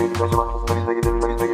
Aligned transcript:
gitseydik 0.00 0.22
acaba? 0.22 0.42
Aslında 0.54 0.80
biz 0.80 0.88
de 0.88 0.94
gidebilirdik. 0.94 1.50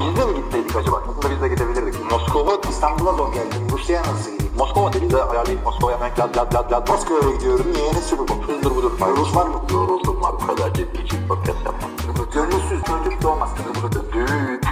Biz 0.00 0.16
de 0.16 0.24
mi 0.26 0.34
gitseydik 0.36 0.76
acaba? 0.76 1.02
Aslında 1.08 1.30
biz 1.34 1.42
de 1.42 1.48
gidebilirdik. 1.48 2.10
Moskova, 2.10 2.60
İstanbul'a 2.70 3.12
zor 3.12 3.32
geldim. 3.34 3.68
Rusya'ya 3.72 4.02
nasıl 4.02 4.32
gideyim? 4.32 4.52
Moskova 4.58 4.92
dedi 4.92 5.10
de 5.10 5.22
ayarlayıp 5.22 5.64
Moskova'ya 5.64 5.96
hemen 6.00 6.10
lad 6.18 6.36
lad 6.36 6.54
lad 6.54 6.72
lad. 6.72 6.88
Moskova'ya 6.88 7.36
gidiyorum. 7.36 7.66
Niye? 7.72 7.92
Ne 7.92 8.00
sürü 8.00 8.20
bu? 8.20 8.42
Hızdır 8.46 8.70
budur. 8.70 8.92
Rus 9.16 9.36
var 9.36 9.46
mı? 9.46 9.62
Yoruldum 9.72 10.22
var. 10.22 10.32
Bu 10.42 10.46
kadar 10.46 10.74
ciddi 10.74 11.02
için 11.02 11.28
podcast 11.28 11.64
yapmam. 11.64 11.90
Gönülsüz 12.34 12.82
çocuk 12.84 13.22
doğmaz. 13.22 13.50
Düğün. 14.12 14.60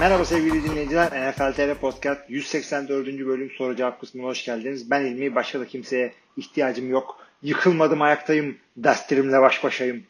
Merhaba 0.00 0.24
sevgili 0.24 0.64
dinleyiciler. 0.64 1.30
NFL 1.30 1.52
TR 1.52 1.74
Podcast 1.74 2.20
184. 2.28 3.06
bölüm 3.06 3.50
soru 3.58 3.76
cevap 3.76 4.00
kısmına 4.00 4.26
hoş 4.26 4.44
geldiniz. 4.44 4.90
Ben 4.90 5.00
İlmi. 5.00 5.34
Başka 5.34 5.60
da 5.60 5.66
kimseye 5.66 6.12
ihtiyacım 6.36 6.90
yok. 6.90 7.21
Yıkılmadım 7.42 8.02
ayaktayım. 8.02 8.56
Derslerimle 8.76 9.40
baş 9.40 9.64
başayım. 9.64 10.02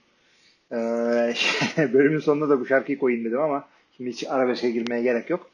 Ee, 0.72 0.76
bölümün 1.78 2.18
sonunda 2.18 2.48
da 2.48 2.60
bu 2.60 2.66
şarkıyı 2.66 2.98
koyayım 2.98 3.24
dedim 3.24 3.40
ama 3.40 3.68
şimdi 3.96 4.10
hiç 4.10 4.24
arabeske 4.28 4.70
girmeye 4.70 5.02
gerek 5.02 5.30
yok. 5.30 5.50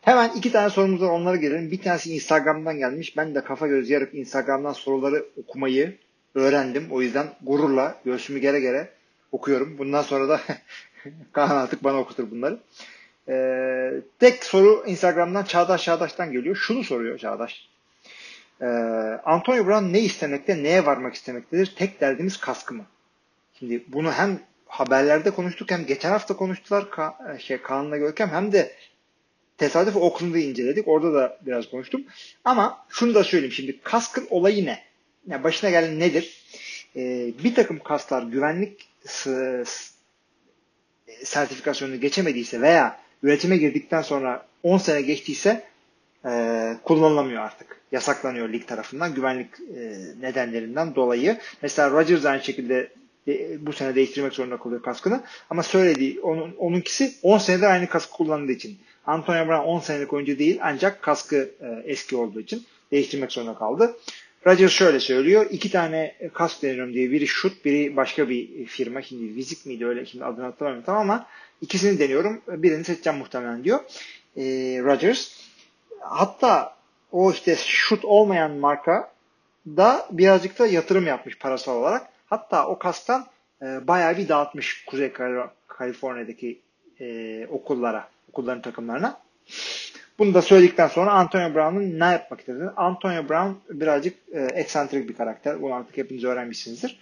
Hemen 0.00 0.30
iki 0.36 0.52
tane 0.52 0.70
sorumuz 0.70 1.02
var 1.02 1.08
onlara 1.08 1.36
gelelim. 1.36 1.70
Bir 1.70 1.82
tanesi 1.82 2.14
Instagram'dan 2.14 2.78
gelmiş. 2.78 3.16
Ben 3.16 3.34
de 3.34 3.44
kafa 3.44 3.66
göz 3.66 3.90
yarıp 3.90 4.14
Instagram'dan 4.14 4.72
soruları 4.72 5.24
okumayı 5.36 5.96
öğrendim. 6.34 6.86
O 6.90 7.02
yüzden 7.02 7.26
gururla 7.42 7.98
göğsümü 8.04 8.38
gere 8.38 8.60
gere 8.60 8.88
okuyorum. 9.32 9.78
Bundan 9.78 10.02
sonra 10.02 10.28
da 10.28 10.40
Kaan 11.32 11.56
artık 11.56 11.84
bana 11.84 11.98
okutur 11.98 12.30
bunları. 12.30 12.58
Ee, 13.28 14.00
tek 14.18 14.44
soru 14.44 14.84
Instagram'dan 14.86 15.44
Çağdaş 15.44 15.84
Çağdaş'tan 15.84 16.32
geliyor. 16.32 16.56
Şunu 16.56 16.84
soruyor 16.84 17.18
Çağdaş. 17.18 17.68
Ee, 18.62 18.66
Antonio 19.24 19.66
Brown 19.66 19.92
ne 19.92 20.00
istemekte, 20.00 20.62
neye 20.62 20.86
varmak 20.86 21.14
istemektedir? 21.14 21.74
Tek 21.76 22.00
derdimiz 22.00 22.36
kaskı 22.40 22.74
mı? 22.74 22.84
Şimdi 23.58 23.84
bunu 23.88 24.12
hem 24.12 24.40
haberlerde 24.66 25.30
konuştuk 25.30 25.70
hem 25.70 25.86
geçen 25.86 26.10
hafta 26.10 26.36
konuştular 26.36 26.82
Ka- 26.82 27.38
şey, 27.40 27.62
Kaan'la 27.62 27.96
Görkem 27.96 28.28
hem 28.28 28.52
de 28.52 28.72
tesadüf 29.58 29.96
Oakland'ı 29.96 30.38
inceledik. 30.38 30.88
Orada 30.88 31.14
da 31.14 31.38
biraz 31.46 31.70
konuştum. 31.70 32.04
Ama 32.44 32.86
şunu 32.88 33.14
da 33.14 33.24
söyleyeyim 33.24 33.52
şimdi 33.52 33.80
kaskın 33.80 34.26
olayı 34.30 34.64
ne? 34.66 34.78
Yani 35.26 35.44
başına 35.44 35.70
gelen 35.70 36.00
nedir? 36.00 36.44
Ee, 36.96 37.32
bir 37.44 37.54
takım 37.54 37.78
kasklar 37.78 38.22
güvenlik 38.22 38.88
sertifikasyonunu 41.24 42.00
geçemediyse 42.00 42.60
veya 42.60 43.00
üretime 43.22 43.56
girdikten 43.56 44.02
sonra 44.02 44.46
10 44.62 44.78
sene 44.78 45.00
geçtiyse 45.02 45.67
e, 46.24 46.30
kullanılamıyor 46.84 47.42
artık. 47.42 47.80
Yasaklanıyor 47.92 48.48
lig 48.48 48.66
tarafından 48.66 49.14
güvenlik 49.14 49.50
e, 49.76 49.98
nedenlerinden 50.20 50.94
dolayı. 50.94 51.38
Mesela 51.62 51.90
Rodgers 51.90 52.24
aynı 52.24 52.42
şekilde 52.42 52.90
de, 53.26 53.56
bu 53.66 53.72
sene 53.72 53.94
değiştirmek 53.94 54.32
zorunda 54.32 54.56
kalıyor 54.56 54.82
kaskını. 54.82 55.22
Ama 55.50 55.62
söylediği 55.62 56.20
onun, 56.20 56.54
onunkisi 56.58 57.14
10 57.22 57.38
senedir 57.38 57.66
aynı 57.66 57.88
kaskı 57.88 58.12
kullandığı 58.12 58.52
için. 58.52 58.78
Antonio 59.06 59.48
Brown 59.48 59.66
10 59.66 59.80
senelik 59.80 60.12
oyuncu 60.12 60.38
değil 60.38 60.58
ancak 60.62 61.02
kaskı 61.02 61.50
e, 61.60 61.82
eski 61.84 62.16
olduğu 62.16 62.40
için 62.40 62.66
değiştirmek 62.92 63.32
zorunda 63.32 63.54
kaldı. 63.54 63.96
Rodgers 64.46 64.72
şöyle 64.72 65.00
söylüyor. 65.00 65.46
iki 65.50 65.70
tane 65.70 66.14
kask 66.32 66.62
deniyorum 66.62 66.94
diye. 66.94 67.10
Biri 67.10 67.26
Shoot, 67.26 67.64
biri 67.64 67.96
başka 67.96 68.28
bir 68.28 68.66
firma. 68.66 69.02
Şimdi 69.02 69.36
Vizik 69.36 69.66
miydi 69.66 69.86
öyle? 69.86 70.06
Şimdi 70.06 70.24
adını 70.24 70.44
hatırlamıyorum 70.44 70.86
tamam 70.86 71.10
ama 71.10 71.26
ikisini 71.60 71.98
deniyorum. 71.98 72.40
Birini 72.48 72.84
seçeceğim 72.84 73.18
muhtemelen 73.18 73.64
diyor. 73.64 73.80
E, 74.36 74.42
Rodgers. 74.84 75.37
Hatta 76.10 76.74
o 77.12 77.32
işte 77.32 77.56
Shoot 77.56 78.04
olmayan 78.04 78.50
marka 78.50 79.10
da 79.66 80.06
birazcık 80.10 80.58
da 80.58 80.66
yatırım 80.66 81.06
yapmış 81.06 81.38
parasal 81.38 81.76
olarak. 81.76 82.06
Hatta 82.26 82.66
o 82.66 82.78
kasktan 82.78 83.26
e, 83.62 83.86
bayağı 83.88 84.16
bir 84.16 84.28
dağıtmış 84.28 84.84
Kuzey 84.84 85.12
Kaliforniya'daki 85.68 86.60
e, 87.00 87.46
okullara, 87.46 88.08
okulların 88.28 88.62
takımlarına. 88.62 89.20
Bunu 90.18 90.34
da 90.34 90.42
söyledikten 90.42 90.88
sonra 90.88 91.12
Antonio 91.12 91.54
Brown'un 91.54 92.00
ne 92.00 92.04
yapmak 92.04 92.40
istediğini. 92.40 92.70
Antonio 92.70 93.28
Brown 93.28 93.80
birazcık 93.80 94.16
e, 94.32 94.40
eksantrik 94.40 95.08
bir 95.08 95.14
karakter. 95.16 95.62
Bunu 95.62 95.74
artık 95.74 95.96
hepiniz 95.96 96.24
öğrenmişsinizdir. 96.24 96.98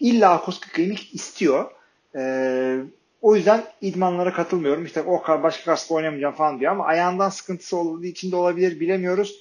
İlla 0.00 0.40
Koska 0.40 0.70
Klinik 0.72 1.14
istiyor. 1.14 1.70
E, 2.14 2.78
o 3.26 3.36
yüzden 3.36 3.64
idmanlara 3.80 4.32
katılmıyorum. 4.32 4.84
İşte 4.84 5.02
o 5.02 5.42
başka 5.42 5.64
kaskla 5.64 5.94
oynamayacağım 5.94 6.34
falan 6.34 6.60
diyor 6.60 6.72
ama 6.72 6.84
ayağından 6.84 7.28
sıkıntısı 7.28 7.76
olduğu 7.76 8.04
için 8.04 8.32
de 8.32 8.36
olabilir 8.36 8.80
bilemiyoruz. 8.80 9.40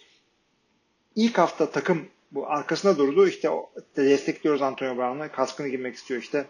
İlk 1.16 1.38
hafta 1.38 1.69
takım 1.72 2.06
bu 2.31 2.50
arkasında 2.50 2.97
durdu. 2.97 3.28
İşte 3.28 3.50
destekliyoruz 3.97 4.62
Antonio 4.62 4.97
Brown'la. 4.97 5.31
Kaskını 5.31 5.68
girmek 5.68 5.95
istiyor 5.95 6.22
işte. 6.22 6.45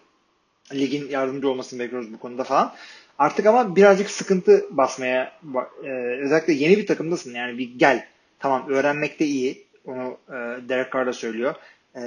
Ligin 0.74 1.10
yardımcı 1.10 1.50
olmasını 1.50 1.80
bekliyoruz 1.80 2.14
bu 2.14 2.20
konuda 2.20 2.44
falan. 2.44 2.74
Artık 3.20 3.46
ama 3.46 3.76
birazcık 3.76 4.10
sıkıntı 4.10 4.66
basmaya 4.72 5.32
e, 5.84 5.90
özellikle 6.24 6.54
yeni 6.54 6.78
bir 6.78 6.88
takımdasın 6.88 7.34
yani 7.34 7.58
bir 7.58 7.80
gel. 7.80 8.08
Tamam 8.40 8.70
öğrenmekte 8.70 9.26
iyi. 9.26 9.66
Onu 9.86 10.18
e, 10.30 10.34
Derek 10.70 10.94
Carr 10.94 11.08
da 11.08 11.14
söylüyor. 11.14 11.56
E, 11.96 12.04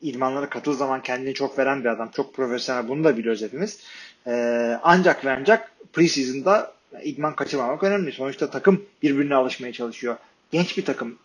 idmanlara 0.00 0.48
katıl 0.48 0.72
zaman 0.72 1.02
kendini 1.02 1.34
çok 1.34 1.58
veren 1.58 1.80
bir 1.80 1.88
adam. 1.88 2.10
Çok 2.10 2.34
profesyonel. 2.34 2.88
Bunu 2.88 3.04
da 3.04 3.16
biliyoruz 3.16 3.42
hepimiz. 3.42 3.80
E, 4.26 4.32
ancak 4.82 5.24
ve 5.24 5.30
ancak 5.30 5.72
preseason'da 5.92 6.74
idman 7.02 7.36
kaçırmamak 7.36 7.82
önemli. 7.82 8.12
Sonuçta 8.12 8.50
takım 8.50 8.84
birbirine 9.02 9.34
alışmaya 9.34 9.72
çalışıyor. 9.72 10.16
Genç 10.52 10.78
bir 10.78 10.84
takım. 10.84 11.18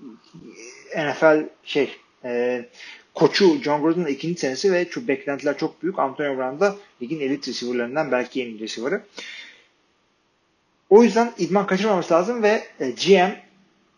NFL 0.97 1.43
şey 1.63 1.97
e, 2.23 2.65
koçu 3.13 3.61
John 3.63 3.81
Gordon'ın 3.81 4.05
ikinci 4.05 4.39
senesi 4.39 4.71
ve 4.71 4.89
çok 4.89 5.07
beklentiler 5.07 5.57
çok 5.57 5.83
büyük. 5.83 5.99
Antonio 5.99 6.37
Brown 6.37 6.59
da 6.59 6.75
ligin 7.01 7.19
elit 7.19 7.47
receiver'larından 7.47 8.11
belki 8.11 8.43
en 8.43 8.47
iyi 8.47 8.59
receiver'ı. 8.59 9.01
O 10.89 11.03
yüzden 11.03 11.33
idman 11.37 11.67
kaçırmaması 11.67 12.13
lazım 12.13 12.43
ve 12.43 12.63
e, 12.79 12.91
GM 12.91 13.31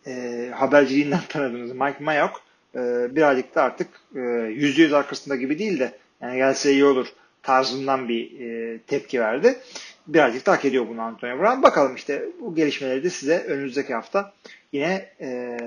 e, 0.07 0.50
haberciliğinden 0.56 1.22
tanıdığınız 1.29 1.72
Mike 1.72 2.03
Mayock 2.03 2.41
e, 2.75 2.79
birazcık 3.16 3.56
da 3.56 3.63
artık 3.63 3.88
e, 4.16 4.19
%100 4.19 4.95
arkasında 4.95 5.35
gibi 5.35 5.59
değil 5.59 5.79
de 5.79 5.97
yani 6.22 6.38
gelse 6.38 6.72
iyi 6.72 6.85
olur 6.85 7.07
tarzından 7.44 8.09
bir 8.09 8.40
e, 8.40 8.79
tepki 8.79 9.22
verdi. 9.22 9.59
Birazcık 10.07 10.46
da 10.46 10.52
hak 10.52 10.66
ediyor 10.66 10.88
bunu 10.88 11.02
Antonio 11.02 11.40
Brown. 11.40 11.63
Bakalım 11.63 11.96
işte 11.96 12.25
bu 12.41 12.56
gelişmeleri 12.56 13.03
de 13.03 13.09
size 13.09 13.40
önümüzdeki 13.40 13.94
hafta 13.94 14.34
yine 14.72 15.09
e, 15.22 15.57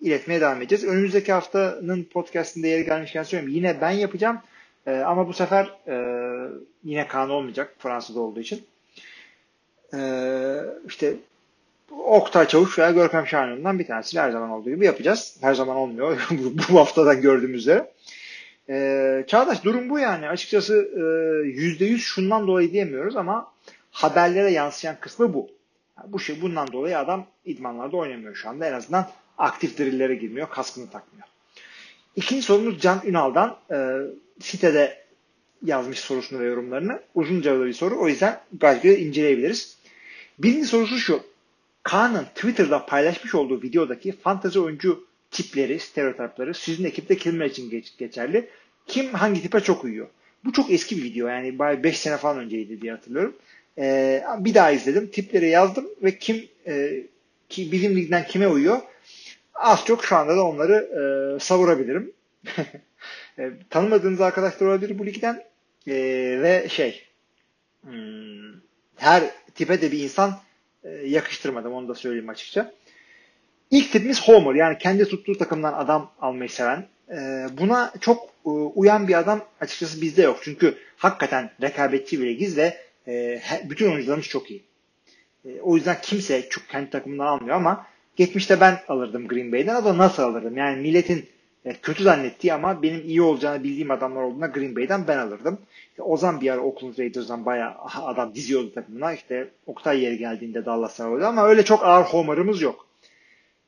iletmeye 0.00 0.40
devam 0.40 0.62
edeceğiz. 0.62 0.84
Önümüzdeki 0.84 1.32
haftanın 1.32 2.04
podcastinde 2.04 2.68
yeri 2.68 2.84
gelmişken 2.84 3.22
söyleyeyim. 3.22 3.54
Yine 3.54 3.80
ben 3.80 3.90
yapacağım. 3.90 4.40
E, 4.86 4.96
ama 4.96 5.28
bu 5.28 5.32
sefer 5.32 5.72
e, 5.86 5.96
yine 6.84 7.08
Kaan 7.08 7.30
olmayacak 7.30 7.74
Fransa'da 7.78 8.20
olduğu 8.20 8.40
için. 8.40 8.64
E, 9.94 10.00
işte 10.88 11.14
Oktay 11.90 12.48
Çavuş 12.48 12.78
veya 12.78 12.90
Görkem 12.90 13.26
Şahin'den 13.26 13.78
bir 13.78 13.86
tanesiyle 13.86 14.22
her 14.22 14.30
zaman 14.30 14.50
olduğu 14.50 14.70
gibi 14.70 14.86
yapacağız. 14.86 15.36
Her 15.40 15.54
zaman 15.54 15.76
olmuyor. 15.76 16.28
bu 16.70 16.80
haftadan 16.80 17.20
gördüğümüz 17.20 17.60
üzere. 17.60 17.90
E, 18.68 19.24
Çağdaş 19.26 19.64
durum 19.64 19.90
bu 19.90 19.98
yani. 19.98 20.28
Açıkçası 20.28 20.74
yüzde 21.44 21.84
yüz 21.84 22.02
şundan 22.02 22.46
dolayı 22.46 22.72
diyemiyoruz 22.72 23.16
ama 23.16 23.52
haberlere 23.90 24.50
yansıyan 24.50 24.96
kısmı 25.00 25.34
bu. 25.34 25.50
Yani 25.98 26.12
bu 26.12 26.20
şey 26.20 26.42
bundan 26.42 26.72
dolayı 26.72 26.98
adam 26.98 27.26
idmanlarda 27.44 27.96
oynamıyor 27.96 28.34
şu 28.34 28.48
anda. 28.48 28.66
En 28.66 28.72
azından 28.72 29.10
aktif 29.38 29.78
drillere 29.78 30.14
girmiyor, 30.14 30.50
kaskını 30.50 30.90
takmıyor. 30.90 31.26
İkinci 32.16 32.42
sorumuz 32.42 32.80
Can 32.80 33.00
Ünal'dan. 33.04 33.56
E, 33.70 33.76
sitede 34.40 35.04
yazmış 35.64 35.98
sorusunu 35.98 36.40
ve 36.40 36.44
yorumlarını. 36.44 37.00
Uzunca 37.14 37.64
bir 37.64 37.72
soru. 37.72 38.00
O 38.00 38.08
yüzden 38.08 38.40
gayet 38.60 38.84
inceleyebiliriz. 38.84 39.78
Birinci 40.38 40.66
sorusu 40.66 40.98
şu. 40.98 41.22
Kaan'ın 41.82 42.24
Twitter'da 42.24 42.86
paylaşmış 42.86 43.34
olduğu 43.34 43.62
videodaki 43.62 44.12
fantezi 44.12 44.60
oyuncu 44.60 45.06
tipleri, 45.30 45.80
stereotipleri 45.80 46.54
sizin 46.54 46.84
ekipte 46.84 47.16
kimler 47.16 47.46
için 47.46 47.70
geç, 47.70 47.96
geçerli? 47.98 48.50
Kim 48.86 49.14
hangi 49.14 49.42
tipe 49.42 49.60
çok 49.60 49.84
uyuyor? 49.84 50.06
Bu 50.44 50.52
çok 50.52 50.70
eski 50.70 50.96
bir 50.96 51.02
video. 51.02 51.28
Yani 51.28 51.58
5 51.58 51.98
sene 51.98 52.16
falan 52.16 52.38
önceydi 52.38 52.80
diye 52.80 52.92
hatırlıyorum. 52.92 53.36
Ee, 53.78 54.22
bir 54.38 54.54
daha 54.54 54.70
izledim. 54.70 55.10
Tipleri 55.10 55.48
yazdım 55.48 55.86
ve 56.02 56.18
kim 56.18 56.48
e, 56.66 57.02
ki 57.48 57.72
bizim 57.72 57.96
ligden 57.96 58.26
kime 58.26 58.48
uyuyor? 58.48 58.80
Az 59.54 59.84
çok 59.84 60.04
şu 60.04 60.16
anda 60.16 60.36
da 60.36 60.44
onları 60.44 60.74
e, 60.74 61.40
savurabilirim. 61.40 62.12
e, 63.38 63.50
tanımadığınız 63.70 64.20
arkadaşlar 64.20 64.66
olabilir 64.66 64.98
bu 64.98 65.06
ligden 65.06 65.44
e, 65.86 65.94
ve 66.42 66.66
şey 66.68 67.04
hmm, 67.82 68.52
her 68.96 69.22
tipe 69.54 69.82
de 69.82 69.92
bir 69.92 69.98
insan 69.98 70.38
e, 70.84 70.88
yakıştırmadım 70.90 71.72
onu 71.72 71.88
da 71.88 71.94
söyleyeyim 71.94 72.28
açıkça. 72.28 72.72
İlk 73.70 73.92
tipimiz 73.92 74.28
Homer 74.28 74.54
yani 74.54 74.78
kendi 74.78 75.08
tuttuğu 75.08 75.38
takımdan 75.38 75.72
adam 75.72 76.12
almayı 76.20 76.50
seven. 76.50 76.86
E, 77.10 77.46
buna 77.58 77.92
çok 78.00 78.28
e, 78.46 78.50
uyan 78.50 79.08
bir 79.08 79.18
adam 79.18 79.40
açıkçası 79.60 80.00
bizde 80.00 80.22
yok. 80.22 80.38
Çünkü 80.42 80.78
hakikaten 80.96 81.50
rekabetçi 81.62 82.20
bir 82.20 82.26
ligiz 82.26 82.56
ve 82.56 82.76
e, 83.06 83.42
bütün 83.64 83.92
oyuncularımız 83.92 84.26
çok 84.26 84.50
iyi. 84.50 84.62
E, 85.44 85.60
o 85.60 85.76
yüzden 85.76 85.96
kimse 86.02 86.48
çok 86.48 86.68
kendi 86.68 86.90
takımından 86.90 87.26
almıyor 87.26 87.56
ama 87.56 87.86
geçmişte 88.16 88.60
ben 88.60 88.78
alırdım 88.88 89.28
Green 89.28 89.52
Bay'den 89.52 89.74
ama 89.74 89.98
nasıl 89.98 90.22
alırdım? 90.22 90.56
Yani 90.56 90.80
milletin 90.80 91.26
e, 91.64 91.74
kötü 91.74 92.02
zannettiği 92.02 92.54
ama 92.54 92.82
benim 92.82 93.00
iyi 93.08 93.22
olacağını 93.22 93.64
bildiğim 93.64 93.90
adamlar 93.90 94.22
olduğunda 94.22 94.46
Green 94.46 94.76
Bay'den 94.76 95.08
ben 95.08 95.18
alırdım. 95.18 95.58
İşte 95.90 96.02
Ozan 96.02 96.40
bir 96.40 96.50
ara 96.50 96.60
Oakland 96.60 96.98
Raiders'dan 96.98 97.46
bayağı 97.46 97.74
adam 97.94 98.34
diziyordu 98.34 98.72
takımına. 98.74 99.12
İşte 99.12 99.48
Oktay 99.66 100.00
yeri 100.00 100.18
geldiğinde 100.18 100.64
Dallas'tan 100.64 101.12
oldu 101.12 101.24
ama 101.24 101.44
öyle 101.46 101.64
çok 101.64 101.84
ağır 101.84 102.04
homer'ımız 102.04 102.62
yok. 102.62 102.86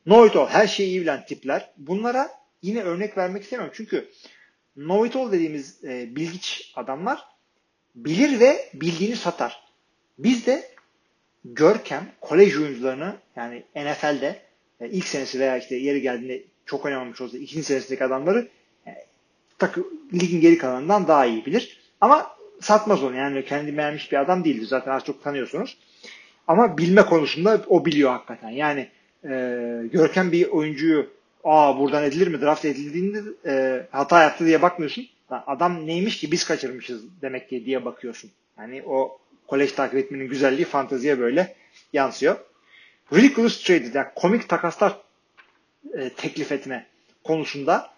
No 0.06 0.26
it 0.26 0.36
all. 0.36 0.46
Her 0.46 0.66
şeyi 0.66 0.88
iyi 0.88 1.00
bilen 1.00 1.26
tipler. 1.26 1.70
Bunlara 1.76 2.28
yine 2.66 2.82
örnek 2.82 3.18
vermek 3.18 3.42
istemiyorum. 3.42 3.74
Çünkü 3.76 4.08
no 4.76 5.06
it 5.06 5.16
all 5.16 5.32
dediğimiz 5.32 5.84
e, 5.84 6.16
bilgiç 6.16 6.72
adamlar 6.76 7.24
bilir 7.94 8.40
ve 8.40 8.70
bildiğini 8.74 9.16
satar. 9.16 9.66
Biz 10.18 10.46
de 10.46 10.76
Görkem 11.44 12.12
kolej 12.20 12.58
oyuncularını 12.58 13.16
yani 13.36 13.64
NFL'de 13.76 14.42
e, 14.80 14.88
ilk 14.88 15.04
senesi 15.04 15.40
veya 15.40 15.58
işte 15.58 15.76
yeri 15.76 16.02
geldiğinde 16.02 16.42
çok 16.66 16.84
oynamamış 16.84 17.20
olsa 17.20 17.38
ikinci 17.38 17.64
senesindeki 17.64 18.04
adamları 18.04 18.48
e, 18.86 18.90
takı, 19.58 19.84
ligin 20.14 20.40
geri 20.40 20.58
kalanından 20.58 21.08
daha 21.08 21.26
iyi 21.26 21.46
bilir. 21.46 21.80
Ama 22.00 22.36
satmaz 22.60 23.02
onu 23.02 23.16
yani 23.16 23.44
kendi 23.44 23.76
beğenmiş 23.76 24.12
bir 24.12 24.20
adam 24.20 24.44
değildir. 24.44 24.66
Zaten 24.66 24.92
az 24.92 25.04
çok 25.04 25.22
tanıyorsunuz. 25.22 25.78
Ama 26.46 26.78
bilme 26.78 27.02
konusunda 27.02 27.64
o 27.66 27.84
biliyor 27.84 28.10
hakikaten. 28.10 28.50
Yani 28.50 28.88
e, 29.24 29.28
Görkem 29.92 30.32
bir 30.32 30.48
oyuncuyu 30.48 31.10
aa 31.46 31.78
buradan 31.78 32.04
edilir 32.04 32.26
mi 32.26 32.40
draft 32.40 32.64
edildiğinde 32.64 33.22
e, 33.46 33.86
hata 33.90 34.22
yaptı 34.22 34.46
diye 34.46 34.62
bakmıyorsun. 34.62 35.08
Adam 35.30 35.86
neymiş 35.86 36.18
ki 36.18 36.32
biz 36.32 36.44
kaçırmışız 36.44 37.02
demek 37.22 37.48
ki 37.48 37.66
diye 37.66 37.84
bakıyorsun. 37.84 38.30
Yani 38.58 38.82
o 38.86 39.18
kolej 39.46 39.72
takip 39.72 39.98
etmenin 39.98 40.28
güzelliği 40.28 40.64
fanteziye 40.64 41.18
böyle 41.18 41.54
yansıyor. 41.92 42.36
Ridiculous 43.12 43.62
trade 43.62 43.90
yani 43.94 44.06
komik 44.14 44.48
takaslar 44.48 44.96
e, 45.94 46.10
teklif 46.10 46.52
etme 46.52 46.86
konusunda 47.24 47.90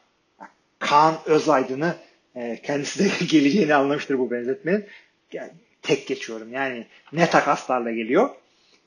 Kaan 0.79 1.19
Özaydın'ı 1.27 1.97
e, 2.37 2.63
kendisi 2.63 3.05
de 3.05 3.25
geleceğini 3.25 3.75
anlamıştır 3.75 4.19
bu 4.19 4.31
benzetmenin. 4.31 4.87
Yani, 5.33 5.51
tek 5.83 6.07
geçiyorum. 6.07 6.53
Yani 6.53 6.87
ne 7.13 7.31
takaslarla 7.31 7.91
geliyor. 7.91 8.31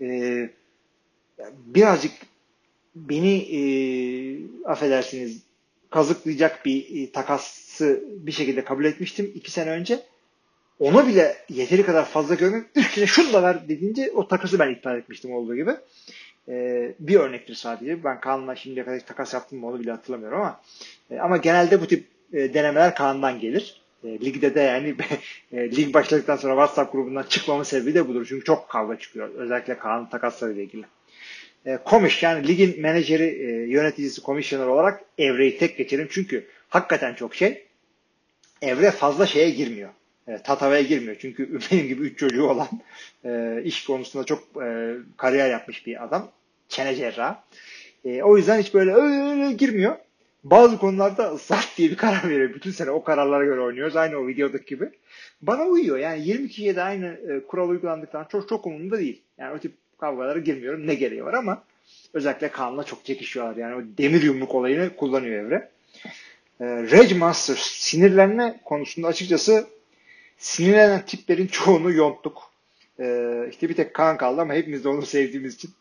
E, 0.02 0.50
birazcık 1.66 2.12
beni 2.96 3.38
e, 3.38 3.62
affedersiniz 4.66 5.42
kazıklayacak 5.90 6.66
bir 6.66 7.04
e, 7.04 7.12
takası 7.12 8.04
bir 8.08 8.32
şekilde 8.32 8.64
kabul 8.64 8.86
etmiştim 8.86 9.32
iki 9.36 9.52
sene 9.52 9.70
önce. 9.70 10.00
Onu 10.80 11.08
bile 11.08 11.36
yeteri 11.50 11.84
kadar 11.84 12.06
fazla 12.06 12.36
görmek 12.36 12.66
üstüne 12.76 13.06
şunu 13.06 13.34
da 13.34 13.44
ver 13.44 13.70
dediğince 13.70 14.12
o 14.16 14.28
takası 14.28 14.60
ben 14.60 14.70
iptal 14.70 14.98
etmiştim 14.98 15.34
olduğu 15.34 15.56
gibi. 15.56 15.72
Ee, 16.50 16.94
bir 17.00 17.16
örnektir 17.16 17.56
sadece. 17.56 18.04
Ben 18.04 18.20
Kaan'la 18.20 18.56
şimdiye 18.56 18.86
kadar 18.86 19.00
takas 19.00 19.34
yaptım 19.34 19.60
mı 19.60 19.68
onu 19.68 19.80
bile 19.80 19.92
hatırlamıyorum 19.92 20.40
ama 20.40 20.62
e, 21.12 21.20
ama 21.20 21.38
genelde 21.38 21.82
bu 21.82 21.88
tip 21.88 22.08
e, 22.34 22.54
denemeler 22.54 22.96
Kaan'dan 22.96 23.40
gelir. 23.40 23.82
E, 24.04 24.08
ligde 24.08 24.56
de 24.56 24.60
yani 24.62 24.96
e, 25.52 25.76
lig 25.76 25.94
başladıktan 25.94 26.36
sonra 26.36 26.54
WhatsApp 26.54 26.92
grubundan 26.92 27.24
çıkmamın 27.24 27.64
sebebi 27.64 27.94
de 27.94 28.08
budur. 28.08 28.26
Çünkü 28.30 28.46
çok 28.46 28.70
kavga 28.70 29.00
çıkıyor. 29.00 29.30
Özellikle 29.30 29.78
Kaan'ın 29.78 30.06
takaslarıyla 30.06 30.64
ilgili. 30.64 30.86
E, 31.66 31.78
Komiş 31.78 32.24
yani 32.24 32.48
ligin 32.48 32.82
menajeri, 32.82 33.24
e, 33.24 33.72
yöneticisi, 33.72 34.22
komisyoner 34.22 34.68
olarak 34.68 35.04
Evre'yi 35.18 35.58
tek 35.58 35.78
geçerim. 35.78 36.08
Çünkü 36.12 36.48
hakikaten 36.70 37.14
çok 37.14 37.36
şey. 37.36 37.68
Evre 38.62 38.92
fazla 38.92 39.26
şeye 39.26 39.50
girmiyor. 39.50 39.90
E, 40.28 40.38
tatavaya 40.38 40.82
girmiyor. 40.82 41.16
Çünkü 41.20 41.60
benim 41.72 41.88
gibi 41.88 42.02
üç 42.02 42.20
çocuğu 42.20 42.48
olan 42.48 42.68
e, 43.26 43.62
iş 43.64 43.86
konusunda 43.86 44.26
çok 44.26 44.64
e, 44.64 44.96
kariyer 45.18 45.50
yapmış 45.50 45.88
bir 45.88 46.04
adam. 46.04 46.32
Çene 46.70 46.96
cerrah. 46.96 47.36
O 48.24 48.38
yüzden 48.38 48.60
hiç 48.60 48.74
böyle 48.74 48.94
öyle 48.94 49.52
girmiyor. 49.52 49.96
Bazı 50.44 50.78
konularda 50.78 51.38
zart 51.38 51.78
diye 51.78 51.90
bir 51.90 51.98
karar 51.98 52.30
veriyor. 52.30 52.54
Bütün 52.54 52.72
sene 52.72 52.92
o 52.92 53.04
kararlara 53.04 53.46
göre 53.46 53.62
oynuyoruz. 53.62 53.96
Aynı 53.96 54.18
o 54.18 54.28
videodaki 54.28 54.66
gibi. 54.66 54.90
Bana 55.42 55.64
uyuyor. 55.64 55.98
Yani 55.98 56.24
22'ye 56.24 56.76
de 56.76 56.82
aynı 56.82 57.20
kural 57.48 57.70
uygulandıktan 57.70 58.28
çok 58.32 58.50
çok 58.50 58.68
umurumda 58.68 59.00
değil. 59.00 59.22
Yani 59.38 59.56
o 59.56 59.60
tip 59.60 59.74
kavgalara 60.02 60.40
girmiyorum. 60.40 60.88
Ne 60.88 60.96
gereği 60.96 61.26
var 61.26 61.34
ama 61.34 61.64
özellikle 62.14 62.52
Kaan'la 62.52 62.84
çok 62.84 63.06
çekişiyorlar. 63.06 63.56
Yani 63.56 63.76
o 63.76 63.98
demir 63.98 64.22
yumruk 64.22 64.56
olayını 64.56 64.96
kullanıyor 64.96 65.46
Evre. 65.46 65.70
E, 66.60 66.66
Rage 66.66 67.16
Master 67.16 67.56
sinirlenme 67.56 68.60
konusunda 68.66 69.08
açıkçası 69.08 69.68
sinirlenen 70.38 71.06
tiplerin 71.06 71.48
çoğunu 71.48 71.92
yonttuk. 71.92 72.52
Ee, 73.00 73.48
işte 73.52 73.70
bir 73.70 73.76
tek 73.76 73.94
Kaan 73.94 74.18
kaldı 74.18 74.42
ama 74.42 74.54
hepimiz 74.54 74.84
de 74.84 74.90
onu 74.90 75.06
sevdiğimiz 75.06 75.56
için 75.56 75.72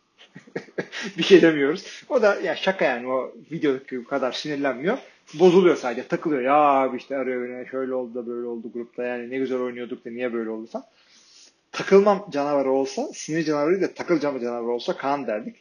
bir 1.19 1.23
şey 1.23 1.43
demiyoruz. 1.43 2.05
O 2.09 2.23
da 2.23 2.41
ya 2.41 2.57
şaka 2.57 2.85
yani 2.85 3.09
o 3.09 3.35
videodaki 3.53 4.05
kadar 4.05 4.33
sinirlenmiyor. 4.33 4.99
Bozuluyor 5.35 5.77
sadece 5.77 6.09
takılıyor. 6.09 6.43
Ya 6.43 6.55
abi 6.55 6.97
işte 6.97 7.17
arıyor 7.17 7.49
beni 7.49 7.69
şöyle 7.69 7.95
oldu 7.95 8.15
da 8.15 8.27
böyle 8.27 8.47
oldu 8.47 8.73
grupta 8.75 9.05
yani 9.05 9.31
ne 9.31 9.39
güzel 9.39 9.59
oynuyorduk 9.59 10.05
da 10.05 10.11
niye 10.11 10.33
böyle 10.33 10.51
oldu 10.51 10.67
falan. 10.67 10.87
Takılmam 11.73 12.29
canavarı 12.31 12.71
olsa 12.71 13.09
sinir 13.15 13.45
canavarı 13.45 13.83
da 13.83 13.95
takılacağım 13.95 14.41
canavarı 14.41 14.71
olsa 14.71 14.97
Kaan 14.97 15.27
derdik. 15.27 15.57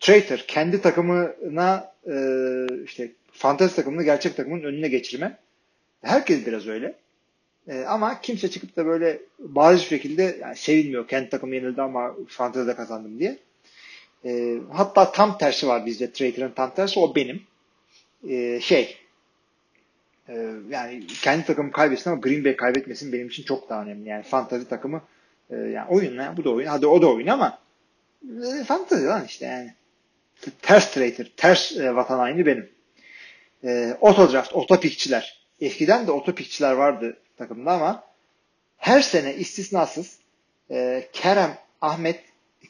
Traitor 0.00 0.38
kendi 0.38 0.82
takımına 0.82 1.92
e, 2.06 2.16
işte 2.84 3.12
fantezi 3.32 3.76
takımını 3.76 4.02
gerçek 4.02 4.36
takımın 4.36 4.62
önüne 4.62 4.88
geçirme. 4.88 5.38
Herkes 6.02 6.46
biraz 6.46 6.66
öyle. 6.66 6.94
E, 7.68 7.80
ama 7.80 8.20
kimse 8.20 8.50
çıkıp 8.50 8.76
da 8.76 8.86
böyle 8.86 9.20
bariz 9.38 9.82
şekilde 9.82 10.38
yani 10.40 10.56
sevinmiyor. 10.56 11.08
Kendi 11.08 11.28
takım 11.28 11.52
yenildi 11.52 11.82
ama 11.82 12.14
fantezide 12.28 12.74
kazandım 12.74 13.18
diye. 13.18 13.38
E, 14.24 14.58
hatta 14.72 15.12
tam 15.12 15.38
tersi 15.38 15.68
var 15.68 15.86
bizde 15.86 16.12
Traitor'ın 16.12 16.52
tam 16.52 16.74
tersi 16.74 17.00
o 17.00 17.14
benim. 17.14 17.42
E, 18.28 18.60
şey 18.60 18.96
e, 20.28 20.50
yani 20.68 21.06
kendi 21.06 21.46
takımı 21.46 21.72
kaybetsin 21.72 22.10
ama 22.10 22.20
Green 22.20 22.44
Bay 22.44 22.56
kaybetmesin 22.56 23.12
benim 23.12 23.28
için 23.28 23.42
çok 23.42 23.70
daha 23.70 23.82
önemli. 23.82 24.08
Yani 24.08 24.22
fantezi 24.22 24.68
takımı 24.68 25.02
e, 25.50 25.56
yani 25.56 25.88
oyun 25.88 26.16
ne? 26.16 26.36
Bu 26.36 26.44
da 26.44 26.50
oyun. 26.50 26.66
Hadi 26.66 26.86
o 26.86 27.02
da 27.02 27.08
oyun 27.08 27.26
ama 27.26 27.58
e, 28.22 28.64
fantezi 28.64 29.06
lan 29.06 29.24
işte 29.24 29.46
yani. 29.46 29.74
Ters 30.62 30.94
Traitor. 30.94 31.24
Ters 31.36 31.76
e, 31.76 31.94
vatan 31.94 32.18
haini 32.18 32.46
benim. 32.46 32.70
E, 33.64 33.96
Autodraft, 34.02 34.52
otopikçiler. 34.52 35.46
Eskiden 35.60 36.06
de 36.06 36.12
otopikçiler 36.12 36.72
vardı 36.72 37.16
takımda 37.36 37.72
ama 37.72 38.04
her 38.76 39.00
sene 39.00 39.34
istisnasız 39.34 40.18
e, 40.70 41.08
Kerem 41.12 41.58
Ahmet 41.80 42.20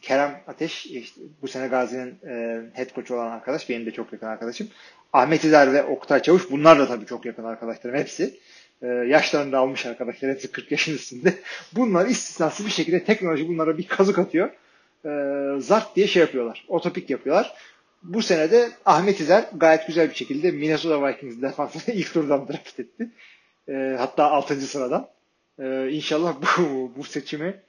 Kerem 0.03 0.41
Ateş 0.47 0.87
işte 0.87 1.21
bu 1.43 1.49
sene 1.49 1.67
Gazi'nin 1.67 2.19
e, 2.27 2.61
head 2.75 2.95
coach 2.95 3.11
olan 3.11 3.31
arkadaş 3.31 3.69
benim 3.69 3.87
de 3.87 3.91
çok 3.91 4.13
yakın 4.13 4.27
arkadaşım. 4.27 4.69
Ahmet 5.17 5.45
İzer 5.45 5.73
ve 5.73 5.83
Oktay 5.83 6.23
Çavuş 6.23 6.51
bunlar 6.51 6.79
da 6.79 6.87
tabii 6.87 7.07
çok 7.07 7.25
yakın 7.25 7.45
arkadaşlarım 7.45 7.97
hepsi. 7.97 8.39
E, 8.83 8.87
yaşlarını 8.87 9.53
da 9.53 9.59
almış 9.59 9.87
arkadaşlar 9.87 10.31
hepsi 10.31 10.53
40 10.53 10.71
yaşın 10.71 10.95
üstünde. 10.95 11.35
Bunlar 11.73 12.07
istisnasız 12.07 12.67
bir 12.67 12.71
şekilde 12.71 13.05
teknoloji 13.05 13.49
bunlara 13.49 13.79
bir 13.79 13.87
kazık 13.87 14.19
atıyor. 14.19 14.51
E, 15.05 15.11
zart 15.61 15.97
diye 15.97 16.07
şey 16.07 16.21
yapıyorlar. 16.21 16.65
Otopik 16.69 17.11
yapıyorlar. 17.11 17.55
Bu 18.03 18.23
sene 18.23 18.51
de 18.51 18.71
Ahmet 18.85 19.21
İzer 19.21 19.45
gayet 19.57 19.87
güzel 19.87 20.11
bir 20.11 20.15
şekilde 20.15 20.51
Minnesota 20.51 21.09
Vikings 21.09 21.43
defansını 21.43 21.95
ilk 21.97 22.13
turdan 22.13 22.49
draft 22.49 22.81
etti. 22.81 23.09
E, 23.69 23.97
hatta 23.99 24.31
6. 24.31 24.61
sıradan. 24.61 25.09
E, 25.59 25.89
inşallah 25.91 26.35
bu, 26.59 26.93
bu 26.97 27.05
seçimi 27.05 27.61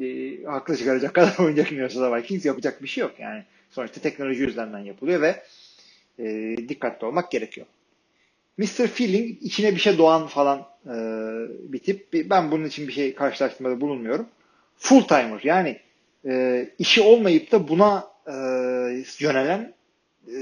e, 0.00 0.04
haklı 0.44 0.76
çıkaracak 0.76 1.14
kadar 1.14 1.38
oynayacak 1.38 1.72
Minnesota 1.72 2.16
Vikings 2.16 2.44
yapacak 2.44 2.82
bir 2.82 2.88
şey 2.88 3.02
yok. 3.02 3.12
Yani 3.18 3.44
sonuçta 3.70 4.00
teknoloji 4.00 4.44
üzerinden 4.44 4.78
yapılıyor 4.78 5.20
ve 5.20 5.42
e, 6.20 6.56
dikkatli 6.68 7.06
olmak 7.06 7.30
gerekiyor. 7.30 7.66
Mr. 8.58 8.86
Feeling 8.86 9.42
içine 9.42 9.74
bir 9.74 9.80
şey 9.80 9.98
doğan 9.98 10.26
falan 10.26 10.58
e, 10.86 10.94
bir 11.72 11.78
tip. 11.78 12.12
Ben 12.12 12.50
bunun 12.50 12.64
için 12.64 12.88
bir 12.88 12.92
şey 12.92 13.14
karşılaştırmada 13.14 13.80
bulunmuyorum. 13.80 14.26
Full 14.76 15.02
timer 15.02 15.40
yani 15.42 15.80
e, 16.26 16.68
işi 16.78 17.00
olmayıp 17.02 17.52
da 17.52 17.68
buna 17.68 18.10
e, 18.26 18.34
yönelen 19.18 19.74
e, 20.28 20.38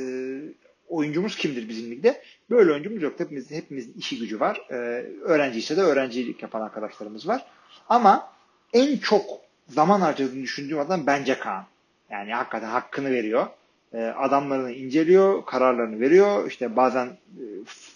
oyuncumuz 0.89 1.37
kimdir 1.37 1.69
bizim 1.69 1.91
ligde? 1.91 2.23
Böyle 2.51 2.73
oyuncumuz 2.73 3.03
yok. 3.03 3.21
Hepimiz, 3.21 3.51
hepimizin 3.51 3.95
işi 3.99 4.19
gücü 4.19 4.41
var. 4.41 4.61
Ee, 4.71 4.75
öğrenci 5.23 5.59
ise 5.59 5.77
de 5.77 5.81
öğrencilik 5.81 6.43
yapan 6.43 6.61
arkadaşlarımız 6.61 7.29
var. 7.29 7.47
Ama 7.89 8.33
en 8.73 8.97
çok 8.97 9.25
zaman 9.69 10.01
harcadığını 10.01 10.43
düşündüğüm 10.43 10.79
adam 10.79 11.07
bence 11.07 11.39
Kaan. 11.39 11.65
Yani 12.11 12.35
hakikaten 12.35 12.69
hakkını 12.69 13.11
veriyor. 13.11 13.47
Ee, 13.95 13.99
adamlarını 13.99 14.73
inceliyor, 14.73 15.45
kararlarını 15.47 16.00
veriyor. 16.00 16.50
İşte 16.50 16.76
bazen 16.76 17.07
e, 17.07 17.45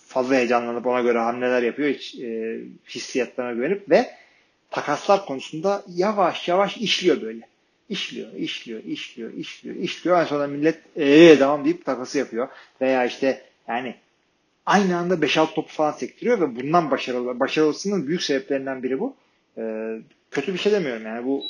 fazla 0.06 0.34
heyecanlanıp 0.34 0.86
ona 0.86 1.00
göre 1.00 1.18
hamleler 1.18 1.62
yapıyor. 1.62 1.88
Hiç 1.88 2.14
e, 2.14 2.60
hissiyatlarına 2.88 3.52
güvenip 3.52 3.90
ve 3.90 4.10
takaslar 4.70 5.26
konusunda 5.26 5.82
yavaş 5.88 6.48
yavaş 6.48 6.76
işliyor 6.76 7.22
böyle. 7.22 7.40
İşliyor, 7.88 8.32
işliyor, 8.32 8.84
işliyor, 8.84 9.32
işliyor, 9.32 9.76
işliyor. 9.76 10.20
En 10.20 10.24
sonunda 10.24 10.46
millet 10.46 10.78
ee 10.96 11.36
devam 11.40 11.64
deyip 11.64 11.84
takası 11.84 12.18
yapıyor. 12.18 12.48
Veya 12.80 13.04
işte 13.04 13.42
yani 13.68 13.94
aynı 14.66 14.96
anda 14.96 15.14
5-6 15.14 15.54
topu 15.54 15.72
falan 15.72 15.92
sektiriyor 15.92 16.40
ve 16.40 16.56
bundan 16.56 16.90
başarılı, 16.90 17.40
başarılısının 17.40 18.06
büyük 18.06 18.22
sebeplerinden 18.22 18.82
biri 18.82 19.00
bu. 19.00 19.16
Ee, 19.58 19.98
kötü 20.30 20.54
bir 20.54 20.58
şey 20.58 20.72
demiyorum 20.72 21.06
yani 21.06 21.26
bu 21.26 21.44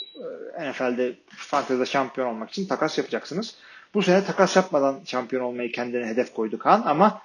e, 0.59 0.71
NFL'de 0.71 1.13
fantezide 1.29 1.87
şampiyon 1.87 2.29
olmak 2.29 2.51
için 2.51 2.67
takas 2.67 2.99
yapacaksınız. 2.99 3.57
Bu 3.95 4.03
sene 4.03 4.25
takas 4.25 4.57
yapmadan 4.57 5.01
şampiyon 5.05 5.43
olmayı 5.43 5.73
kendine 5.73 6.07
hedef 6.07 6.35
koydu 6.35 6.59
Kaan 6.59 6.83
ama 6.87 7.23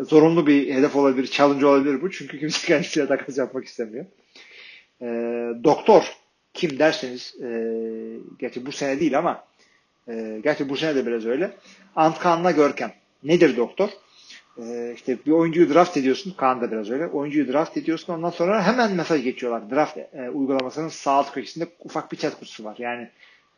zorunlu 0.00 0.46
bir 0.46 0.74
hedef 0.74 0.96
olabilir, 0.96 1.26
challenge 1.26 1.66
olabilir 1.66 2.02
bu. 2.02 2.10
Çünkü 2.10 2.40
kimse 2.40 2.66
kendisiyle 2.66 3.06
takas 3.06 3.38
yapmak 3.38 3.64
istemiyor. 3.64 4.04
E, 5.02 5.06
doktor 5.64 6.16
kim 6.54 6.78
derseniz 6.78 7.34
e, 7.42 7.48
gerçi 8.38 8.66
bu 8.66 8.72
sene 8.72 9.00
değil 9.00 9.18
ama 9.18 9.44
e, 10.08 10.40
gerçi 10.44 10.68
bu 10.68 10.76
sene 10.76 10.94
de 10.94 11.06
biraz 11.06 11.26
öyle. 11.26 11.50
Antkan'la 11.96 12.50
Görkem. 12.50 12.92
Nedir 13.22 13.56
doktor? 13.56 13.88
E, 14.62 14.92
işte 14.96 15.18
bir 15.26 15.30
oyuncuyu 15.30 15.74
draft 15.74 15.96
ediyorsun. 15.96 16.34
Kaan 16.36 16.60
da 16.60 16.72
biraz 16.72 16.90
öyle. 16.90 17.06
Oyuncuyu 17.06 17.52
draft 17.52 17.76
ediyorsun. 17.76 18.12
Ondan 18.12 18.30
sonra 18.30 18.66
hemen 18.66 18.92
mesaj 18.92 19.22
geçiyorlar. 19.24 19.70
Draft 19.70 19.98
e, 19.98 20.30
uygulamasının 20.30 20.88
sağ 20.88 21.12
alt 21.12 21.32
köşesinde 21.32 21.66
ufak 21.80 22.12
bir 22.12 22.16
chat 22.16 22.38
kutusu 22.38 22.64
var. 22.64 22.76
Yani 22.78 23.10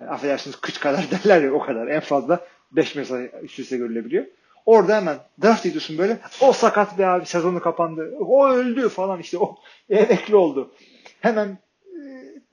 affedersiniz 0.09 0.57
kıç 0.61 0.81
kadar 0.81 1.11
derler 1.11 1.43
ya 1.43 1.53
o 1.53 1.61
kadar. 1.61 1.87
En 1.87 2.01
fazla 2.01 2.47
5 2.73 2.95
mesaj 2.95 3.27
üst 3.43 3.59
üste 3.59 3.77
görülebiliyor. 3.77 4.27
Orada 4.67 4.97
hemen 4.97 5.19
draft 5.43 5.67
ediyorsun 5.67 5.99
böyle. 5.99 6.21
O 6.41 6.53
sakat 6.53 6.99
be 6.99 7.07
abi 7.07 7.27
sezonu 7.27 7.61
kapandı. 7.61 8.17
O 8.21 8.49
öldü 8.49 8.89
falan 8.89 9.21
işte 9.21 9.39
o 9.39 9.59
emekli 9.91 10.37
oldu. 10.37 10.75
Hemen 11.21 11.59
e, 11.85 12.01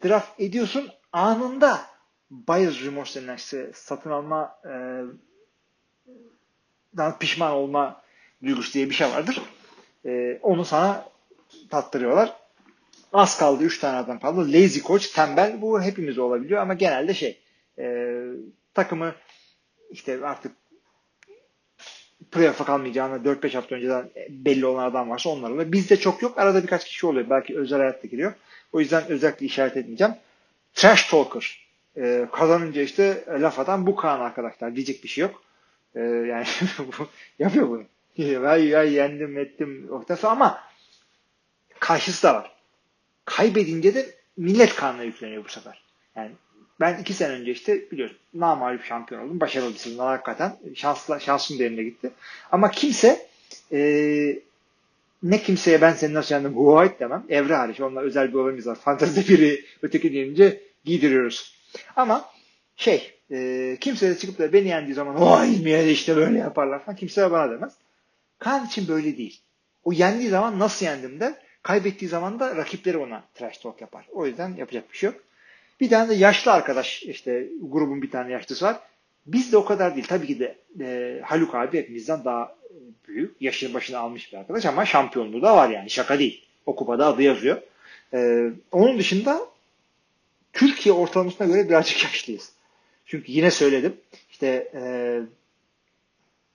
draft 0.04 0.39
ediyorsun 0.39 0.89
anında 1.12 1.80
buyer's 2.30 2.86
remorse 2.86 3.20
denilen 3.20 3.36
işte 3.36 3.72
satın 3.74 4.10
alma 4.10 4.60
e, 4.66 5.01
dan 6.98 7.20
pişman 7.20 7.51
olma 7.51 8.01
duygusu 8.44 8.74
diye 8.74 8.89
bir 8.89 8.96
şey 8.96 9.08
vardır. 9.08 9.42
E, 10.06 10.39
onu 10.42 10.66
sana 10.66 11.06
tattırıyorlar. 11.70 12.34
Az 13.17 13.38
kaldı. 13.38 13.63
Üç 13.63 13.79
tane 13.79 13.97
adam 13.97 14.19
kaldı. 14.19 14.53
Lazy 14.53 14.79
coach, 14.79 15.07
tembel. 15.07 15.62
Bu 15.62 15.81
hepimiz 15.81 16.17
olabiliyor 16.17 16.62
ama 16.62 16.74
genelde 16.74 17.13
şey 17.13 17.39
e, 17.79 18.17
takımı 18.74 19.15
işte 19.91 20.25
artık 20.25 20.51
playoff'a 22.31 22.65
kalmayacağını 22.65 23.15
4-5 23.15 23.53
hafta 23.55 23.75
önceden 23.75 24.09
belli 24.29 24.65
olan 24.65 24.83
adam 24.83 25.09
varsa 25.09 25.29
onlar 25.29 25.50
oluyor. 25.51 25.71
Bizde 25.71 25.97
çok 25.97 26.21
yok. 26.21 26.38
Arada 26.38 26.63
birkaç 26.63 26.86
kişi 26.86 27.07
oluyor. 27.07 27.29
Belki 27.29 27.57
özel 27.57 27.79
hayatta 27.79 28.07
giriyor. 28.07 28.33
O 28.74 28.79
yüzden 28.79 29.07
özellikle 29.07 29.45
işaret 29.45 29.77
etmeyeceğim. 29.77 30.13
Trash 30.74 31.09
talker. 31.09 31.67
Ee, 31.97 32.27
kazanınca 32.31 32.81
işte 32.81 33.25
laf 33.27 33.59
atan 33.59 33.88
bu 33.88 33.95
Kaan 33.95 34.19
arkadaşlar. 34.19 34.75
Diyecek 34.75 35.03
bir 35.03 35.09
şey 35.09 35.21
yok. 35.21 35.43
Ee, 35.95 36.00
yani 36.01 36.45
yapıyor 37.39 37.69
bunu. 37.69 37.83
Ya, 38.17 38.57
ya 38.57 38.83
yendim 38.83 39.38
ettim 39.38 39.88
ortası 39.91 40.29
ama 40.29 40.59
karşısı 41.79 42.24
da 42.24 42.33
var. 42.33 42.56
Kaybedince 43.27 43.96
de 43.96 44.05
millet 44.38 44.75
kanına 44.75 45.03
yükleniyor 45.03 45.46
bu 45.46 45.50
sefer. 45.50 45.81
Yani 46.15 46.31
ben 46.79 46.98
iki 47.01 47.13
sene 47.13 47.34
önce 47.34 47.51
işte 47.51 47.91
biliyorsun 47.91 48.17
namalip 48.34 48.84
şampiyon 48.84 49.25
oldum. 49.25 49.39
Başarılı 49.39 49.74
bir 49.74 49.77
sezon 49.77 50.05
hakikaten. 50.05 50.57
Şansla, 50.75 51.19
şansım 51.19 51.60
da 51.60 51.81
gitti. 51.84 52.12
Ama 52.51 52.72
kimse 52.72 53.27
e, 53.72 53.79
ne 55.24 55.41
kimseye 55.41 55.81
ben 55.81 55.93
seni 55.93 56.13
nasıl 56.13 56.36
yendim 56.36 56.51
who 56.51 56.77
ait 56.77 57.00
demem. 57.00 57.24
Evre 57.29 57.55
hariç. 57.55 57.81
Onunla 57.81 58.01
özel 58.01 58.29
bir 58.29 58.34
olayımız 58.34 58.67
var. 58.67 58.75
Fantezi 58.75 59.29
biri 59.29 59.65
öteki 59.81 60.13
deyince 60.13 60.62
giydiriyoruz. 60.86 61.55
Ama 61.96 62.29
şey 62.75 63.13
e, 63.31 63.77
kimse 63.81 64.10
de 64.10 64.17
çıkıp 64.17 64.39
da 64.39 64.53
beni 64.53 64.67
yendiği 64.67 64.93
zaman 64.93 65.22
vay 65.22 65.53
ilmiye 65.53 65.91
işte 65.91 66.15
böyle 66.15 66.38
yaparlar 66.38 66.86
falan. 66.86 66.96
Kimse 66.96 67.22
de 67.22 67.31
bana 67.31 67.51
demez. 67.51 67.74
Kaan 68.39 68.65
için 68.65 68.88
böyle 68.88 69.17
değil. 69.17 69.41
O 69.84 69.91
yendiği 69.91 70.29
zaman 70.29 70.60
nasıl 70.60 70.86
yendim 70.86 71.19
der. 71.19 71.47
Kaybettiği 71.67 72.09
zaman 72.09 72.39
da 72.39 72.55
rakipleri 72.55 72.97
ona 72.97 73.24
trash 73.36 73.57
talk 73.57 73.81
yapar. 73.81 74.05
O 74.13 74.25
yüzden 74.25 74.55
yapacak 74.55 74.91
bir 74.91 74.97
şey 74.97 75.09
yok. 75.09 75.19
Bir 75.79 75.89
tane 75.89 76.09
de 76.09 76.13
yaşlı 76.13 76.51
arkadaş 76.51 77.03
işte 77.03 77.47
grubun 77.62 78.01
bir 78.01 78.12
tane 78.12 78.31
yaşlısı 78.31 78.65
var. 78.65 78.79
Biz 79.25 79.51
de 79.51 79.57
o 79.57 79.65
kadar 79.65 79.95
değil. 79.95 80.07
Tabii 80.07 80.27
ki 80.27 80.39
de 80.39 80.55
e, 80.79 81.19
Haluk 81.24 81.55
abi 81.55 81.77
hepimizden 81.77 82.25
daha 82.25 82.55
büyük. 83.07 83.41
Yaşını 83.41 83.74
başına 83.74 84.00
almış 84.00 84.33
bir 84.33 84.38
arkadaş 84.38 84.65
ama 84.65 84.86
şampiyonluğu 84.86 85.41
da 85.41 85.55
var 85.55 85.69
yani. 85.69 85.89
Şaka 85.89 86.19
değil. 86.19 86.45
O 86.65 86.75
kupada 86.75 87.07
adı 87.07 87.21
yazıyor. 87.21 87.62
E, 88.13 88.50
onun 88.71 89.00
dışında 89.00 89.41
Türkiye 90.53 90.95
ortalamasına 90.95 91.47
göre 91.47 91.69
birazcık 91.69 92.03
yaşlıyız. 92.03 92.51
Çünkü 93.05 93.31
yine 93.31 93.51
söyledim. 93.51 93.97
İşte 94.31 94.71
e, 94.74 95.21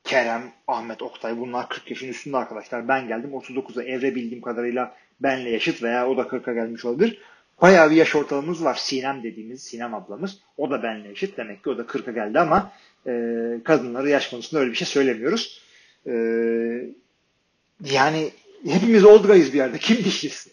Kerem, 0.05 0.53
Ahmet, 0.67 1.03
Oktay 1.03 1.39
bunlar 1.39 1.69
40 1.69 1.91
yaşın 1.91 2.09
üstünde 2.09 2.37
arkadaşlar. 2.37 2.89
Ben 2.89 3.09
geldim 3.09 3.31
39'a 3.31 3.83
evre 3.83 4.15
bildiğim 4.15 4.43
kadarıyla 4.43 4.97
benle 5.21 5.51
yaşıt 5.51 5.83
veya 5.83 6.09
o 6.09 6.17
da 6.17 6.23
40'a 6.23 6.53
gelmiş 6.53 6.85
olabilir. 6.85 7.19
Bayağı 7.63 7.91
bir 7.91 7.97
yaş 7.97 8.17
ortalamamız 8.17 8.65
var. 8.65 8.75
Sinem 8.75 9.23
dediğimiz 9.23 9.63
Sinem 9.63 9.95
ablamız. 9.95 10.39
O 10.57 10.71
da 10.71 10.83
benle 10.83 11.11
eşit. 11.11 11.37
Demek 11.37 11.65
ki 11.65 11.71
o 11.71 11.79
da 11.79 11.83
40'a 11.83 12.13
geldi 12.13 12.39
ama 12.39 12.73
e, 13.07 13.13
kadınları 13.65 14.09
yaş 14.09 14.29
konusunda 14.29 14.61
öyle 14.61 14.71
bir 14.71 14.77
şey 14.77 14.87
söylemiyoruz. 14.87 15.63
E, 16.07 16.13
yani 17.85 18.31
hepimiz 18.67 19.05
oldgayız 19.05 19.53
bir 19.53 19.59
yerde. 19.59 19.79
Kim 19.79 19.97
diyeceğiz? 19.97 20.49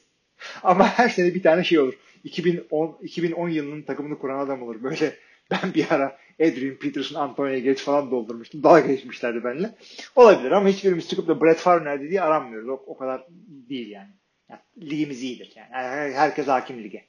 Ama 0.63 0.87
her 0.87 1.09
sene 1.09 1.33
bir 1.33 1.43
tane 1.43 1.63
şey 1.63 1.79
olur. 1.79 1.93
2010, 2.23 2.97
2010 3.01 3.49
yılının 3.49 3.81
takımını 3.81 4.19
kuran 4.19 4.39
adam 4.39 4.63
olur. 4.63 4.83
Böyle 4.83 5.15
ben 5.51 5.73
bir 5.73 5.91
ara 5.91 6.17
Adrian 6.41 6.75
Peterson, 6.75 7.19
Antonio 7.19 7.55
Gates 7.55 7.83
falan 7.83 8.11
doldurmuştum. 8.11 8.63
Dalga 8.63 8.79
geçmişlerdi 8.79 9.43
benimle. 9.43 9.75
Olabilir 10.15 10.51
ama 10.51 10.69
hiçbirimiz 10.69 11.09
çıkıp 11.09 11.27
da 11.27 11.41
Brett 11.41 11.57
Favre 11.57 11.85
nerede 11.85 12.09
diye 12.09 12.21
aranmıyoruz. 12.21 12.69
O, 12.69 12.83
o 12.87 12.97
kadar 12.97 13.25
değil 13.69 13.89
yani. 13.89 14.09
yani. 14.49 14.59
Ligimiz 14.81 15.23
iyidir 15.23 15.53
yani. 15.55 15.69
Herkes 16.15 16.47
hakim 16.47 16.83
lige. 16.83 17.05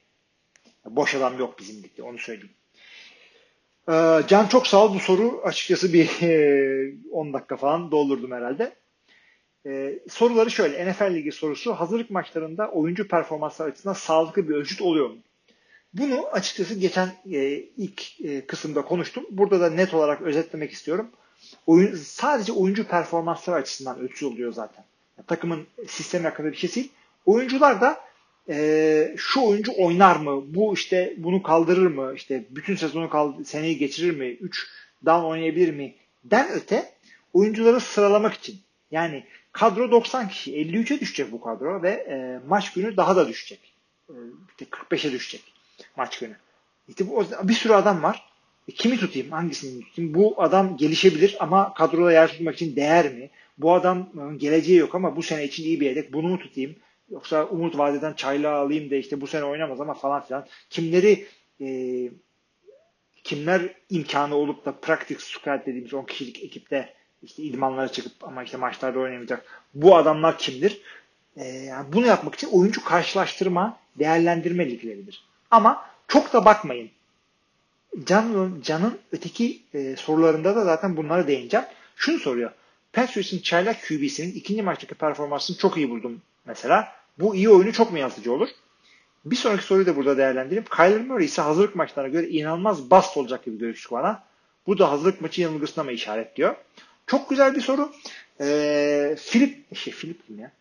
Boş 0.85 1.15
adam 1.15 1.39
yok 1.39 1.59
bizim 1.59 1.83
ligde 1.83 2.03
onu 2.03 2.17
söyleyeyim. 2.17 2.55
Ee, 3.89 4.21
Can 4.27 4.47
çok 4.47 4.67
sağ 4.67 4.85
ol 4.85 4.95
bu 4.95 4.99
soru. 4.99 5.41
Açıkçası 5.43 5.93
bir 5.93 6.09
10 7.11 7.33
dakika 7.33 7.57
falan 7.57 7.91
doldurdum 7.91 8.31
herhalde. 8.31 8.73
Ee, 9.65 9.99
soruları 10.09 10.51
şöyle. 10.51 10.91
NFL 10.91 11.13
Ligi 11.13 11.31
sorusu. 11.31 11.73
Hazırlık 11.73 12.09
maçlarında 12.09 12.71
oyuncu 12.71 13.07
performansları 13.07 13.71
açısından 13.71 13.93
sağlıklı 13.93 14.49
bir 14.49 14.55
ölçüt 14.55 14.81
oluyor 14.81 15.09
mu? 15.09 15.17
Bunu 15.93 16.27
açıkçası 16.31 16.75
geçen 16.75 17.09
e, 17.31 17.63
ilk 17.77 18.21
e, 18.21 18.45
kısımda 18.45 18.81
konuştum. 18.81 19.25
Burada 19.31 19.59
da 19.59 19.69
net 19.69 19.93
olarak 19.93 20.21
özetlemek 20.21 20.71
istiyorum. 20.71 21.09
Oyun, 21.67 21.95
sadece 21.95 22.51
oyuncu 22.51 22.87
performansları 22.87 23.55
açısından 23.55 23.99
ölçü 23.99 24.25
oluyor 24.25 24.53
zaten. 24.53 24.85
Yani 25.17 25.25
takımın 25.27 25.67
sistemi 25.87 26.23
hakkında 26.23 26.51
bir 26.51 26.57
şey 26.57 26.75
değil. 26.75 26.91
Oyuncular 27.25 27.81
da 27.81 28.01
e, 28.49 29.13
şu 29.17 29.41
oyuncu 29.41 29.71
oynar 29.77 30.15
mı? 30.15 30.43
Bu 30.55 30.73
işte 30.73 31.13
bunu 31.17 31.43
kaldırır 31.43 31.87
mı? 31.87 32.13
İşte 32.15 32.45
bütün 32.49 32.75
sezonu 32.75 33.09
kaldı, 33.09 33.45
seneyi 33.45 33.77
geçirir 33.77 34.17
mi? 34.17 34.27
3 34.27 34.67
down 35.05 35.25
oynayabilir 35.25 35.73
mi? 35.73 35.95
Den 36.23 36.49
öte 36.51 36.93
oyuncuları 37.33 37.79
sıralamak 37.79 38.33
için. 38.33 38.59
Yani 38.91 39.23
kadro 39.51 39.91
90 39.91 40.29
kişi. 40.29 40.51
53'e 40.51 40.99
düşecek 40.99 41.31
bu 41.31 41.41
kadro 41.41 41.81
ve 41.81 41.89
e, 41.89 42.39
maç 42.47 42.73
günü 42.73 42.97
daha 42.97 43.15
da 43.15 43.27
düşecek. 43.27 43.73
E, 44.09 44.15
işte 44.49 44.65
45'e 44.65 45.11
düşecek 45.11 45.50
maç 45.95 46.19
günü. 46.19 46.35
İşte 46.87 47.07
bu, 47.07 47.25
bir 47.43 47.53
sürü 47.53 47.73
adam 47.73 48.03
var. 48.03 48.31
E, 48.67 48.71
kimi 48.71 48.97
tutayım? 48.97 49.31
Hangisini 49.31 49.83
tutayım? 49.83 50.13
Bu 50.13 50.35
adam 50.37 50.77
gelişebilir 50.77 51.37
ama 51.39 51.73
kadroda 51.73 52.11
yer 52.11 52.27
tutmak 52.27 52.55
için 52.55 52.75
değer 52.75 53.13
mi? 53.13 53.29
Bu 53.57 53.73
adam 53.73 54.09
geleceği 54.37 54.77
yok 54.77 54.95
ama 54.95 55.15
bu 55.15 55.23
sene 55.23 55.43
için 55.43 55.63
iyi 55.63 55.79
bir 55.79 55.85
yedek. 55.85 56.13
Bunu 56.13 56.27
mu 56.27 56.39
tutayım? 56.39 56.75
Yoksa 57.11 57.45
umut 57.45 57.77
vadeden 57.77 58.13
çayla 58.13 58.55
alayım 58.55 58.91
da 58.91 58.95
işte 58.95 59.21
bu 59.21 59.27
sene 59.27 59.43
oynamaz 59.43 59.81
ama 59.81 59.93
falan 59.93 60.25
filan. 60.25 60.47
Kimleri 60.69 61.25
e, 61.61 61.67
kimler 63.23 63.61
imkanı 63.89 64.35
olup 64.35 64.65
da 64.65 64.71
practice 64.71 65.19
squad 65.19 65.65
dediğimiz 65.65 65.93
10 65.93 66.05
kişilik 66.05 66.43
ekipte 66.43 66.93
işte 67.23 67.43
idmanlara 67.43 67.87
çıkıp 67.87 68.11
ama 68.21 68.43
işte 68.43 68.57
maçlarda 68.57 68.99
oynamayacak. 68.99 69.63
Bu 69.73 69.95
adamlar 69.95 70.37
kimdir? 70.37 70.81
E, 71.37 71.45
yani 71.45 71.93
bunu 71.93 72.05
yapmak 72.05 72.35
için 72.35 72.47
oyuncu 72.47 72.83
karşılaştırma, 72.83 73.79
değerlendirme 73.99 74.69
ligleridir. 74.69 75.30
Ama 75.51 75.85
çok 76.07 76.33
da 76.33 76.45
bakmayın. 76.45 76.89
Can, 78.05 78.55
Can'ın 78.63 78.99
öteki 79.11 79.61
e, 79.73 79.95
sorularında 79.95 80.55
da 80.55 80.63
zaten 80.65 80.97
bunlara 80.97 81.27
değineceğim. 81.27 81.65
Şunu 81.95 82.19
soruyor. 82.19 82.51
Patriots'ın 82.93 83.39
çaylak 83.39 83.87
QB'sinin 83.87 84.33
ikinci 84.33 84.61
maçtaki 84.61 84.95
performansını 84.95 85.57
çok 85.57 85.77
iyi 85.77 85.89
buldum 85.89 86.21
mesela. 86.45 86.91
Bu 87.19 87.35
iyi 87.35 87.49
oyunu 87.49 87.73
çok 87.73 87.91
mu 87.91 87.97
yansıcı 87.97 88.33
olur? 88.33 88.49
Bir 89.25 89.35
sonraki 89.35 89.63
soruyu 89.63 89.85
da 89.85 89.95
burada 89.95 90.17
değerlendireyim. 90.17 90.65
Kyler 90.75 91.01
Murray 91.01 91.25
ise 91.25 91.41
hazırlık 91.41 91.75
maçlarına 91.75 92.11
göre 92.11 92.27
inanılmaz 92.27 92.91
bast 92.91 93.17
olacak 93.17 93.45
gibi 93.45 93.57
görüştü 93.57 93.91
bana. 93.91 94.23
Bu 94.67 94.79
da 94.79 94.91
hazırlık 94.91 95.21
maçı 95.21 95.41
yanılgısına 95.41 95.83
mı 95.83 95.91
işaret 95.91 96.35
diyor. 96.35 96.55
Çok 97.07 97.29
güzel 97.29 97.55
bir 97.55 97.61
soru. 97.61 97.91
Ee, 98.41 99.15
Philip, 99.31 99.75
şey 99.75 99.93
Philip 99.93 100.27
kim 100.27 100.39
ya? 100.39 100.51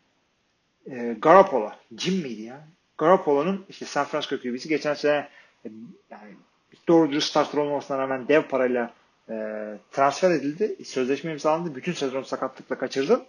Ee, 0.90 1.16
Garoppolo. 1.22 1.72
Jim 1.98 2.14
miydi 2.14 2.42
ya? 2.42 2.68
Garoppolo'nun 3.00 3.64
işte 3.68 3.86
San 3.86 4.04
Francisco 4.04 4.36
QB'si 4.36 4.68
geçen 4.68 4.94
sene 4.94 5.28
e, 5.64 5.68
yani 6.10 6.34
doğru 6.88 7.10
dürüst 7.10 7.30
starter 7.30 7.58
olmamasına 7.58 7.98
rağmen 7.98 8.28
dev 8.28 8.42
parayla 8.42 8.94
e, 9.28 9.34
transfer 9.92 10.30
edildi. 10.30 10.76
Sözleşme 10.84 11.32
imzalandı. 11.32 11.74
Bütün 11.74 11.92
sezon 11.92 12.22
sakatlıkla 12.22 12.78
kaçırdı. 12.78 13.22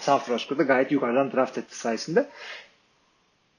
San 0.00 0.18
Francisco'da 0.18 0.62
gayet 0.62 0.92
yukarıdan 0.92 1.32
draft 1.32 1.58
etti 1.58 1.78
sayesinde. 1.78 2.28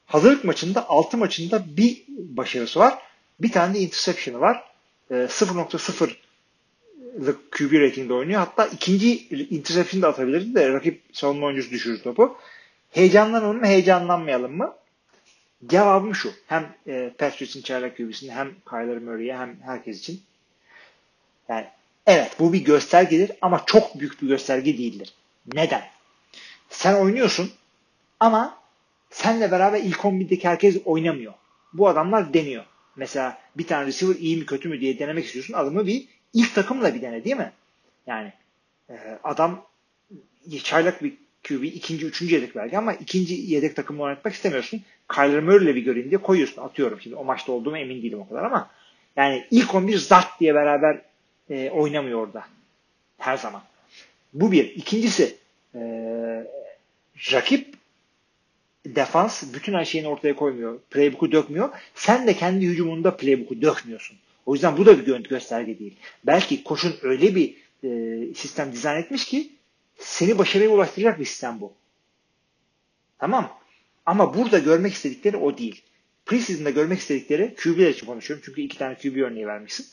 Hazırlık 0.06 0.44
maçında 0.44 0.90
6 0.90 1.18
maçında 1.18 1.64
bir 1.78 2.04
başarısı 2.08 2.80
var. 2.80 2.98
Bir 3.40 3.52
tane 3.52 3.74
de 3.74 3.80
interception'ı 3.80 4.42
var. 4.42 4.64
E, 5.12 5.14
0.0 5.14 6.16
QB 7.52 7.74
ratingde 7.74 8.14
oynuyor. 8.14 8.40
Hatta 8.40 8.66
ikinci 8.66 9.28
interception 9.30 10.02
de 10.02 10.08
atabilirdi 10.08 10.56
de 10.56 10.70
rakip 10.70 11.02
savunma 11.14 11.48
oyuncusu 11.48 11.72
düşürür 11.72 12.02
topu. 12.02 12.38
Heyecanlanalım 12.92 13.60
mı, 13.60 13.66
heyecanlanmayalım 13.66 14.58
mı? 14.58 14.76
Cevabım 15.68 16.16
şu. 16.16 16.34
Hem 16.48 16.76
e, 16.88 17.12
Patriots'ın 17.18 17.62
çaylak 17.62 17.98
QB'sinde 17.98 18.32
hem 18.32 18.52
Kyler 18.70 18.98
Murray'e 18.98 19.38
hem 19.38 19.60
herkes 19.62 20.00
için. 20.00 20.22
Yani 21.50 21.68
evet 22.06 22.36
bu 22.40 22.54
bir 22.54 22.64
göstergedir 22.64 23.32
ama 23.42 23.64
çok 23.66 24.00
büyük 24.00 24.22
bir 24.22 24.28
gösterge 24.28 24.78
değildir. 24.78 25.14
Neden? 25.54 25.84
Sen 26.70 26.96
oynuyorsun 26.96 27.52
ama 28.20 28.58
senle 29.10 29.52
beraber 29.52 29.80
ilk 29.80 29.98
11'deki 29.98 30.48
herkes 30.48 30.78
oynamıyor. 30.86 31.34
Bu 31.74 31.88
adamlar 31.88 32.34
deniyor. 32.34 32.66
Mesela 32.96 33.42
bir 33.56 33.68
tane 33.68 33.88
receiver 33.88 34.16
iyi 34.16 34.38
mi 34.38 34.46
kötü 34.46 34.70
mü 34.70 34.82
diye 34.82 35.00
denemek 35.00 35.26
istiyorsun. 35.26 35.54
Adamı 35.54 35.88
bir 35.88 36.08
ilk 36.34 36.56
takımla 36.56 36.96
bir 36.96 37.02
dene 37.02 37.24
değil 37.24 37.38
mi? 37.38 37.52
Yani 38.08 38.34
e, 38.90 39.20
adam 39.24 39.66
çaylak 40.64 41.04
bir 41.04 41.14
QB 41.44 41.64
ikinci, 41.64 42.06
üçüncü 42.06 42.36
yedek 42.36 42.56
belki 42.56 42.78
ama 42.78 42.94
ikinci 42.94 43.34
yedek 43.34 43.76
takımla 43.76 44.04
oynatmak 44.04 44.34
istemiyorsun. 44.34 44.82
Kyler 45.14 45.44
Murray'le 45.44 45.76
bir 45.76 45.82
göreyim 45.82 46.10
diye 46.10 46.22
koyuyorsun. 46.22 46.62
Atıyorum 46.62 47.02
şimdi 47.02 47.16
o 47.16 47.24
maçta 47.24 47.52
olduğumu 47.52 47.78
emin 47.78 48.02
değilim 48.02 48.20
o 48.20 48.30
kadar 48.30 48.44
ama 48.44 48.70
yani 49.16 49.46
ilk 49.52 49.76
11 49.76 49.98
zart 49.98 50.40
diye 50.40 50.56
beraber 50.56 51.02
e, 51.50 51.70
oynamıyor 51.70 52.28
orada. 52.28 52.44
Her 53.18 53.38
zaman. 53.38 53.62
Bu 54.34 54.52
bir. 54.52 54.66
İkincisi 54.66 55.36
e, 55.76 55.80
rakip 57.34 57.76
defans 58.86 59.44
bütün 59.54 59.74
her 59.74 59.86
şeyini 59.86 60.08
ortaya 60.08 60.36
koymuyor. 60.36 60.80
Playbook'u 60.80 61.32
dökmüyor. 61.32 61.70
Sen 61.96 62.28
de 62.28 62.34
kendi 62.34 62.66
hücumunda 62.66 63.18
playbook'u 63.18 63.62
dökmüyorsun. 63.62 64.18
O 64.46 64.54
yüzden 64.54 64.78
bu 64.78 64.86
da 64.86 65.06
bir 65.06 65.24
gösterge 65.30 65.80
değil. 65.80 65.96
Belki 66.24 66.64
koşun 66.64 66.96
öyle 67.02 67.36
bir 67.36 67.56
e, 67.84 67.90
sistem 68.34 68.72
dizayn 68.72 69.02
etmiş 69.02 69.26
ki 69.26 69.50
seni 70.00 70.38
başarıya 70.38 70.70
ulaştıracak 70.70 71.20
bir 71.20 71.26
sistem 71.26 71.62
bu. 71.62 71.74
Tamam. 73.20 73.60
Ama 74.06 74.34
burada 74.34 74.60
görmek 74.60 74.94
istedikleri 74.94 75.38
o 75.38 75.58
değil. 75.58 75.84
Preseason'da 76.26 76.70
görmek 76.70 77.00
istedikleri 77.00 77.56
QB'ler 77.56 77.90
için 77.90 78.06
konuşuyorum. 78.06 78.44
Çünkü 78.46 78.62
iki 78.62 78.78
tane 78.78 78.96
QB 78.96 79.18
örneği 79.18 79.48
vermişsin. 79.48 79.88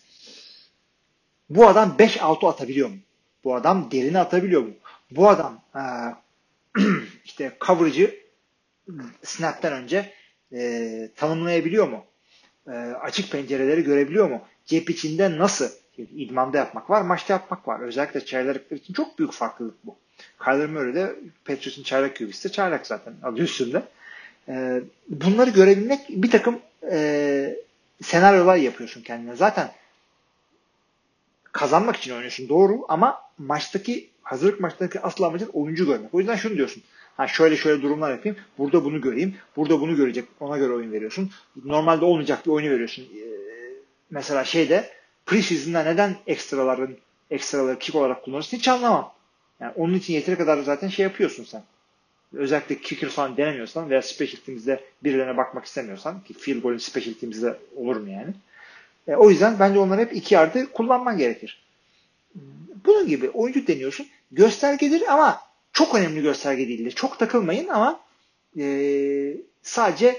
Bu 1.50 1.66
adam 1.66 1.96
5-6 1.98 2.48
atabiliyor 2.48 2.88
mu? 2.88 2.96
Bu 3.44 3.54
adam 3.54 3.90
derini 3.90 4.18
atabiliyor 4.18 4.62
mu? 4.62 4.74
Bu 5.10 5.28
adam 5.28 5.62
e, 5.74 5.82
işte 7.24 7.56
coverage'ı 7.66 8.14
snap'ten 9.22 9.72
önce 9.72 10.12
e, 10.52 11.10
tanımlayabiliyor 11.16 11.88
mu? 11.88 12.04
E, 12.66 12.70
açık 13.00 13.30
pencereleri 13.32 13.82
görebiliyor 13.82 14.30
mu? 14.30 14.42
Cep 14.66 14.90
içinde 14.90 15.38
nasıl? 15.38 15.70
İdmanda 15.98 16.58
yapmak 16.58 16.90
var, 16.90 17.02
maçta 17.02 17.32
yapmak 17.32 17.68
var. 17.68 17.80
Özellikle 17.80 18.24
çaylarlıklar 18.24 18.76
için 18.76 18.94
çok 18.94 19.18
büyük 19.18 19.32
farklılık 19.32 19.86
bu. 19.86 19.96
Kyler 20.44 20.66
Murray 20.66 20.94
de 20.94 21.16
Patriots'ın 21.44 21.82
çaylak 21.82 22.16
QB'si 22.16 22.48
de 22.48 22.52
çaylak 22.52 22.86
zaten 22.86 23.14
adı 23.22 23.40
üstünde. 23.40 23.82
E, 24.48 24.82
bunları 25.08 25.50
görebilmek 25.50 26.00
bir 26.08 26.30
takım 26.30 26.58
e, 26.90 27.56
senaryolar 28.02 28.56
yapıyorsun 28.56 29.02
kendine. 29.02 29.36
Zaten 29.36 29.72
kazanmak 31.52 31.96
için 31.96 32.12
oynuyorsun 32.12 32.48
doğru 32.48 32.84
ama 32.88 33.20
maçtaki 33.38 34.10
hazırlık 34.22 34.60
maçtaki 34.60 35.00
asıl 35.00 35.24
amacın 35.24 35.50
oyuncu 35.52 35.86
görmek. 35.86 36.14
O 36.14 36.18
yüzden 36.18 36.36
şunu 36.36 36.56
diyorsun. 36.56 36.82
Ha 37.16 37.28
şöyle 37.28 37.56
şöyle 37.56 37.82
durumlar 37.82 38.10
yapayım. 38.10 38.36
Burada 38.58 38.84
bunu 38.84 39.00
göreyim. 39.00 39.34
Burada 39.56 39.80
bunu 39.80 39.96
görecek. 39.96 40.24
Ona 40.40 40.58
göre 40.58 40.72
oyun 40.72 40.92
veriyorsun. 40.92 41.30
Normalde 41.64 42.04
olmayacak 42.04 42.46
bir 42.46 42.50
oyunu 42.50 42.70
veriyorsun. 42.70 43.02
Ee, 43.02 43.26
mesela 44.10 44.44
şeyde 44.44 44.90
preseason'da 45.26 45.82
neden 45.82 46.16
ekstraların 46.26 46.96
ekstraları 47.30 47.78
kick 47.78 47.94
olarak 47.94 48.24
kullanırsın 48.24 48.56
hiç 48.56 48.68
anlamam. 48.68 49.12
Yani 49.60 49.72
onun 49.76 49.94
için 49.94 50.14
yeteri 50.14 50.36
kadar 50.36 50.62
zaten 50.62 50.88
şey 50.88 51.02
yapıyorsun 51.02 51.44
sen. 51.44 51.62
Özellikle 52.32 52.80
kicker 52.80 53.08
falan 53.08 53.36
denemiyorsan 53.36 53.90
veya 53.90 54.02
special 54.02 54.40
teams'de 54.46 54.80
birilerine 55.04 55.36
bakmak 55.36 55.64
istemiyorsan 55.64 56.20
ki 56.20 56.34
field 56.34 56.62
goal'in 56.62 56.78
special 56.78 57.14
teams'de 57.14 57.58
olur 57.76 57.96
mu 57.96 58.10
yani? 58.10 58.34
E, 59.08 59.14
o 59.14 59.30
yüzden 59.30 59.58
bence 59.60 59.78
onları 59.78 60.00
hep 60.00 60.16
iki 60.16 60.34
yardı 60.34 60.72
kullanman 60.72 61.18
gerekir. 61.18 61.62
Bunun 62.84 63.06
gibi 63.06 63.30
oyuncu 63.30 63.66
deniyorsun. 63.66 64.06
Göstergedir 64.32 65.12
ama 65.12 65.40
çok 65.72 65.94
önemli 65.94 66.22
gösterge 66.22 66.68
değildir. 66.68 66.90
Çok 66.90 67.18
takılmayın 67.18 67.68
ama 67.68 68.00
e, 68.58 69.36
sadece 69.62 70.16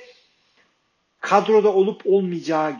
kadroda 1.21 1.73
olup 1.73 2.01
olmayacağı 2.05 2.75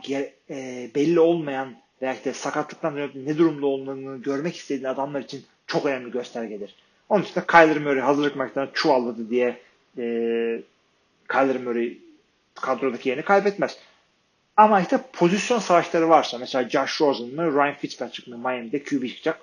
e, 0.50 0.90
belli 0.96 1.20
olmayan 1.20 1.76
veya 2.02 2.14
işte 2.14 2.34
sakatlıktan 2.34 2.96
ne 3.16 3.38
durumda 3.38 3.66
olduğunu 3.66 4.22
görmek 4.22 4.56
istediğin 4.56 4.88
adamlar 4.88 5.22
için 5.22 5.46
çok 5.68 5.86
önemli 5.86 6.12
göstergedir. 6.12 6.76
Onun 7.10 7.24
için 7.24 7.36
de 7.36 7.46
Kyler 7.46 7.78
Murray 7.78 8.00
hazırlık 8.00 8.36
maçlarına 8.36 8.72
çuvalladı 8.74 9.30
diye 9.30 9.58
e, 9.98 10.04
Kyler 11.32 11.62
Murray 11.62 11.98
kadrodaki 12.56 13.10
yerini 13.10 13.26
kaybetmez. 13.26 13.78
Ama 14.58 14.82
işte 14.82 15.00
pozisyon 15.14 15.60
savaşları 15.60 16.10
varsa 16.10 16.38
mesela 16.38 16.70
Josh 16.70 17.02
Rosen 17.02 17.28
mı 17.28 17.54
Ryan 17.54 17.76
Fitzpatrick 17.76 18.32
mi 18.32 18.38
Miami'de 18.38 18.84
QB 18.84 19.08
çıkacak 19.08 19.40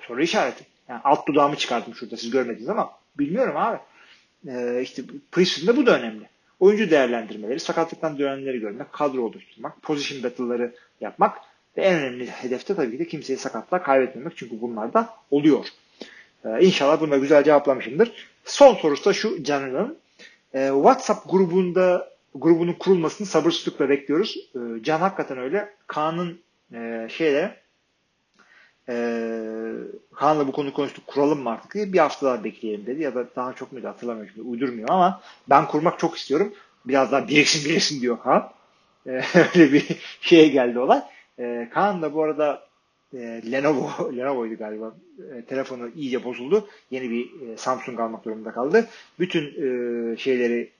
soru 0.00 0.22
işareti. 0.22 0.64
Yani 0.88 1.00
alt 1.04 1.28
dudağımı 1.28 1.56
çıkardım 1.56 1.94
şurada 1.94 2.16
siz 2.16 2.30
görmediniz 2.30 2.68
ama 2.68 2.92
bilmiyorum 3.18 3.56
abi. 3.56 3.78
Ee, 4.48 4.80
işte 4.82 5.02
preseason'da 5.32 5.76
bu 5.76 5.86
da 5.86 5.98
önemli. 5.98 6.28
Oyuncu 6.60 6.90
değerlendirmeleri, 6.90 7.60
sakatlıktan 7.60 8.18
dönenleri 8.18 8.60
görmek, 8.60 8.92
kadro 8.92 9.22
oluşturmak, 9.22 9.82
position 9.82 10.22
battle'ları 10.22 10.74
yapmak 11.00 11.38
ve 11.78 11.82
en 11.82 12.00
önemli 12.00 12.26
hedefte 12.26 12.74
tabii 12.74 12.90
ki 12.90 12.98
de 12.98 13.06
kimseyi 13.06 13.38
sakatlığa 13.38 13.82
kaybetmemek. 13.82 14.36
Çünkü 14.36 14.60
bunlar 14.60 14.92
da 14.92 15.14
oluyor. 15.30 15.66
Ee, 16.44 16.60
inşallah 16.60 17.00
bunu 17.00 17.10
da 17.10 17.16
güzel 17.16 17.44
cevaplamışımdır. 17.44 18.12
Son 18.44 18.74
sorusu 18.74 19.04
da 19.04 19.12
şu 19.12 19.42
Can'ın. 19.42 19.98
Ee, 20.54 20.70
WhatsApp 20.74 21.30
grubunda 21.30 22.10
grubunun 22.34 22.72
kurulmasını 22.72 23.26
sabırsızlıkla 23.26 23.88
bekliyoruz. 23.88 24.36
Ee, 24.54 24.82
Can 24.82 25.00
hakikaten 25.00 25.38
öyle. 25.38 25.74
Kaan'ın 25.86 26.40
e, 26.74 27.08
şeyle 27.10 27.56
e, 28.88 28.94
Kaan'la 30.14 30.46
bu 30.46 30.52
konuyu 30.52 30.72
konuştuk 30.74 31.06
kuralım 31.06 31.42
mı 31.42 31.50
artık 31.50 31.74
diye 31.74 31.92
bir 31.92 31.98
hafta 31.98 32.26
daha 32.26 32.44
bekleyelim 32.44 32.86
dedi 32.86 33.02
ya 33.02 33.14
da 33.14 33.26
daha 33.36 33.52
çok 33.52 33.72
muydu 33.72 33.88
hatırlamıyorum 33.88 34.32
şimdi 34.34 34.48
uydurmuyor 34.48 34.88
ama 34.88 35.20
ben 35.50 35.66
kurmak 35.66 35.98
çok 35.98 36.16
istiyorum. 36.16 36.54
Biraz 36.84 37.12
daha 37.12 37.28
biriksin 37.28 37.70
biriksin 37.70 38.00
diyor 38.00 38.18
Kaan. 38.22 38.50
E, 39.06 39.10
öyle 39.34 39.72
bir 39.72 39.86
şeye 40.20 40.48
geldi 40.48 40.78
olay. 40.78 41.02
E, 41.38 41.68
Kaan 41.74 42.02
da 42.02 42.14
bu 42.14 42.22
arada 42.22 42.68
e, 43.14 43.18
Lenovo 43.52 44.12
Lenovo'ydu 44.16 44.56
galiba. 44.58 44.94
E, 45.36 45.42
telefonu 45.42 45.90
iyice 45.96 46.24
bozuldu. 46.24 46.68
Yeni 46.90 47.10
bir 47.10 47.24
e, 47.24 47.56
Samsung 47.56 48.00
almak 48.00 48.24
durumunda 48.24 48.52
kaldı. 48.52 48.86
Bütün 49.18 49.44
e, 49.44 50.16
şeyleri 50.16 50.70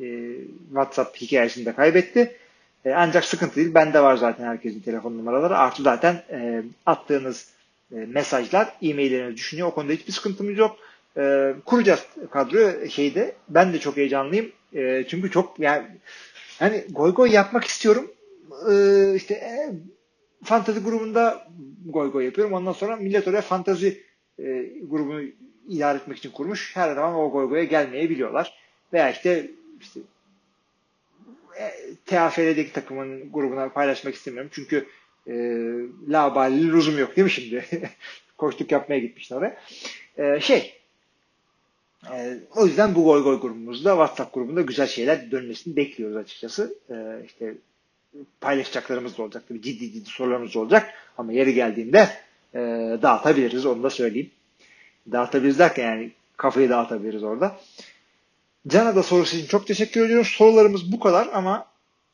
e, 0.00 0.06
WhatsApp 0.68 1.16
hikayesinde 1.16 1.72
kaybetti. 1.72 2.36
E, 2.84 2.92
ancak 2.92 3.24
sıkıntı 3.24 3.56
değil. 3.56 3.74
Bende 3.74 4.02
var 4.02 4.16
zaten 4.16 4.44
herkesin 4.44 4.80
telefon 4.80 5.18
numaraları. 5.18 5.58
Artı 5.58 5.82
zaten 5.82 6.22
e, 6.30 6.62
attığınız 6.86 7.50
e, 7.92 7.96
mesajlar, 7.96 8.74
e-mailleriniz 8.82 9.36
düşünüyor. 9.36 9.68
O 9.68 9.74
konuda 9.74 9.92
hiçbir 9.92 10.12
sıkıntımız 10.12 10.58
yok. 10.58 10.76
E, 11.16 11.54
kuracağız 11.64 12.06
kadroyu 12.30 12.90
şeyde. 12.90 13.34
Ben 13.48 13.72
de 13.72 13.78
çok 13.78 13.96
heyecanlıyım. 13.96 14.52
E, 14.74 15.04
çünkü 15.08 15.30
çok 15.30 15.58
yani 15.58 15.86
hani 16.58 16.84
goy 16.90 17.14
goy 17.14 17.30
yapmak 17.30 17.64
istiyorum. 17.64 18.10
E, 18.70 18.74
işte 19.14 19.34
e, 19.34 19.72
fantazi 20.44 20.80
grubunda 20.80 21.48
goy 21.86 22.12
goy 22.12 22.24
yapıyorum. 22.24 22.54
Ondan 22.54 22.72
sonra 22.72 22.96
millet 22.96 23.28
oraya 23.28 23.42
fantazi 23.42 24.02
e, 24.38 24.72
grubunu 24.82 25.22
idare 25.68 25.98
etmek 25.98 26.18
için 26.18 26.30
kurmuş. 26.30 26.76
Her 26.76 26.94
zaman 26.94 27.14
o 27.14 27.30
goy 27.30 27.48
goya 27.48 27.64
gelmeyebiliyorlar. 27.64 28.54
Veya 28.92 29.10
işte 29.10 29.50
işte 29.80 30.00
e, 31.58 31.70
TAFL'deki 32.06 32.72
takımın 32.72 33.32
grubuna 33.32 33.68
paylaşmak 33.68 34.14
istemiyorum. 34.14 34.50
Çünkü 34.54 34.86
e, 35.26 35.34
labali 36.08 36.72
lüzum 36.72 36.98
yok 36.98 37.16
değil 37.16 37.24
mi 37.24 37.30
şimdi? 37.30 37.64
Koştuk 38.38 38.72
yapmaya 38.72 38.98
gitmişler 38.98 39.36
oraya. 39.36 39.60
E, 40.18 40.40
şey 40.40 40.80
e, 42.12 42.38
o 42.56 42.66
yüzden 42.66 42.94
bu 42.94 43.04
gol 43.04 43.22
gol 43.22 43.40
grubumuzda 43.40 43.90
WhatsApp 43.90 44.34
grubunda 44.34 44.62
güzel 44.62 44.86
şeyler 44.86 45.30
dönmesini 45.30 45.76
bekliyoruz 45.76 46.16
açıkçası. 46.16 46.74
E, 46.90 47.26
işte 47.26 47.54
paylaşacaklarımız 48.40 49.18
da 49.18 49.22
olacak. 49.22 49.44
Tabii 49.48 49.62
ciddi 49.62 49.92
ciddi 49.92 50.10
sorularımız 50.10 50.56
olacak. 50.56 50.94
Ama 51.18 51.32
yeri 51.32 51.54
geldiğinde 51.54 52.08
e, 52.54 52.58
dağıtabiliriz. 53.02 53.66
Onu 53.66 53.82
da 53.82 53.90
söyleyeyim. 53.90 54.30
Dağıtabiliriz 55.12 55.58
derken 55.58 55.84
yani 55.84 56.12
kafayı 56.36 56.70
dağıtabiliriz 56.70 57.22
orada. 57.22 57.56
Can'a 58.68 58.96
da 58.96 59.02
sorusu 59.02 59.36
için 59.36 59.46
çok 59.46 59.66
teşekkür 59.66 60.04
ediyorum. 60.04 60.24
Sorularımız 60.24 60.92
bu 60.92 61.00
kadar 61.00 61.28
ama 61.32 61.66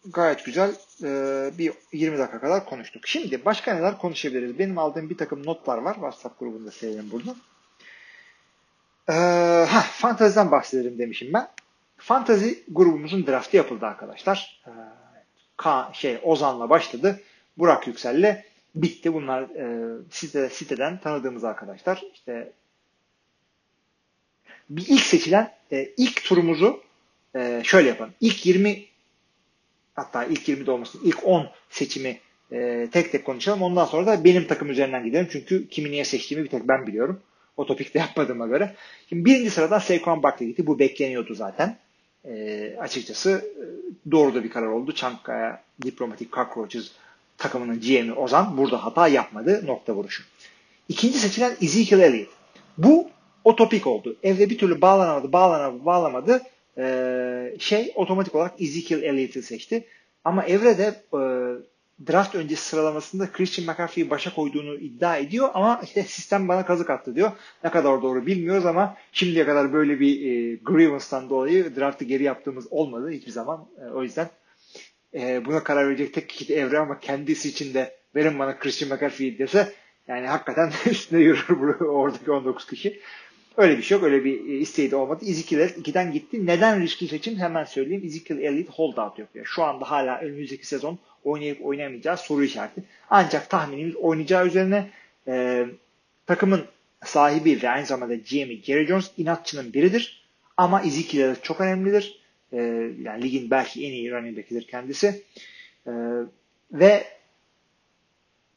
gayet 0.04 0.44
güzel 0.44 0.74
e, 1.02 1.50
bir 1.58 1.72
20 1.92 2.18
dakika 2.18 2.40
kadar 2.40 2.64
konuştuk. 2.64 3.06
Şimdi 3.06 3.44
başka 3.44 3.74
neler 3.74 3.98
konuşabiliriz? 3.98 4.58
Benim 4.58 4.78
aldığım 4.78 5.10
bir 5.10 5.16
takım 5.16 5.46
notlar 5.46 5.78
var. 5.78 5.94
WhatsApp 5.94 6.40
grubunda 6.40 6.70
seveyim 6.70 7.10
burada. 7.10 7.36
Ee, 9.08 9.12
ha, 9.68 9.80
fantaziden 9.80 10.50
bahsedelim 10.50 10.98
demişim 10.98 11.32
ben. 11.32 11.48
Fantazi 11.96 12.64
grubumuzun 12.68 13.26
draftı 13.26 13.56
yapıldı 13.56 13.86
arkadaşlar. 13.86 14.62
Ee, 14.66 14.70
Ka 15.56 15.90
şey 15.94 16.18
Ozan'la 16.22 16.70
başladı. 16.70 17.20
Burak 17.58 17.86
Yüksel'le 17.86 18.44
bitti. 18.74 19.14
Bunlar 19.14 19.42
e, 19.42 19.96
site, 20.10 20.50
siteden 20.50 21.00
tanıdığımız 21.00 21.44
arkadaşlar. 21.44 22.02
İşte 22.14 22.52
bir 24.70 24.86
ilk 24.88 25.02
seçilen 25.02 25.52
e, 25.72 25.88
ilk 25.96 26.24
turumuzu 26.24 26.82
e, 27.36 27.62
şöyle 27.64 27.88
yapalım. 27.88 28.14
İlk 28.20 28.46
20 28.46 28.84
hatta 29.94 30.24
ilk 30.24 30.48
20'de 30.48 30.70
olmasın 30.70 31.00
ilk 31.04 31.26
10 31.26 31.48
seçimi 31.70 32.20
e, 32.52 32.88
tek 32.92 33.12
tek 33.12 33.24
konuşalım. 33.24 33.62
Ondan 33.62 33.84
sonra 33.84 34.06
da 34.06 34.24
benim 34.24 34.46
takım 34.46 34.70
üzerinden 34.70 35.04
gidelim. 35.04 35.28
Çünkü 35.32 35.68
kimi 35.68 35.90
niye 35.90 36.04
seçtiğimi 36.04 36.44
bir 36.44 36.50
tek 36.50 36.68
ben 36.68 36.86
biliyorum. 36.86 37.20
O 37.56 37.66
topikte 37.66 37.98
yapmadığıma 37.98 38.46
göre. 38.46 38.74
Şimdi 39.08 39.24
birinci 39.24 39.50
sıradan 39.50 39.78
Saquon 39.78 40.22
Barkley 40.22 40.48
gitti. 40.48 40.66
Bu 40.66 40.78
bekleniyordu 40.78 41.34
zaten. 41.34 41.78
E, 42.26 42.76
açıkçası 42.80 43.44
doğru 44.10 44.34
da 44.34 44.44
bir 44.44 44.50
karar 44.50 44.66
oldu. 44.66 44.92
Çankaya 44.94 45.62
Diplomatic 45.82 46.30
Cockroaches 46.30 46.90
takımının 47.38 47.80
GM'i 47.80 48.12
Ozan 48.12 48.58
burada 48.58 48.84
hata 48.84 49.08
yapmadı. 49.08 49.66
Nokta 49.66 49.94
vuruşu. 49.94 50.22
İkinci 50.88 51.18
seçilen 51.18 51.56
Ezekiel 51.62 52.00
Elliott. 52.00 52.30
Bu 52.78 53.10
o 53.44 53.56
topik 53.56 53.86
oldu. 53.86 54.16
Evde 54.22 54.50
bir 54.50 54.58
türlü 54.58 54.80
bağlanamadı, 54.80 55.32
bağlanamadı, 55.32 55.84
bağlamadı. 55.84 56.42
Ee, 56.78 57.56
şey 57.58 57.92
otomatik 57.94 58.34
olarak 58.34 58.62
Ezekiel 58.62 59.02
Elliott'ı 59.02 59.42
seçti. 59.42 59.84
Ama 60.24 60.44
Evre 60.44 60.78
de 60.78 61.02
e, 61.14 61.20
draft 62.06 62.34
öncesi 62.34 62.62
sıralamasında 62.62 63.32
Christian 63.32 63.66
McCaffrey'i 63.66 64.10
başa 64.10 64.34
koyduğunu 64.34 64.74
iddia 64.74 65.16
ediyor 65.16 65.50
ama 65.54 65.80
işte 65.84 66.02
sistem 66.02 66.48
bana 66.48 66.66
kazık 66.66 66.90
attı 66.90 67.14
diyor. 67.14 67.32
Ne 67.64 67.70
kadar 67.70 68.02
doğru 68.02 68.26
bilmiyoruz 68.26 68.66
ama 68.66 68.96
şimdiye 69.12 69.46
kadar 69.46 69.72
böyle 69.72 70.00
bir 70.00 70.20
e, 70.20 70.56
grievance'tan 70.56 71.30
dolayı 71.30 71.76
draftı 71.76 72.04
geri 72.04 72.22
yaptığımız 72.22 72.66
olmadı 72.72 73.10
hiçbir 73.10 73.32
zaman. 73.32 73.66
E, 73.80 73.84
o 73.84 74.02
yüzden 74.02 74.28
e, 75.14 75.44
buna 75.44 75.62
karar 75.62 75.88
verecek 75.88 76.14
tek 76.14 76.28
kişi 76.28 76.48
de 76.48 76.54
Evre 76.54 76.78
ama 76.78 77.00
kendisi 77.00 77.48
için 77.48 77.74
de 77.74 77.96
verin 78.14 78.38
bana 78.38 78.58
Christian 78.58 78.92
McCaffrey 78.92 79.38
dese 79.38 79.72
yani 80.08 80.26
hakikaten 80.26 80.72
üstüne 80.90 81.20
yürür 81.20 81.80
oradaki 81.80 82.30
19 82.30 82.66
kişi. 82.66 83.00
Öyle 83.56 83.78
bir 83.78 83.82
şey 83.82 83.98
yok. 83.98 84.04
Öyle 84.04 84.24
bir 84.24 84.48
e, 84.48 84.58
isteği 84.58 84.90
de 84.90 84.96
olmadı. 84.96 85.24
Ezekiel 85.28 85.60
Elliott 85.60 85.88
2'den 85.88 86.12
gitti. 86.12 86.46
Neden 86.46 86.82
riskli 86.82 87.08
seçim? 87.08 87.38
Hemen 87.38 87.64
söyleyeyim. 87.64 88.02
Ezekiel 88.06 88.38
Elliott 88.38 88.70
holdout 88.70 89.18
yapıyor. 89.18 89.46
Şu 89.46 89.62
anda 89.62 89.90
hala 89.90 90.20
önümüzdeki 90.20 90.66
sezon 90.66 90.98
oynayıp 91.26 91.66
oynamayacağı 91.66 92.16
soru 92.16 92.44
işareti. 92.44 92.82
Ancak 93.10 93.50
tahminimiz 93.50 93.96
oynayacağı 93.96 94.46
üzerine 94.46 94.90
e, 95.28 95.66
takımın 96.26 96.64
sahibi 97.04 97.62
ve 97.62 97.70
aynı 97.70 97.86
zamanda 97.86 98.14
GM'i 98.14 98.62
Jerry 98.62 98.86
Jones 98.86 99.10
inatçının 99.16 99.72
biridir. 99.72 100.26
Ama 100.56 100.82
Ezekiel 100.82 101.22
Elliott 101.22 101.44
çok 101.44 101.60
önemlidir. 101.60 102.20
E, 102.52 102.56
yani 103.02 103.22
ligin 103.22 103.50
belki 103.50 103.86
en 103.86 103.92
iyi 103.92 104.12
running 104.12 104.38
back'idir 104.38 104.66
kendisi. 104.66 105.22
E, 105.86 105.92
ve 106.72 107.04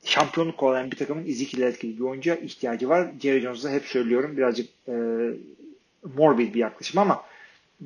şampiyonluk 0.04 0.58
kovalayan 0.58 0.92
bir 0.92 0.98
takımın 0.98 1.28
Ezekiel 1.28 1.62
etkili 1.62 1.98
bir 1.98 2.04
oyuncuya 2.04 2.36
ihtiyacı 2.36 2.90
var. 2.90 3.12
Jerry 3.22 3.42
Jones'a 3.42 3.70
hep 3.70 3.86
söylüyorum 3.86 4.38
birazcık 4.38 4.70
e, 4.88 4.94
morbid 6.16 6.54
bir 6.54 6.60
yaklaşım 6.60 7.00
ama 7.00 7.24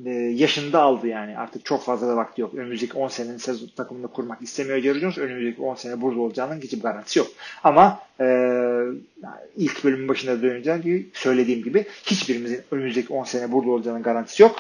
e, 0.06 0.10
yaşında 0.12 0.82
aldı 0.82 1.08
yani. 1.08 1.38
Artık 1.38 1.65
çok 1.65 1.84
fazla 1.84 2.08
da 2.08 2.15
vakti 2.15 2.41
yok. 2.41 2.53
Önümüzdeki 2.53 2.93
10 2.93 3.08
senenin 3.08 3.38
sezon 3.38 3.67
takımını 3.67 4.08
kurmak 4.08 4.41
istemiyor 4.41 4.79
Jerry 4.79 4.99
Jones. 4.99 5.17
Önümüzdeki 5.17 5.62
10 5.62 5.75
sene 5.75 6.01
burada 6.01 6.19
olacağının 6.19 6.62
hiçbir 6.62 6.82
garantisi 6.82 7.19
yok. 7.19 7.27
Ama 7.63 7.99
e, 8.19 8.25
ilk 9.58 9.84
bölümün 9.84 10.08
başında 10.08 10.41
döneceğim 10.41 11.10
söylediğim 11.13 11.63
gibi 11.63 11.86
hiçbirimizin 12.06 12.62
önümüzdeki 12.71 13.13
10 13.13 13.23
sene 13.23 13.51
burada 13.51 13.71
olacağının 13.71 14.03
garantisi 14.03 14.43
yok. 14.43 14.56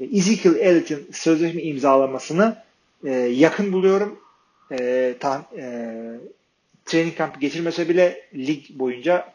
E, 0.00 0.04
Ezekiel 0.04 0.56
Elliott'in 0.56 1.08
sözleşme 1.12 1.62
imzalamasını 1.62 2.56
e, 3.04 3.10
yakın 3.12 3.72
buluyorum. 3.72 4.18
E, 4.72 5.14
tam, 5.20 5.44
e, 5.56 5.94
training 6.84 7.16
kampı 7.16 7.40
geçirmese 7.40 7.88
bile 7.88 8.20
lig 8.34 8.64
boyunca 8.70 9.32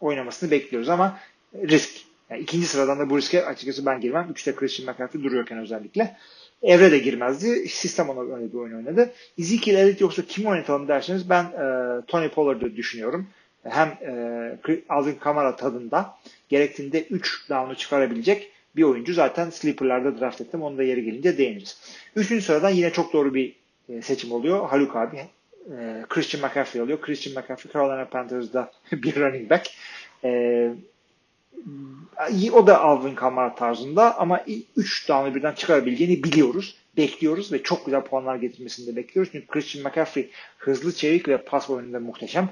oynamasını 0.00 0.50
bekliyoruz 0.50 0.88
ama 0.88 1.20
risk. 1.54 2.07
Yani 2.30 2.42
ikinci 2.42 2.66
sıradan 2.66 2.98
da 2.98 3.10
bu 3.10 3.18
riske 3.18 3.44
açıkçası 3.44 3.86
ben 3.86 4.00
girmem. 4.00 4.28
Üçte 4.30 4.54
Christian 4.54 4.90
McCaffrey 4.90 5.24
duruyorken 5.24 5.58
özellikle. 5.58 6.16
Evre 6.62 6.90
de 6.90 6.98
girmezdi. 6.98 7.68
Sistem 7.68 8.08
ona 8.08 8.36
öyle 8.36 8.52
bir 8.52 8.58
oyun 8.58 8.76
oynadı. 8.76 9.12
Ezekiel 9.38 9.74
Elliott 9.74 10.00
yoksa 10.00 10.22
kim 10.22 10.46
oynatalım 10.46 10.88
derseniz 10.88 11.30
ben 11.30 11.44
e, 11.44 12.00
Tony 12.06 12.28
Pollard'ı 12.28 12.76
düşünüyorum. 12.76 13.26
Hem 13.64 13.88
e, 13.88 14.80
Alvin 14.88 15.14
Kamara 15.14 15.56
tadında 15.56 16.14
gerektiğinde 16.48 17.02
3 17.02 17.48
down'u 17.50 17.74
çıkarabilecek 17.74 18.52
bir 18.76 18.82
oyuncu. 18.82 19.14
Zaten 19.14 19.50
sleeper'larda 19.50 20.20
draft 20.20 20.40
ettim. 20.40 20.62
Onu 20.62 20.78
da 20.78 20.82
yeri 20.82 21.04
gelince 21.04 21.38
değiniriz. 21.38 21.80
Üçüncü 22.16 22.44
sıradan 22.44 22.70
yine 22.70 22.90
çok 22.90 23.12
doğru 23.12 23.34
bir 23.34 23.56
e, 23.88 24.02
seçim 24.02 24.32
oluyor. 24.32 24.68
Haluk 24.68 24.96
abi 24.96 25.16
e, 25.78 26.04
Christian 26.08 26.44
McCaffrey 26.44 26.82
alıyor. 26.82 27.00
Christian 27.00 27.42
McCaffrey 27.42 27.72
Carolina 27.72 28.04
Panthers'da 28.04 28.72
bir 28.92 29.16
running 29.16 29.50
back. 29.50 29.70
E, 30.24 30.70
o 32.52 32.66
da 32.66 32.80
Alvin 32.80 33.14
Kamara 33.14 33.54
tarzında 33.54 34.18
ama 34.18 34.44
3 34.76 35.08
down'ı 35.08 35.34
birden 35.34 35.52
çıkarabileceğini 35.52 36.24
biliyoruz. 36.24 36.76
Bekliyoruz 36.96 37.52
ve 37.52 37.62
çok 37.62 37.86
güzel 37.86 38.02
puanlar 38.02 38.36
getirmesini 38.36 38.86
de 38.86 38.96
bekliyoruz. 38.96 39.32
Çünkü 39.32 39.46
Christian 39.46 39.84
McCaffrey 39.84 40.30
hızlı, 40.58 40.94
çevik 40.94 41.28
ve 41.28 41.38
pas 41.38 41.70
oyununda 41.70 42.00
muhteşem. 42.00 42.50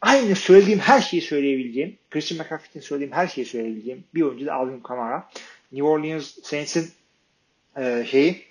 Aynı 0.00 0.36
söylediğim 0.36 0.78
her 0.78 1.00
şeyi 1.00 1.22
söyleyebileceğim, 1.22 1.96
Christian 2.10 2.38
McCaffrey'in 2.38 2.86
söylediğim 2.86 3.12
her 3.12 3.26
şeyi 3.26 3.44
söyleyebileceğim 3.44 4.04
bir 4.14 4.22
oyuncu 4.22 4.46
da 4.46 4.54
Alvin 4.54 4.80
Kamara. 4.80 5.28
New 5.72 5.88
Orleans 5.88 6.38
Saints'in 6.42 6.90
e, 7.76 8.06
şeyi, 8.10 8.42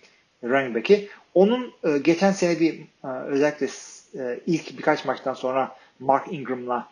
running 0.44 0.76
back'i. 0.76 1.10
Onun 1.34 1.74
e, 1.84 1.98
geçen 1.98 2.32
sene 2.32 2.60
bir 2.60 2.80
e, 3.04 3.08
özellikle 3.08 3.68
e, 4.20 4.40
ilk 4.48 4.78
birkaç 4.78 5.06
maçtan 5.06 5.34
sonra 5.34 5.76
Mark 6.00 6.34
Ingram'la 6.34 6.92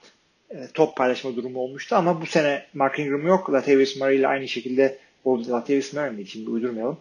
top 0.73 0.95
paylaşma 0.97 1.35
durumu 1.35 1.59
olmuştu 1.59 1.95
ama 1.95 2.21
bu 2.21 2.25
sene 2.25 2.65
Mark 2.73 2.99
Ingram 2.99 3.27
yok. 3.27 3.53
Latavius 3.53 3.95
Murray 3.95 4.17
ile 4.17 4.27
aynı 4.27 4.47
şekilde 4.47 4.97
oldu. 5.25 5.51
Latavius 5.51 5.93
Murray 5.93 6.11
miydi? 6.11 6.29
Şimdi 6.29 6.49
uydurmayalım. 6.49 6.97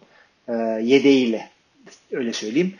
E, 0.47 0.53
yedeğiyle 0.83 1.49
öyle 2.11 2.33
söyleyeyim. 2.33 2.75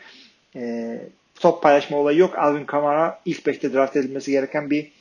E, 0.56 0.98
top 1.36 1.64
paylaşma 1.64 1.98
olayı 1.98 2.18
yok. 2.18 2.38
Alvin 2.38 2.66
Kamara 2.66 3.20
ilk 3.26 3.40
5'te 3.40 3.74
draft 3.74 3.96
edilmesi 3.96 4.32
gereken 4.32 4.70
bir 4.70 4.92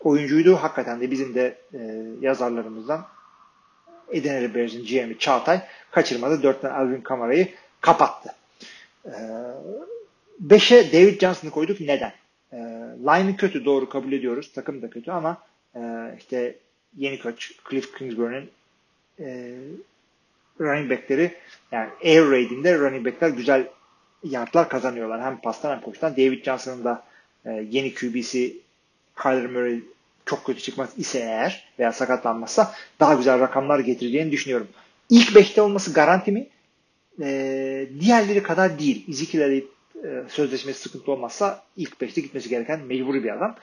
oyuncuydu. 0.00 0.56
Hakikaten 0.56 1.00
de 1.00 1.10
bizim 1.10 1.34
de 1.34 1.58
e, 1.74 1.78
yazarlarımızdan 2.20 3.06
Edeneli 4.12 4.54
Bears'in 4.54 4.86
GM'i 4.86 5.18
Çağatay 5.18 5.60
kaçırmadı. 5.90 6.46
4'ten 6.46 6.70
Alvin 6.70 7.00
Kamara'yı 7.00 7.48
kapattı. 7.80 8.34
Ee, 9.06 9.10
5'e 10.46 10.92
David 10.92 11.20
Johnson'ı 11.20 11.50
koyduk. 11.50 11.80
Neden? 11.80 12.12
Line'ı 12.98 13.36
kötü 13.36 13.64
doğru 13.64 13.88
kabul 13.88 14.12
ediyoruz. 14.12 14.52
Takım 14.52 14.82
da 14.82 14.90
kötü 14.90 15.10
ama 15.10 15.42
e, 15.76 15.80
işte 16.18 16.56
yeni 16.96 17.18
koç 17.18 17.52
Cliff 17.70 17.98
Kingsbury'nin 17.98 18.50
e, 19.20 19.54
running 20.60 20.90
back'leri 20.90 21.34
yani 21.72 21.90
air 22.04 22.30
raid'inde 22.30 22.78
running 22.78 23.06
back'ler 23.06 23.28
güzel 23.28 23.68
yardlar 24.24 24.68
kazanıyorlar. 24.68 25.22
Hem 25.22 25.40
pastan 25.40 25.70
hem 25.70 25.80
koştan. 25.80 26.12
David 26.12 26.44
Johnson'ın 26.44 26.84
da 26.84 27.04
e, 27.44 27.50
yeni 27.70 27.94
QB'si 27.94 28.56
Kyler 29.22 29.46
Murray 29.46 29.80
çok 30.26 30.44
kötü 30.46 30.60
çıkmaz 30.60 30.88
ise 30.96 31.18
eğer 31.18 31.68
veya 31.78 31.92
sakatlanmazsa 31.92 32.74
daha 33.00 33.14
güzel 33.14 33.40
rakamlar 33.40 33.78
getireceğini 33.78 34.32
düşünüyorum. 34.32 34.68
İlk 35.10 35.28
5'te 35.28 35.62
olması 35.62 35.92
garanti 35.92 36.32
mi? 36.32 36.46
E, 37.22 37.88
diğerleri 38.00 38.42
kadar 38.42 38.78
değil. 38.78 39.04
Ezekiel 39.08 39.62
e, 40.04 40.24
sözleşmesi 40.28 40.80
sıkıntı 40.80 41.12
olmazsa 41.12 41.62
ilk 41.76 41.92
5'te 41.92 42.20
gitmesi 42.20 42.48
gereken 42.48 42.80
mecburi 42.80 43.24
bir 43.24 43.36
adam. 43.36 43.56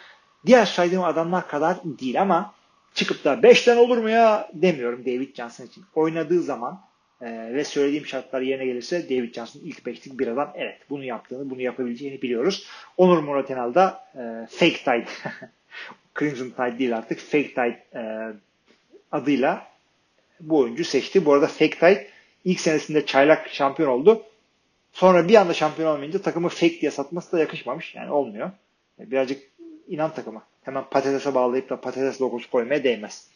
Diğer 0.45 0.65
saydığım 0.65 1.04
adamlar 1.04 1.47
kadar 1.47 1.77
değil 1.84 2.21
ama 2.21 2.54
çıkıp 2.93 3.25
da 3.25 3.34
5'ten 3.34 3.77
olur 3.77 3.97
mu 3.97 4.10
ya 4.10 4.49
demiyorum 4.54 5.06
David 5.06 5.36
Johnson 5.36 5.65
için. 5.65 5.84
Oynadığı 5.95 6.41
zaman 6.41 6.82
e, 7.21 7.54
ve 7.54 7.63
söylediğim 7.63 8.06
şartlar 8.06 8.41
yerine 8.41 8.65
gelirse 8.65 9.10
David 9.10 9.34
Johnson 9.34 9.62
ilk 9.63 9.80
5'lik 9.80 10.19
bir 10.19 10.27
adam. 10.27 10.54
Evet 10.56 10.80
bunu 10.89 11.04
yaptığını, 11.04 11.49
bunu 11.49 11.62
yapabileceğini 11.62 12.21
biliyoruz. 12.21 12.67
Onur 12.97 13.19
Murat 13.19 13.49
da 13.49 14.04
e, 14.15 14.47
Fake 14.49 14.77
Tide 14.77 15.06
Crimson 16.19 16.49
Tide 16.49 16.80
değil 16.80 16.97
artık 16.97 17.19
Fake 17.19 17.54
Tide 17.54 17.84
adıyla 19.12 19.67
bu 20.39 20.58
oyuncu 20.58 20.84
seçti. 20.84 21.25
Bu 21.25 21.34
arada 21.34 21.47
Fake 21.47 21.69
Tide 21.69 22.08
ilk 22.45 22.60
senesinde 22.60 23.06
çaylak 23.06 23.49
şampiyon 23.49 23.89
oldu. 23.89 24.23
Sonra 24.93 25.27
bir 25.27 25.36
anda 25.36 25.54
şampiyon 25.54 25.93
olmayınca 25.95 26.21
takımı 26.21 26.49
fake 26.49 26.82
diye 26.82 26.91
satması 26.91 27.32
da 27.32 27.39
yakışmamış. 27.39 27.95
Yani 27.95 28.12
olmuyor. 28.12 28.51
Birazcık 28.99 29.41
inan 29.88 30.13
takımı. 30.13 30.41
Hemen 30.62 30.84
patatese 30.91 31.36
bağlayıp 31.36 31.69
da 31.69 31.82
patates 31.82 32.21
logosu 32.21 32.51
koymaya 32.51 32.84
değmez. 32.84 33.27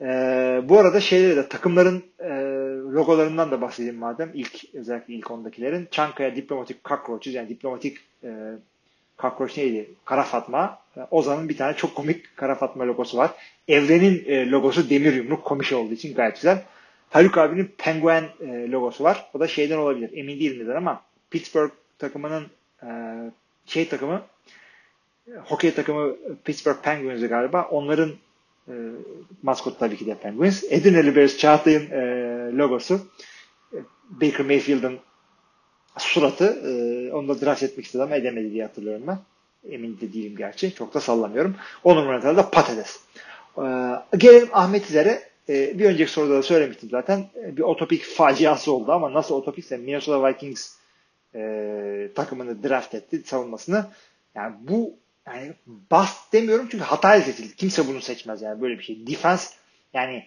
Ee, 0.00 0.60
bu 0.64 0.78
arada 0.78 1.00
şeyleri 1.00 1.36
de 1.36 1.48
takımların 1.48 2.04
e, 2.20 2.28
logolarından 2.94 3.50
da 3.50 3.60
bahsedeyim 3.60 3.96
madem. 3.96 4.30
İlk 4.34 4.74
özellikle 4.74 5.14
ilk 5.14 5.30
ondakilerin. 5.30 5.88
Çankaya 5.90 6.36
Diplomatik 6.36 6.84
Cockroaches 6.84 7.34
yani 7.34 7.48
diplomatik 7.48 7.98
e, 8.24 8.52
Cockroach 9.18 9.58
neydi? 9.58 9.90
Kara 10.04 10.22
Fatma. 10.22 10.78
Ozan'ın 11.10 11.48
bir 11.48 11.56
tane 11.56 11.76
çok 11.76 11.94
komik 11.94 12.36
Kara 12.36 12.54
Fatma 12.54 12.86
logosu 12.86 13.16
var. 13.16 13.30
Evrenin 13.68 14.24
e, 14.26 14.50
logosu 14.50 14.90
demir 14.90 15.14
yumruk 15.14 15.44
komik 15.44 15.72
olduğu 15.72 15.94
için 15.94 16.14
gayet 16.14 16.34
güzel. 16.34 16.62
Haluk 17.16 17.38
abinin 17.38 17.74
Penguin 17.78 18.24
e, 18.40 18.70
logosu 18.70 19.04
var. 19.04 19.30
O 19.34 19.40
da 19.40 19.48
şeyden 19.48 19.78
olabilir. 19.78 20.10
Emin 20.12 20.40
değilim 20.40 20.64
neden 20.64 20.76
ama 20.76 21.02
Pittsburgh 21.30 21.70
takımının 21.98 22.46
e, 22.82 22.88
şey 23.66 23.88
takımı 23.88 24.22
hokey 25.44 25.74
takımı 25.74 26.16
Pittsburgh 26.44 26.76
Penguins'i 26.82 27.26
galiba. 27.26 27.68
Onların 27.70 28.12
e, 28.68 28.72
maskot 29.42 29.78
tabii 29.78 29.96
ki 29.96 30.06
de 30.06 30.14
Penguins. 30.14 30.64
Edirne'li 30.70 31.16
Bears 31.16 31.38
Çağatay'ın 31.38 31.90
e, 31.90 32.00
logosu. 32.56 33.00
Baker 34.10 34.46
Mayfield'ın 34.46 34.98
suratı. 35.98 36.44
E, 36.44 37.12
onu 37.12 37.28
da 37.28 37.40
draft 37.40 37.62
etmek 37.62 37.86
istedim 37.86 38.04
ama 38.04 38.16
edemedi 38.16 38.52
diye 38.52 38.62
hatırlıyorum 38.64 39.06
ben. 39.06 39.18
Emin 39.70 40.00
de 40.00 40.12
değilim 40.12 40.36
gerçi. 40.36 40.74
Çok 40.74 40.94
da 40.94 41.00
sallamıyorum. 41.00 41.56
Onun 41.84 42.02
numarada 42.02 42.36
da 42.36 42.50
patates. 42.50 43.00
E, 43.58 43.62
gelelim 44.16 44.48
Ahmet 44.52 44.90
İzer'e. 44.90 45.35
E, 45.48 45.78
bir 45.78 45.84
önceki 45.84 46.12
soruda 46.12 46.34
da 46.34 46.42
söylemiştim 46.42 46.88
zaten. 46.90 47.26
E, 47.44 47.56
bir 47.56 47.62
otopik 47.62 48.04
faciası 48.04 48.72
oldu 48.72 48.92
ama 48.92 49.12
nasıl 49.12 49.34
otopikse 49.34 49.76
Minnesota 49.76 50.28
Vikings 50.28 50.76
e, 51.34 52.10
takımını 52.14 52.62
draft 52.62 52.94
etti 52.94 53.22
savunmasını. 53.24 53.86
Yani 54.34 54.54
bu 54.60 54.94
yani 55.26 55.52
bast 55.66 56.32
demiyorum 56.32 56.68
çünkü 56.70 56.84
hatayla 56.84 57.24
seçildi. 57.24 57.56
Kimse 57.56 57.86
bunu 57.86 58.00
seçmez 58.00 58.42
yani 58.42 58.60
böyle 58.60 58.78
bir 58.78 58.84
şey. 58.84 59.06
Defense 59.06 59.54
yani 59.94 60.24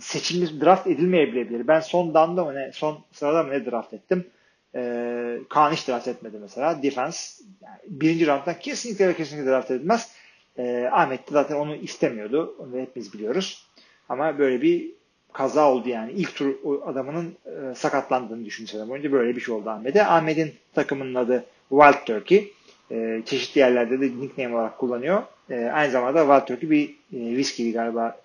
seçilmiş 0.00 0.50
draft 0.64 0.86
edilmeyebilir. 0.86 1.68
Ben 1.68 1.80
son 1.80 2.14
damda 2.14 2.44
mı 2.44 2.54
ne 2.54 2.72
son 2.72 3.04
sırada 3.12 3.42
mı 3.42 3.50
ne 3.50 3.66
draft 3.66 3.94
ettim? 3.94 4.26
Ee, 4.74 5.38
Kaan 5.48 5.72
hiç 5.72 5.88
draft 5.88 6.08
etmedi 6.08 6.38
mesela. 6.40 6.82
Defense 6.82 7.42
yani 7.62 7.78
birinci 7.86 8.26
rounddan 8.26 8.58
kesinlikle 8.58 9.08
ve 9.08 9.16
kesinlikle 9.16 9.50
draft 9.50 9.70
edilmez. 9.70 10.12
Ee, 10.58 10.88
Ahmet 10.92 11.28
de 11.28 11.32
zaten 11.32 11.56
onu 11.56 11.76
istemiyordu. 11.76 12.56
Onu 12.58 12.80
hepimiz 12.80 13.12
biliyoruz. 13.12 13.63
Ama 14.08 14.38
böyle 14.38 14.62
bir 14.62 14.90
kaza 15.32 15.70
oldu 15.70 15.88
yani. 15.88 16.12
İlk 16.12 16.36
tur 16.36 16.54
adamının 16.86 17.36
e, 17.46 17.74
sakatlandığını 17.74 18.44
düşünsene 18.44 18.88
boyunca 18.88 19.12
böyle 19.12 19.36
bir 19.36 19.40
şey 19.40 19.54
oldu 19.54 19.70
Ahmet'e. 19.70 20.06
Ahmet'in 20.06 20.54
takımının 20.74 21.14
adı 21.14 21.44
Wild 21.68 22.06
Turkey. 22.06 22.52
E, 22.90 23.22
çeşitli 23.26 23.58
yerlerde 23.58 24.00
de 24.00 24.04
nickname 24.04 24.54
olarak 24.56 24.78
kullanıyor. 24.78 25.22
E, 25.50 25.64
aynı 25.64 25.92
zamanda 25.92 26.20
Wild 26.20 26.46
Turkey 26.46 26.70
bir 26.70 26.88
e, 26.90 27.36
viskili 27.36 27.72
galiba 27.72 28.16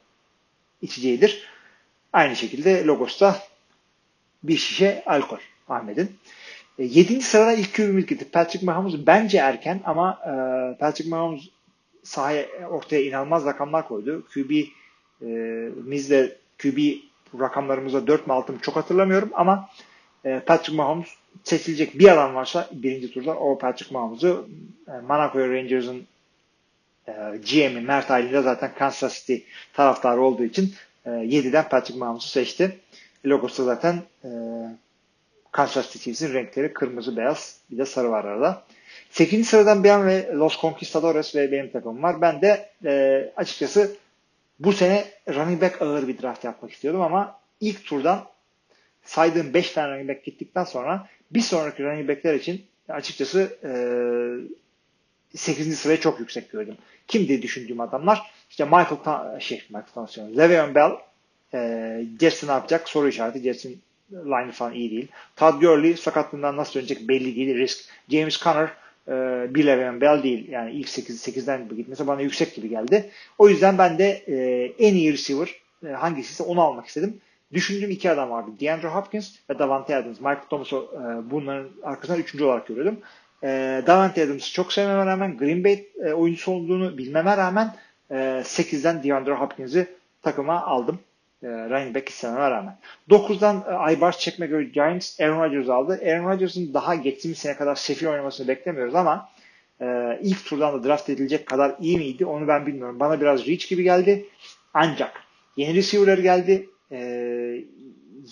içeceğidir. 0.82 1.50
Aynı 2.14 2.36
şekilde 2.36 2.86
logosta 2.86 3.40
bir 4.44 4.58
şişe 4.58 5.04
alkol 5.06 5.38
Ahmet'in. 5.70 6.12
E, 6.80 6.84
7. 6.84 7.22
sırada 7.22 7.54
ilk 7.54 7.76
QB 7.76 7.80
mülkiyeti 7.80 8.32
Patrick 8.32 8.66
Mahomes 8.66 8.94
bence 9.08 9.38
erken 9.38 9.82
ama 9.86 10.20
e, 10.26 10.32
Patrick 10.80 11.10
Mahomes 11.10 11.42
sahaya 12.04 12.46
ortaya 12.70 13.04
inanılmaz 13.04 13.46
rakamlar 13.46 13.88
koydu. 13.88 14.26
QB 14.34 14.52
e, 15.22 15.26
mizde 15.86 16.38
QB 16.58 16.78
rakamlarımıza 17.40 18.08
4 18.08 18.28
mi 18.28 18.34
6 18.34 18.54
mı 18.54 18.60
çok 18.62 18.76
hatırlamıyorum 18.76 19.30
ama 19.34 19.70
e, 20.26 20.40
Patrick 20.40 20.78
Mahomes 20.78 21.08
seçilecek 21.44 22.00
bir 22.00 22.08
adam 22.14 22.36
varsa 22.36 22.70
birinci 22.72 23.12
turda 23.12 23.36
o 23.36 23.58
Patrick 23.58 23.94
Mahomes'u 23.94 24.50
e, 24.88 24.92
Monaco 24.92 25.40
Rangers'ın 25.40 26.08
e, 27.08 27.12
GM'i 27.52 27.82
Mert 27.82 28.12
Aylin 28.12 28.34
de 28.34 28.42
zaten 28.42 28.72
Kansas 28.78 29.20
City 29.20 29.36
taraftarı 29.74 30.22
olduğu 30.22 30.44
için 30.44 30.74
e, 31.06 31.10
7'den 31.10 31.70
Patrick 31.70 32.00
Mahomes'u 32.00 32.28
seçti. 32.28 32.80
Logosu 33.26 33.64
zaten 33.64 34.02
e, 34.24 34.30
Kansas 35.52 35.86
City 35.92 36.04
Chiefs'in 36.04 36.34
renkleri 36.34 36.74
kırmızı 36.74 37.18
beyaz 37.18 37.58
bir 37.72 37.78
de 37.78 37.86
sarı 37.86 38.12
var 38.12 38.26
arada. 38.26 38.64
8. 39.12 39.48
sıradan 39.48 39.84
an 39.84 40.08
ve 40.08 40.30
Los 40.34 40.62
Conquistadores 40.62 41.36
ve 41.36 41.52
benim 41.52 41.72
takımım 41.72 42.04
var. 42.04 42.22
Ben 42.22 42.42
de 42.42 42.70
e, 42.86 43.32
açıkçası 43.38 43.96
bu 44.60 44.74
sene 44.74 45.06
running 45.28 45.62
back 45.62 45.82
ağır 45.82 46.08
bir 46.08 46.22
draft 46.22 46.44
yapmak 46.44 46.72
istiyordum 46.72 47.02
ama 47.02 47.40
ilk 47.62 47.86
turdan 47.86 48.26
saydığım 49.04 49.54
5 49.54 49.72
tane 49.72 49.94
running 49.94 50.10
back 50.10 50.26
gittikten 50.26 50.64
sonra 50.64 51.08
bir 51.32 51.42
sonraki 51.42 51.84
running 51.84 52.10
backler 52.10 52.34
için 52.34 52.66
açıkçası 52.90 53.58
e, 53.64 53.72
8. 55.38 55.80
sırayı 55.80 56.00
çok 56.00 56.20
yüksek 56.20 56.52
gördüm. 56.52 56.78
Kim 57.08 57.28
diye 57.28 57.42
düşündüğüm 57.42 57.80
adamlar 57.80 58.32
işte 58.50 58.66
Michael 58.66 59.04
Ta 59.04 59.40
şey 59.40 59.64
Michael 59.70 59.94
Thompson, 59.94 60.38
Le'Veon 60.38 60.76
Bell 60.76 60.92
e, 61.54 62.02
Jetson 62.20 62.48
ne 62.48 62.52
yapacak? 62.52 62.90
Soru 62.90 63.08
işareti. 63.08 63.40
Jetson 63.40 63.72
line 64.12 64.52
falan 64.52 64.74
iyi 64.74 64.92
değil. 64.92 65.08
Todd 65.36 65.62
Gurley 65.62 65.98
sakatlığından 65.98 66.58
nasıl 66.58 66.74
dönecek 66.74 67.08
belli 67.08 67.36
değil. 67.36 67.58
Risk. 67.58 67.86
James 68.10 68.40
Conner 68.40 68.70
e, 69.10 69.46
bir 69.56 69.66
Le'Veon 69.66 70.02
Bell 70.02 70.24
değil. 70.24 70.50
Yani 70.50 70.72
ilk 70.72 70.90
8, 70.90 71.28
8'den 71.28 71.70
gitmesi 71.70 72.08
bana 72.08 72.22
yüksek 72.22 72.56
gibi 72.56 72.70
geldi. 72.70 73.10
O 73.38 73.50
yüzden 73.50 73.78
ben 73.78 73.98
de 73.98 74.24
e, 74.28 74.36
en 74.80 74.94
iyi 74.94 75.14
receiver 75.14 75.56
e, 75.88 75.88
hangisiyse 75.88 76.44
onu 76.44 76.62
almak 76.62 76.88
istedim 76.88 77.22
düşündüğüm 77.54 77.92
iki 77.92 78.12
adam 78.12 78.30
vardı. 78.30 78.52
DeAndre 78.60 78.88
Hopkins 78.88 79.36
ve 79.50 79.60
Davante 79.60 79.96
Adams. 79.96 80.20
Michael 80.20 80.48
Thomas'ı 80.50 80.76
e, 80.76 81.32
bunların 81.32 81.70
arkasından 81.84 82.20
üçüncü 82.22 82.44
olarak 82.44 82.68
görüyordum. 82.68 83.00
E, 83.44 83.48
Davante 83.88 84.24
Adams'ı 84.24 84.54
çok 84.54 84.74
sevmeme 84.74 85.06
rağmen 85.06 85.38
Green 85.38 85.64
Bay 85.64 85.86
e, 86.06 86.14
oyuncusu 86.14 86.52
olduğunu 86.52 86.98
bilmeme 86.98 87.38
rağmen 87.38 87.76
e, 88.12 88.16
8'den 88.46 89.04
DeAndre 89.04 89.34
Hopkins'i 89.34 89.88
takıma 90.22 90.62
aldım. 90.62 91.00
E, 91.44 91.48
running 91.48 91.96
back 91.96 92.10
istememe 92.10 92.50
rağmen. 92.50 92.78
9'dan 93.10 93.64
e, 93.68 93.72
Aybars 93.72 94.20
çekme 94.20 94.48
göre 94.48 94.64
Giants 94.64 95.22
Aaron 95.22 95.44
Rodgers 95.44 95.70
aldı. 95.70 96.02
Aaron 96.06 96.30
Rodgers'ın 96.30 96.74
daha 96.74 96.96
geçtiğimiz 96.96 97.38
sene 97.38 97.56
kadar 97.56 97.76
sefil 97.76 98.08
oynamasını 98.08 98.48
beklemiyoruz 98.48 98.96
ama 98.96 99.30
e, 99.82 100.20
ilk 100.24 100.46
turdan 100.46 100.74
da 100.74 100.88
draft 100.88 101.10
edilecek 101.10 101.48
kadar 101.48 101.76
iyi 101.80 101.98
miydi 101.98 102.26
onu 102.26 102.48
ben 102.48 102.66
bilmiyorum. 102.66 103.00
Bana 103.00 103.22
biraz 103.22 103.48
reach 103.48 103.70
gibi 103.70 103.84
geldi. 103.84 104.26
Ancak 104.74 105.24
yeni 105.58 105.76
receiver 105.76 106.18
geldi 106.18 106.70
e, 106.92 107.00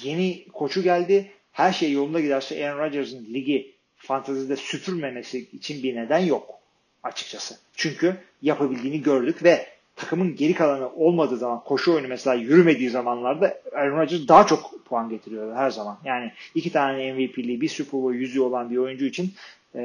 yeni 0.03 0.45
koçu 0.53 0.83
geldi. 0.83 1.31
Her 1.51 1.73
şey 1.73 1.91
yolunda 1.91 2.19
giderse 2.19 2.67
Aaron 2.69 2.79
Rodgers'ın 2.79 3.25
ligi 3.33 3.73
fantazide 3.95 4.55
süpürmemesi 4.55 5.39
için 5.53 5.83
bir 5.83 5.95
neden 5.95 6.19
yok 6.19 6.59
açıkçası. 7.03 7.57
Çünkü 7.75 8.17
yapabildiğini 8.41 9.01
gördük 9.01 9.43
ve 9.43 9.76
takımın 9.97 10.35
geri 10.35 10.53
kalanı 10.53 10.89
olmadığı 10.89 11.37
zaman 11.37 11.63
koşu 11.63 11.93
oyunu 11.93 12.07
mesela 12.07 12.33
yürümediği 12.33 12.89
zamanlarda 12.89 13.57
Aaron 13.75 13.97
Rodgers 13.97 14.27
daha 14.27 14.45
çok 14.45 14.85
puan 14.85 15.09
getiriyor 15.09 15.55
her 15.55 15.69
zaman. 15.69 15.97
Yani 16.05 16.31
iki 16.55 16.71
tane 16.71 17.13
MVP'li 17.13 17.61
bir 17.61 17.69
Super 17.69 18.01
Bowl 18.01 18.15
yüzüğü 18.15 18.41
olan 18.41 18.69
bir 18.69 18.77
oyuncu 18.77 19.05
için 19.05 19.33
e, 19.75 19.79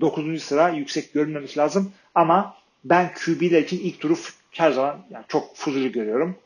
9. 0.00 0.42
sıra 0.42 0.68
yüksek 0.68 1.12
görünmemesi 1.12 1.58
lazım. 1.58 1.92
Ama 2.14 2.54
ben 2.84 3.10
QB'ler 3.24 3.62
için 3.62 3.80
ilk 3.80 4.00
turu 4.00 4.14
her 4.50 4.70
zaman 4.70 4.98
yani 5.10 5.24
çok 5.28 5.56
fuzuli 5.56 5.92
görüyorum. 5.92 6.36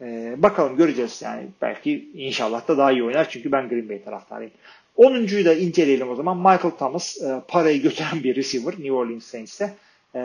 Ee, 0.00 0.34
bakalım 0.38 0.76
göreceğiz 0.76 1.22
yani 1.22 1.46
belki 1.62 2.10
inşallah 2.14 2.68
da 2.68 2.78
daha 2.78 2.92
iyi 2.92 3.04
oynar 3.04 3.30
çünkü 3.30 3.52
ben 3.52 3.68
Green 3.68 3.88
Bay 3.88 4.02
taraftarıyım. 4.02 4.52
10'uncuyu 4.98 5.44
da 5.44 5.54
inceleyelim 5.54 6.10
o 6.10 6.14
zaman. 6.14 6.36
Michael 6.36 6.70
Thomas 6.78 7.22
e, 7.22 7.40
parayı 7.48 7.82
götüren 7.82 8.24
bir 8.24 8.36
receiver 8.36 8.72
New 8.72 8.92
Orleans 8.92 9.24
Saints'te. 9.24 9.74
E, 10.14 10.18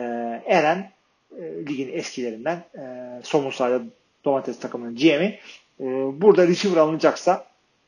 Eren 0.45 0.91
e, 1.39 1.43
ligin 1.69 1.89
eskilerinden 1.93 2.63
e, 2.77 2.83
Somun 3.23 3.49
Sahada 3.49 3.83
Domates 4.25 4.59
takımının 4.59 4.95
GM'i. 4.95 5.39
E, 5.79 5.85
burada 6.21 6.47
receiver 6.47 6.77
alınacaksa 6.77 7.45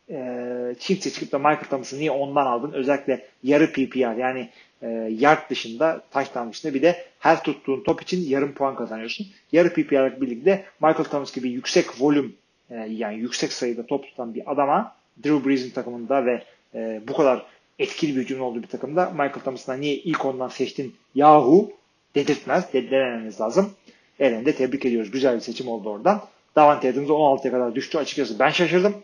e, 0.09 0.75
çift 0.79 1.13
çıkıp 1.13 1.31
da 1.31 1.37
Michael 1.37 1.63
Thomas'ı 1.69 1.99
niye 1.99 2.11
ondan 2.11 2.45
aldın? 2.45 2.71
Özellikle 2.71 3.25
yarı 3.43 3.71
PPR 3.71 4.17
yani 4.17 4.49
e, 4.81 4.87
yard 5.19 5.49
dışında, 5.49 6.01
touchdown 6.11 6.49
dışında 6.49 6.73
bir 6.73 6.81
de 6.81 7.05
her 7.19 7.43
tuttuğun 7.43 7.83
top 7.83 8.01
için 8.01 8.29
yarım 8.29 8.53
puan 8.53 8.75
kazanıyorsun. 8.75 9.27
Yarı 9.51 9.73
PPR'lık 9.73 10.21
birlikte 10.21 10.65
Michael 10.81 11.03
Thomas 11.03 11.33
gibi 11.33 11.49
yüksek 11.49 11.85
volüm 12.01 12.35
e, 12.69 12.75
yani 12.75 13.17
yüksek 13.17 13.53
sayıda 13.53 13.85
top 13.85 14.03
tutan 14.03 14.35
bir 14.35 14.51
adama 14.51 14.95
Drew 15.23 15.49
Brees'in 15.49 15.69
takımında 15.69 16.25
ve 16.25 16.43
e, 16.75 17.01
bu 17.07 17.13
kadar 17.13 17.45
etkili 17.79 18.15
bir 18.15 18.21
hücumun 18.21 18.43
olduğu 18.43 18.63
bir 18.63 18.67
takımda 18.67 19.09
Michael 19.09 19.43
Thomas'dan 19.43 19.81
niye 19.81 19.95
ilk 19.95 20.25
ondan 20.25 20.47
seçtin 20.47 20.95
yahu 21.15 21.71
dedirtmez. 22.15 22.73
Demememiz 22.73 23.41
lazım. 23.41 23.73
Eren 24.19 24.45
de 24.45 24.55
tebrik 24.55 24.85
ediyoruz. 24.85 25.11
Güzel 25.11 25.35
bir 25.35 25.41
seçim 25.41 25.67
oldu 25.67 25.89
oradan. 25.89 26.21
Davante 26.55 26.89
Adams 26.89 27.09
16'ya 27.09 27.51
kadar 27.51 27.75
düştü. 27.75 27.97
Açıkçası 27.97 28.39
ben 28.39 28.49
şaşırdım. 28.49 28.95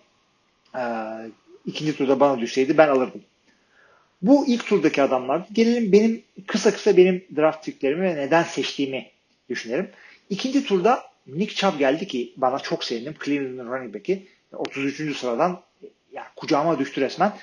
Ee, 0.75 0.79
ikinci 1.65 1.97
turda 1.97 2.19
bana 2.19 2.39
düşseydi 2.39 2.77
ben 2.77 2.87
alırdım. 2.87 3.21
Bu 4.21 4.47
ilk 4.47 4.67
turdaki 4.67 5.01
adamlar. 5.01 5.45
Gelelim 5.53 5.91
benim 5.91 6.23
kısa 6.47 6.73
kısa 6.73 6.97
benim 6.97 7.25
draft 7.35 7.65
triklerimi 7.65 8.03
ve 8.03 8.15
neden 8.15 8.43
seçtiğimi 8.43 9.07
düşünelim. 9.49 9.89
İkinci 10.29 10.65
turda 10.65 11.03
Nick 11.27 11.55
Chubb 11.55 11.79
geldi 11.79 12.07
ki 12.07 12.33
bana 12.37 12.59
çok 12.59 12.83
sevindim. 12.83 13.15
Cleveland'ın 13.25 13.71
running 13.71 13.95
back'i. 13.95 14.27
33. 14.53 15.17
sıradan 15.17 15.61
yani 16.13 16.27
kucağıma 16.35 16.79
düştü 16.79 17.01
resmen. 17.01 17.33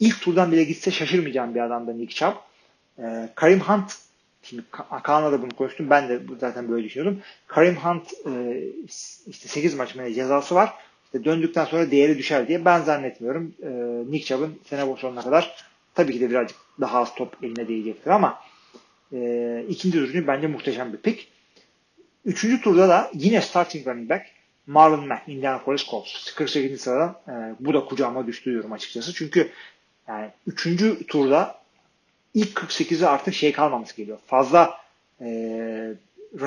İlk 0.00 0.20
turdan 0.20 0.52
bile 0.52 0.64
gitse 0.64 0.90
şaşırmayacağım 0.90 1.54
bir 1.54 1.60
adamdı 1.60 1.98
Nick 1.98 2.14
Chubb. 2.14 2.34
Ee, 2.98 3.28
Karim 3.34 3.60
Hunt 3.60 3.92
Şimdi 4.42 4.62
Kaan'la 5.02 5.32
da 5.32 5.42
bunu 5.42 5.56
konuştum. 5.56 5.90
Ben 5.90 6.08
de 6.08 6.20
zaten 6.40 6.68
böyle 6.68 6.84
düşünüyordum. 6.84 7.20
Karim 7.46 7.76
Hunt 7.76 8.12
e, 8.26 8.62
işte 9.26 9.48
8 9.48 9.74
maç 9.74 9.94
cezası 10.14 10.54
var. 10.54 10.74
İşte 11.04 11.24
döndükten 11.24 11.64
sonra 11.64 11.90
değeri 11.90 12.18
düşer 12.18 12.48
diye 12.48 12.64
ben 12.64 12.80
zannetmiyorum. 12.80 13.54
E, 13.62 13.68
Nick 14.10 14.24
Chubb'ın 14.26 14.58
sene 14.64 14.96
sonuna 14.96 15.22
kadar 15.22 15.70
Tabii 15.94 16.12
ki 16.12 16.20
de 16.20 16.30
birazcık 16.30 16.56
daha 16.80 16.98
az 16.98 17.14
top 17.14 17.44
eline 17.44 17.68
değecektir 17.68 18.10
ama 18.10 18.38
e, 19.12 19.64
ikinci 19.68 19.98
ürünü 19.98 20.26
bence 20.26 20.46
muhteşem 20.46 20.92
bir 20.92 20.98
pick. 20.98 21.28
Üçüncü 22.24 22.62
turda 22.62 22.88
da 22.88 23.10
yine 23.14 23.40
starting 23.40 23.86
running 23.86 24.10
back 24.10 24.26
Marlon 24.66 25.08
Mack, 25.08 25.28
Indianapolis 25.28 25.86
Colts. 25.90 26.34
48. 26.34 26.80
sıradan 26.80 27.16
e, 27.28 27.54
bu 27.60 27.74
da 27.74 27.84
kucağıma 27.84 28.26
düştü 28.26 28.50
diyorum 28.50 28.72
açıkçası. 28.72 29.14
Çünkü 29.14 29.50
yani 30.08 30.30
üçüncü 30.46 31.06
turda 31.06 31.59
ilk 32.34 32.58
48'e 32.58 33.06
artık 33.06 33.34
şey 33.34 33.52
kalmaması 33.52 33.96
geliyor. 33.96 34.18
Fazla 34.26 34.80
e, 35.20 35.94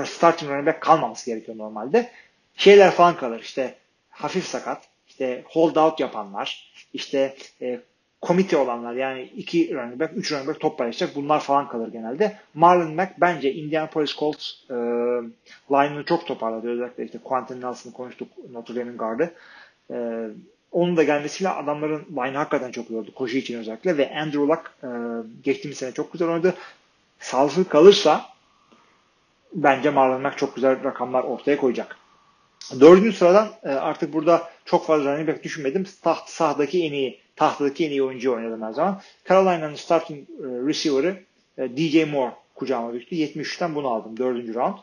starting 0.05 0.51
running 0.51 0.67
back 0.67 0.81
kalmaması 0.81 1.25
gerekiyor 1.25 1.57
normalde. 1.57 2.11
Şeyler 2.55 2.91
falan 2.91 3.17
kalır 3.17 3.39
işte 3.39 3.75
hafif 4.09 4.45
sakat, 4.45 4.87
işte 5.07 5.43
hold 5.45 5.75
out 5.75 5.99
yapanlar, 5.99 6.73
işte 6.93 7.35
e, 7.61 7.79
komite 8.21 8.57
olanlar 8.57 8.93
yani 8.93 9.21
iki 9.21 9.75
running 9.75 9.99
back, 9.99 10.17
üç 10.17 10.31
running 10.31 10.47
back 10.47 10.59
top 10.59 10.77
paylaşacak 10.77 11.15
bunlar 11.15 11.39
falan 11.39 11.67
kalır 11.67 11.91
genelde. 11.91 12.37
Marlon 12.53 12.95
Mack 12.95 13.13
bence 13.21 13.53
Indianapolis 13.53 14.15
Colts 14.15 14.51
e, 14.69 14.73
line'ını 15.71 16.03
çok 16.05 16.27
toparladı. 16.27 16.69
Özellikle 16.69 17.05
işte 17.05 17.17
Quentin 17.23 17.61
Nelson'ı 17.61 17.93
konuştuk 17.93 18.27
Notre 18.51 18.75
Dame'in 18.75 18.97
gardı. 18.97 19.33
E, 19.91 20.27
onun 20.73 20.97
da 20.97 21.03
gelmesiyle 21.03 21.49
adamların 21.49 22.05
line 22.11 22.37
hakikaten 22.37 22.71
çok 22.71 22.89
iyi 22.89 22.99
oldu. 22.99 23.13
Koşu 23.15 23.37
için 23.37 23.59
özellikle 23.59 23.97
ve 23.97 24.15
Andrew 24.15 24.39
Luck 24.39 24.71
e, 24.83 24.87
geçtiğimiz 25.43 25.77
sene 25.77 25.91
çok 25.91 26.13
güzel 26.13 26.27
oynadı. 26.27 26.53
Sağlıklı 27.19 27.69
kalırsa 27.69 28.25
bence 29.53 29.89
Marlon 29.89 30.29
çok 30.29 30.55
güzel 30.55 30.83
rakamlar 30.83 31.23
ortaya 31.23 31.57
koyacak. 31.57 31.97
Dördüncü 32.79 33.13
sıradan 33.13 33.49
e, 33.63 33.69
artık 33.69 34.13
burada 34.13 34.49
çok 34.65 34.87
fazla 34.87 35.13
running 35.13 35.29
back 35.29 35.43
düşünmedim. 35.43 35.85
Taht, 36.01 36.29
sahadaki 36.29 36.83
en 36.83 36.93
iyi, 36.93 37.19
tahtadaki 37.35 37.85
en 37.85 37.89
iyi 37.89 38.03
oyuncu 38.03 38.33
oynadım 38.33 38.61
her 38.61 38.71
zaman. 38.71 39.01
Carolina'nın 39.29 39.75
starting 39.75 40.29
e, 40.29 40.43
receiver'ı 40.67 41.17
e, 41.57 41.77
DJ 41.77 42.11
Moore 42.11 42.33
kucağıma 42.55 42.93
düştü. 42.93 43.15
73'ten 43.15 43.75
bunu 43.75 43.87
aldım. 43.87 44.17
Dördüncü 44.17 44.53
round. 44.53 44.77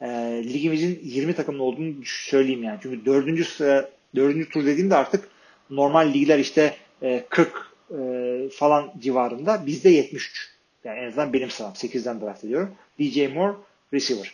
E, 0.00 0.08
ligimizin 0.44 1.00
20 1.02 1.34
takımlı 1.34 1.62
olduğunu 1.62 1.94
söyleyeyim 2.04 2.62
yani. 2.62 2.78
Çünkü 2.82 3.04
dördüncü 3.04 3.44
sıra, 3.44 3.90
dördüncü 4.16 4.48
tur 4.48 4.66
dediğimde 4.66 4.96
artık 4.96 5.28
normal 5.70 6.12
ligler 6.14 6.38
işte 6.38 6.76
e, 7.02 7.24
40 7.28 7.70
e, 7.90 8.48
falan 8.52 8.92
civarında. 8.98 9.66
Bizde 9.66 9.88
73. 9.88 10.50
Yani 10.84 10.98
en 10.98 11.08
azından 11.08 11.32
benim 11.32 11.50
sıram. 11.50 11.72
8'den 11.72 12.20
draft 12.20 12.44
ediyorum. 12.44 12.74
DJ 12.98 13.16
Moore 13.34 13.56
receiver. 13.94 14.32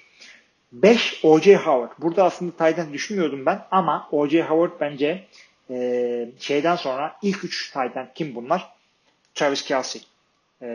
5 0.73 1.21
O.J. 1.23 1.57
Howard. 1.57 1.93
Burada 1.99 2.25
aslında 2.25 2.53
Titan 2.53 2.93
düşünmüyordum 2.93 3.47
ben 3.47 3.63
ama 3.71 4.09
O.J. 4.13 4.43
Howard 4.43 4.81
bence 4.81 5.25
e, 5.71 6.29
şeyden 6.39 6.77
sonra 6.77 7.17
ilk 7.23 7.45
3 7.45 7.67
Titan 7.67 8.09
kim 8.15 8.35
bunlar? 8.35 8.77
Travis 9.35 9.63
Kelsey, 9.63 10.03
e, 10.63 10.69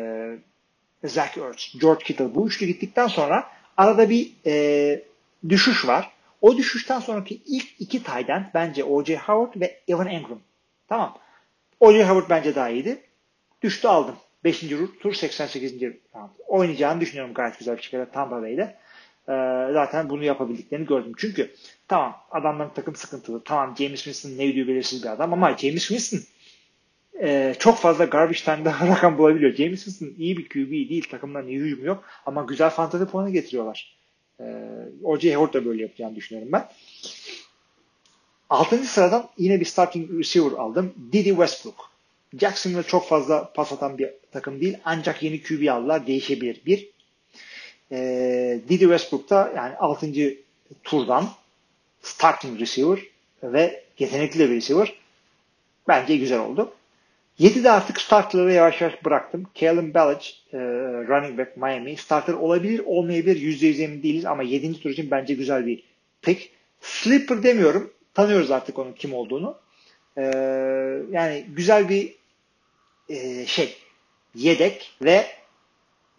Zach 1.04 1.38
Ertz, 1.38 1.80
George 1.82 2.04
Kittle. 2.04 2.36
Bu 2.36 2.48
üçlü 2.48 2.66
gittikten 2.66 3.08
sonra 3.08 3.50
arada 3.78 4.10
bir 4.10 4.32
e, 4.46 5.04
düşüş 5.50 5.88
var. 5.88 6.12
O 6.42 6.58
düşüşten 6.58 7.00
sonraki 7.00 7.42
ilk 7.46 7.68
iki 7.80 8.04
Titan 8.04 8.52
bence 8.54 8.84
O.J. 8.84 9.18
Howard 9.18 9.62
ve 9.62 9.80
Evan 9.88 10.08
Engram. 10.08 10.40
Tamam. 10.88 11.18
O.J. 11.80 12.04
Howard 12.04 12.30
bence 12.30 12.56
daha 12.56 12.70
iyiydi. 12.70 13.02
Düştü 13.62 13.88
aldım. 13.88 14.16
5. 14.44 14.60
tur 15.02 15.14
88. 15.14 15.82
round. 15.82 16.30
Oynayacağını 16.48 17.02
düşünüyorum 17.02 17.34
gayet 17.34 17.60
güzel 17.60 17.78
bir 17.78 17.82
şekilde 17.82 18.12
Tampa 18.12 18.42
Bay'de. 18.42 18.62
Ee, 19.30 19.34
zaten 19.74 20.10
bunu 20.10 20.24
yapabildiklerini 20.24 20.88
gördüm. 20.88 21.14
Çünkü 21.18 21.52
tamam 21.88 22.16
adamların 22.32 22.72
takım 22.76 22.96
sıkıntılı. 22.96 23.44
Tamam 23.44 23.76
James 23.78 24.04
Winston 24.04 24.30
ne 24.30 24.52
ödüğü 24.52 24.68
belirsiz 24.68 25.04
bir 25.04 25.10
adam 25.10 25.34
ama 25.34 25.58
James 25.58 25.88
Winston 25.88 26.20
e, 27.22 27.56
çok 27.60 27.78
fazla 27.78 28.06
garbage 28.06 28.40
time'da 28.40 28.76
rakam 28.88 29.18
bulabiliyor. 29.18 29.54
James 29.54 29.84
Winston 29.84 30.14
iyi 30.18 30.38
bir 30.38 30.50
QB 30.50 30.72
değil. 30.72 31.10
Takımdan 31.12 31.48
iyi 31.48 31.60
hücum 31.60 31.86
yok. 31.86 32.04
Ama 32.26 32.44
güzel 32.44 32.70
fantasy 32.70 33.04
puanı 33.04 33.30
getiriyorlar. 33.30 34.01
Ee, 34.42 34.46
O.J. 35.04 35.36
Howard 35.36 35.54
da 35.54 35.66
böyle 35.66 35.82
yapacağını 35.82 36.16
düşünüyorum 36.16 36.52
ben. 36.52 36.70
Altıncı 38.50 38.88
sıradan 38.88 39.30
yine 39.38 39.60
bir 39.60 39.66
starting 39.66 40.20
receiver 40.20 40.52
aldım. 40.52 40.94
Didi 41.12 41.30
Westbrook. 41.30 41.92
Jacksonville 42.40 42.84
çok 42.84 43.08
fazla 43.08 43.54
pas 43.54 43.74
atan 43.74 43.98
bir 43.98 44.10
takım 44.32 44.62
değil. 44.62 44.78
Ancak 44.86 45.24
yeni 45.24 45.44
QB 45.44 45.68
aldılar. 45.72 46.08
Değişebilir. 46.08 46.62
Bir. 46.66 46.90
Ee, 47.92 48.62
Didi 48.70 48.80
Westbrook 48.80 49.30
da 49.30 49.54
yani 49.56 49.76
6. 49.76 50.14
turdan 50.84 51.30
starting 52.02 52.60
receiver 52.60 53.00
ve 53.44 53.84
yetenekli 54.00 54.40
bir 54.40 54.56
receiver. 54.56 54.94
Bence 55.88 56.18
güzel 56.18 56.40
oldu. 56.40 56.74
7'de 57.40 57.72
artık 57.72 58.02
starterları 58.02 58.54
yavaş 58.54 58.82
yavaş 58.82 59.06
bıraktım. 59.06 59.48
Kalen 59.60 59.94
Ballage, 59.94 60.26
e, 60.54 60.58
running 61.08 61.40
back 61.40 61.58
Miami. 61.58 61.98
Starter 61.98 62.34
olabilir, 62.34 62.82
olmayabilir. 62.86 63.42
%100 63.42 63.84
emin 63.84 64.04
değiliz 64.04 64.26
ama 64.26 64.44
7. 64.44 64.80
tur 64.80 64.90
için 64.90 65.12
bence 65.12 65.34
güzel 65.34 65.66
bir 65.66 65.84
pick. 66.22 66.50
Sleeper 66.82 67.44
demiyorum. 67.44 67.94
Tanıyoruz 68.14 68.52
artık 68.52 68.80
onun 68.80 68.94
kim 68.94 69.14
olduğunu. 69.14 69.58
E, 70.18 70.22
yani 71.12 71.46
güzel 71.56 71.90
bir 71.90 72.16
e, 73.10 73.46
şey 73.46 73.78
yedek 74.36 74.92
ve 75.02 75.26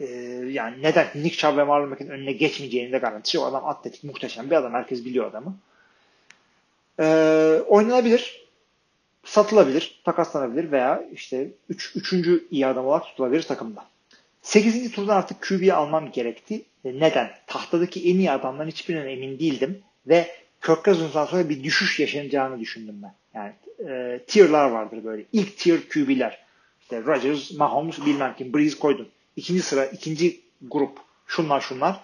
e, 0.01 0.07
yani 0.51 0.83
neden 0.83 1.07
Nick 1.15 1.37
Chubb 1.37 1.57
ve 1.57 1.65
Marlon 1.65 1.89
Mack'in 1.89 2.09
önüne 2.09 2.33
geçmeyeceğini 2.33 2.93
de 2.93 2.99
garantisi 2.99 3.37
yok. 3.37 3.47
Adam 3.47 3.67
atletik 3.67 4.05
muhteşem 4.05 4.51
bir 4.51 4.57
adam. 4.57 4.73
Herkes 4.73 5.05
biliyor 5.05 5.27
adamı. 5.27 5.57
E, 7.01 7.05
oynanabilir. 7.67 8.42
Satılabilir. 9.25 10.01
Takaslanabilir 10.05 10.73
veya 10.73 11.05
işte 11.13 11.51
üç, 11.69 11.97
üçüncü 11.97 12.47
iyi 12.51 12.67
adam 12.67 12.87
olarak 12.87 13.05
tutulabilir 13.05 13.43
takımda. 13.43 13.85
8. 14.43 14.93
turdan 14.93 15.17
artık 15.17 15.43
QB'yi 15.43 15.75
almam 15.75 16.13
gerekti. 16.13 16.63
E, 16.85 17.01
neden? 17.01 17.31
Tahtadaki 17.47 18.11
en 18.11 18.17
iyi 18.17 18.31
adamdan 18.31 18.67
hiçbirinden 18.67 19.09
emin 19.09 19.39
değildim. 19.39 19.83
Ve 20.07 20.31
Kirk 20.63 20.85
Cousins'dan 20.85 21.27
sonra 21.27 21.49
bir 21.49 21.65
düşüş 21.65 22.01
yaşanacağını 22.01 22.61
düşündüm 22.61 23.03
ben. 23.03 23.15
Yani 23.35 23.53
e, 23.91 24.21
tier'lar 24.27 24.71
vardır 24.71 25.05
böyle. 25.05 25.25
İlk 25.33 25.59
tier 25.59 25.89
QB'ler. 25.89 26.45
İşte 26.81 27.03
Rodgers, 27.03 27.53
Mahomes, 27.53 28.07
bilmem 28.07 28.35
kim, 28.39 28.55
Breeze 28.55 28.79
koydun. 28.79 29.09
İkinci 29.37 29.63
sıra, 29.63 29.85
ikinci 29.85 30.41
grup. 30.63 30.99
Şunlar 31.27 31.61
şunlar. 31.61 32.01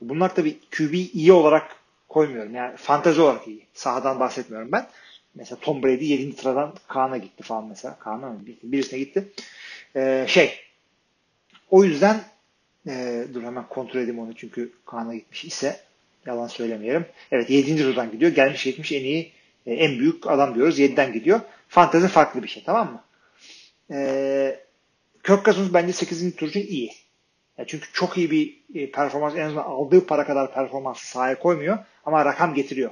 Bunlar 0.00 0.34
tabii 0.34 0.58
QB 0.70 0.94
iyi 0.94 1.32
olarak 1.32 1.76
koymuyorum. 2.08 2.54
Yani 2.54 2.76
fantezi 2.76 3.20
olarak 3.20 3.48
iyi. 3.48 3.66
Sahadan 3.74 4.20
bahsetmiyorum 4.20 4.72
ben. 4.72 4.86
Mesela 5.34 5.60
Tom 5.60 5.82
Brady 5.82 6.04
7. 6.04 6.32
sıradan 6.32 6.74
Kaan'a 6.88 7.16
gitti 7.16 7.42
falan 7.42 7.68
mesela. 7.68 7.98
Kaan'a 7.98 8.30
mı? 8.30 8.40
Birisine 8.62 8.98
gitti. 8.98 9.28
Ee, 9.96 10.24
şey 10.28 10.60
o 11.70 11.84
yüzden 11.84 12.20
e, 12.88 13.24
dur 13.34 13.42
hemen 13.42 13.68
kontrol 13.68 14.00
edeyim 14.00 14.18
onu 14.18 14.34
çünkü 14.34 14.72
Kaan'a 14.86 15.14
gitmiş 15.14 15.44
ise 15.44 15.80
yalan 16.26 16.46
söylemeyelim. 16.46 17.06
Evet 17.32 17.50
7. 17.50 17.76
turdan 17.76 18.10
gidiyor. 18.10 18.32
Gelmiş 18.32 18.66
70 18.66 18.92
en 18.92 19.04
iyi 19.04 19.32
e, 19.66 19.74
en 19.74 19.98
büyük 19.98 20.26
adam 20.26 20.54
diyoruz. 20.54 20.78
7'den 20.80 21.12
gidiyor. 21.12 21.40
Fantezi 21.68 22.08
farklı 22.08 22.42
bir 22.42 22.48
şey 22.48 22.62
tamam 22.64 22.92
mı? 22.92 23.04
Ee, 23.90 24.60
Kirk 25.22 25.44
Cousins 25.44 25.74
bence 25.74 25.92
8. 25.92 26.36
tur 26.36 26.48
için 26.48 26.66
iyi. 26.66 26.92
Yani 27.58 27.68
çünkü 27.68 27.92
çok 27.92 28.18
iyi 28.18 28.30
bir 28.30 28.58
e, 28.74 28.90
performans 28.90 29.34
en 29.36 29.40
azından 29.40 29.62
aldığı 29.62 30.06
para 30.06 30.26
kadar 30.26 30.54
performans 30.54 30.98
sahaya 30.98 31.38
koymuyor 31.38 31.78
ama 32.04 32.24
rakam 32.24 32.54
getiriyor. 32.54 32.90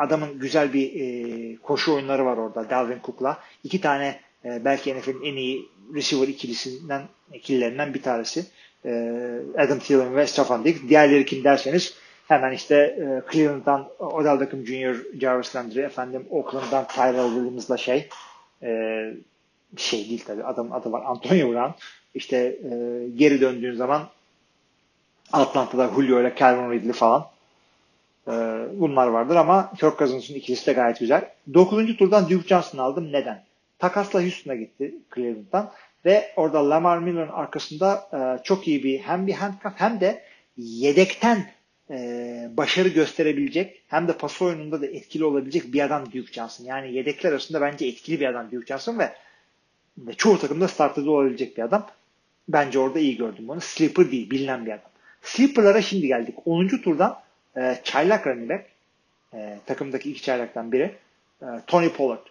Adamın 0.00 0.38
güzel 0.38 0.72
bir 0.72 1.00
e, 1.00 1.56
koşu 1.56 1.94
oyunları 1.94 2.24
var 2.24 2.36
orada 2.36 2.70
Dalvin 2.70 2.98
Cook'la. 3.06 3.38
İki 3.64 3.80
tane 3.80 4.20
e, 4.44 4.64
belki 4.64 4.94
NFL'in 4.94 5.22
en 5.24 5.36
iyi 5.36 5.68
receiver 5.94 6.28
ikilisinden 6.28 7.02
ikililerinden 7.32 7.94
bir 7.94 8.02
tanesi. 8.02 8.46
E, 8.84 8.90
Adam 9.58 9.78
Thielen 9.78 10.16
ve 10.16 10.26
Stefan 10.26 10.64
Diggs. 10.64 10.88
Diğerleri 10.88 11.26
kim 11.26 11.44
derseniz 11.44 11.94
hemen 12.28 12.52
işte 12.52 12.74
e, 12.76 13.32
Cleveland'dan 13.32 13.88
Odell 13.98 14.40
Beckham 14.40 14.66
Jr. 14.66 14.96
Jarvis 15.20 15.56
Landry 15.56 15.80
efendim 15.80 16.26
Oakland'dan 16.30 16.86
Tyrell 16.86 17.28
Williams'la 17.28 17.76
şey 17.76 18.08
e, 18.62 18.70
şey 19.76 20.08
değil 20.08 20.24
tabii 20.26 20.44
adam 20.44 20.72
adı 20.72 20.92
var 20.92 21.02
Antonio 21.06 21.52
Brown. 21.52 21.72
İşte 22.14 22.36
e, 22.36 22.68
geri 23.16 23.40
döndüğün 23.40 23.74
zaman 23.74 24.08
Atlanta'da 25.32 25.90
Julio 25.94 26.20
ile 26.20 26.34
Calvin 26.38 26.70
Ridley 26.70 26.92
falan 26.92 27.26
e, 28.32 28.66
bunlar 28.80 29.06
vardır 29.06 29.36
ama 29.36 29.72
Kirk 29.80 29.98
Cousins'ın 29.98 30.34
ikilisi 30.34 30.66
de 30.66 30.72
gayet 30.72 31.00
güzel. 31.00 31.30
9. 31.54 31.96
turdan 31.96 32.30
Duke 32.30 32.48
Johnson'ı 32.48 32.82
aldım. 32.82 33.12
Neden? 33.12 33.44
Takasla 33.78 34.22
Houston'a 34.22 34.54
gitti 34.54 34.94
Cleveland'dan 35.14 35.70
ve 36.04 36.32
orada 36.36 36.70
Lamar 36.70 36.98
Miller'ın 36.98 37.28
arkasında 37.28 38.08
e, 38.12 38.42
çok 38.42 38.68
iyi 38.68 38.84
bir 38.84 38.98
hem 38.98 39.26
bir 39.26 39.32
handcuff 39.32 39.72
hem 39.76 40.00
de 40.00 40.22
yedekten 40.56 41.46
e, 41.90 41.96
başarı 42.56 42.88
gösterebilecek 42.88 43.82
hem 43.88 44.08
de 44.08 44.12
pas 44.12 44.42
oyununda 44.42 44.80
da 44.80 44.86
etkili 44.86 45.24
olabilecek 45.24 45.72
bir 45.72 45.80
adam 45.80 46.06
Duke 46.06 46.32
Johnson. 46.32 46.64
Yani 46.64 46.94
yedekler 46.94 47.30
arasında 47.30 47.60
bence 47.60 47.86
etkili 47.86 48.20
bir 48.20 48.26
adam 48.26 48.50
Duke 48.50 48.66
Johnson 48.66 48.98
ve 48.98 49.12
ve 49.98 50.14
çoğu 50.14 50.38
takımda 50.38 50.68
startede 50.68 51.10
olabilecek 51.10 51.56
bir 51.56 51.62
adam. 51.62 51.86
Bence 52.48 52.78
orada 52.78 52.98
iyi 52.98 53.16
gördüm 53.16 53.48
bunu. 53.48 53.60
Sleeper 53.60 54.10
değil, 54.10 54.30
bilinen 54.30 54.66
bir 54.66 54.70
adam. 54.70 54.90
Sleeper'lara 55.22 55.82
şimdi 55.82 56.06
geldik. 56.06 56.34
10. 56.44 56.68
turdan 56.68 57.20
e, 57.56 57.78
çaylak 57.84 58.26
running 58.26 58.50
back, 58.50 58.66
e, 59.34 59.58
takımdaki 59.66 60.10
iki 60.10 60.22
çaylaktan 60.22 60.72
biri 60.72 60.94
e, 61.42 61.46
Tony 61.66 61.88
Pollard. 61.88 62.26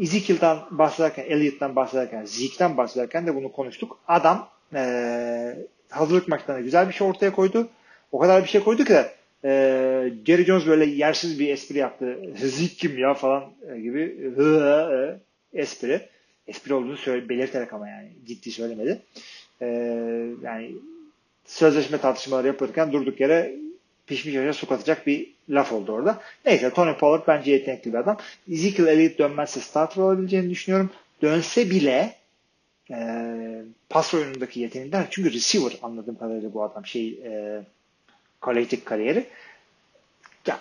Ezekiel'dan 0.00 0.66
bahsederken, 0.70 1.24
Elliott'tan 1.24 1.76
bahsederken, 1.76 2.24
Zeke'den 2.24 2.76
bahsederken 2.76 3.26
de 3.26 3.34
bunu 3.34 3.52
konuştuk. 3.52 3.98
Adam 4.08 4.48
e, 4.74 5.56
hazırlık 5.90 6.28
maçlarında 6.28 6.64
güzel 6.64 6.88
bir 6.88 6.94
şey 6.94 7.06
ortaya 7.06 7.32
koydu. 7.32 7.68
O 8.12 8.18
kadar 8.18 8.42
bir 8.42 8.48
şey 8.48 8.64
koydu 8.64 8.84
ki 8.84 8.94
e, 9.44 9.50
Jerry 10.26 10.44
Jones 10.44 10.66
böyle 10.66 10.84
yersiz 10.84 11.40
bir 11.40 11.48
espri 11.48 11.78
yaptı. 11.78 12.18
Zeke 12.36 12.74
kim 12.74 12.98
ya 12.98 13.14
falan 13.14 13.44
gibi 13.82 14.32
hı, 14.36 14.42
hı, 14.42 15.20
espri 15.52 16.08
espri 16.46 16.74
olduğunu 16.74 16.96
söyle, 16.96 17.28
belirterek 17.28 17.72
ama 17.72 17.88
yani 17.88 18.08
ciddi 18.26 18.50
söylemedi. 18.50 19.02
Ee, 19.62 19.66
yani 20.42 20.72
sözleşme 21.44 21.98
tartışmaları 21.98 22.46
yapılırken 22.46 22.92
durduk 22.92 23.20
yere 23.20 23.56
pişmiş 24.12 24.34
yaşa 24.34 24.52
su 24.52 24.68
katacak 24.68 25.06
bir 25.06 25.32
laf 25.48 25.72
oldu 25.72 25.92
orada. 25.92 26.20
Neyse 26.44 26.70
Tony 26.70 26.96
Pollard 26.96 27.22
bence 27.26 27.50
yetenekli 27.50 27.92
bir 27.92 27.98
adam. 27.98 28.16
Ezekiel 28.52 28.86
Elliott 28.86 29.18
dönmezse 29.18 29.60
starter 29.60 30.02
olabileceğini 30.02 30.50
düşünüyorum. 30.50 30.90
Dönse 31.22 31.70
bile 31.70 32.16
e, 32.90 32.96
pas 33.88 34.14
oyunundaki 34.14 34.60
yeteneğinden 34.60 35.06
çünkü 35.10 35.32
receiver 35.32 35.72
anladığım 35.82 36.18
kadarıyla 36.18 36.54
bu 36.54 36.62
adam 36.62 36.86
şey 36.86 37.08
e, 37.08 37.62
kolektif 38.40 38.84
kariyeri 38.84 39.26
yani, 40.46 40.60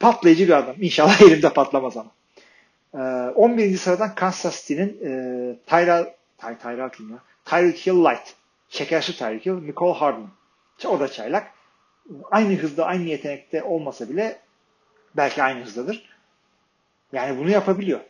patlayıcı 0.00 0.48
bir 0.48 0.58
adam. 0.58 0.76
İnşallah 0.80 1.22
elimde 1.26 1.52
patlamaz 1.52 1.96
ama. 1.96 2.10
E, 2.94 3.30
11. 3.30 3.76
sıradan 3.76 4.14
Kansas 4.14 4.66
City'nin 4.66 4.88
e, 4.88 5.10
Tyrell 5.66 6.04
Ty, 6.38 6.46
Tyrell 6.62 6.90
kim 6.90 7.10
ya? 7.10 7.18
Tyreek 7.44 7.86
Hill 7.86 8.04
Light. 8.04 8.34
Şekersi 8.68 9.16
Tyreek 9.16 9.46
Hill. 9.46 9.66
Nicole 9.66 9.98
Hardman. 9.98 10.30
O 10.86 11.00
da 11.00 11.08
çaylak. 11.08 11.54
Aynı 12.30 12.56
hızda, 12.56 12.86
aynı 12.86 13.08
yetenekte 13.08 13.62
olmasa 13.62 14.08
bile 14.08 14.38
belki 15.16 15.42
aynı 15.42 15.64
hızdadır. 15.64 16.14
Yani 17.12 17.38
bunu 17.38 17.50
yapabiliyor. 17.50 18.00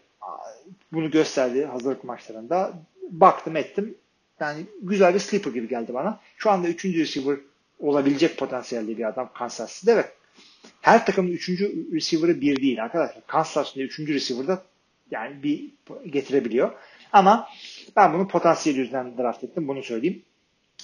Bunu 0.92 1.10
gösterdi 1.10 1.64
hazırlık 1.64 2.04
maçlarında. 2.04 2.72
Baktım 3.10 3.56
ettim. 3.56 3.94
Yani 4.40 4.66
güzel 4.82 5.14
bir 5.14 5.18
sleeper 5.18 5.50
gibi 5.50 5.68
geldi 5.68 5.94
bana. 5.94 6.20
Şu 6.36 6.50
anda 6.50 6.68
3. 6.68 6.84
receiver 6.84 7.38
olabilecek 7.78 8.38
potansiyelde 8.38 8.98
bir 8.98 9.08
adam 9.08 9.30
Kansas 9.34 9.74
City'de 9.74 9.96
ve 9.96 10.04
her 10.80 11.06
takımın 11.06 11.30
3. 11.30 11.48
receiver'ı 11.92 12.40
bir 12.40 12.56
değil 12.56 12.84
arkadaşlar. 12.84 13.26
Kansas 13.26 13.66
City'de 13.66 13.84
3. 13.84 13.98
receiver'da 13.98 14.62
yani 15.10 15.42
bir 15.42 15.70
getirebiliyor. 16.10 16.72
Ama 17.12 17.48
ben 17.96 18.12
bunu 18.12 18.28
potansiyel 18.28 18.78
yüzünden 18.78 19.18
draft 19.18 19.44
ettim. 19.44 19.68
Bunu 19.68 19.82
söyleyeyim. 19.82 20.22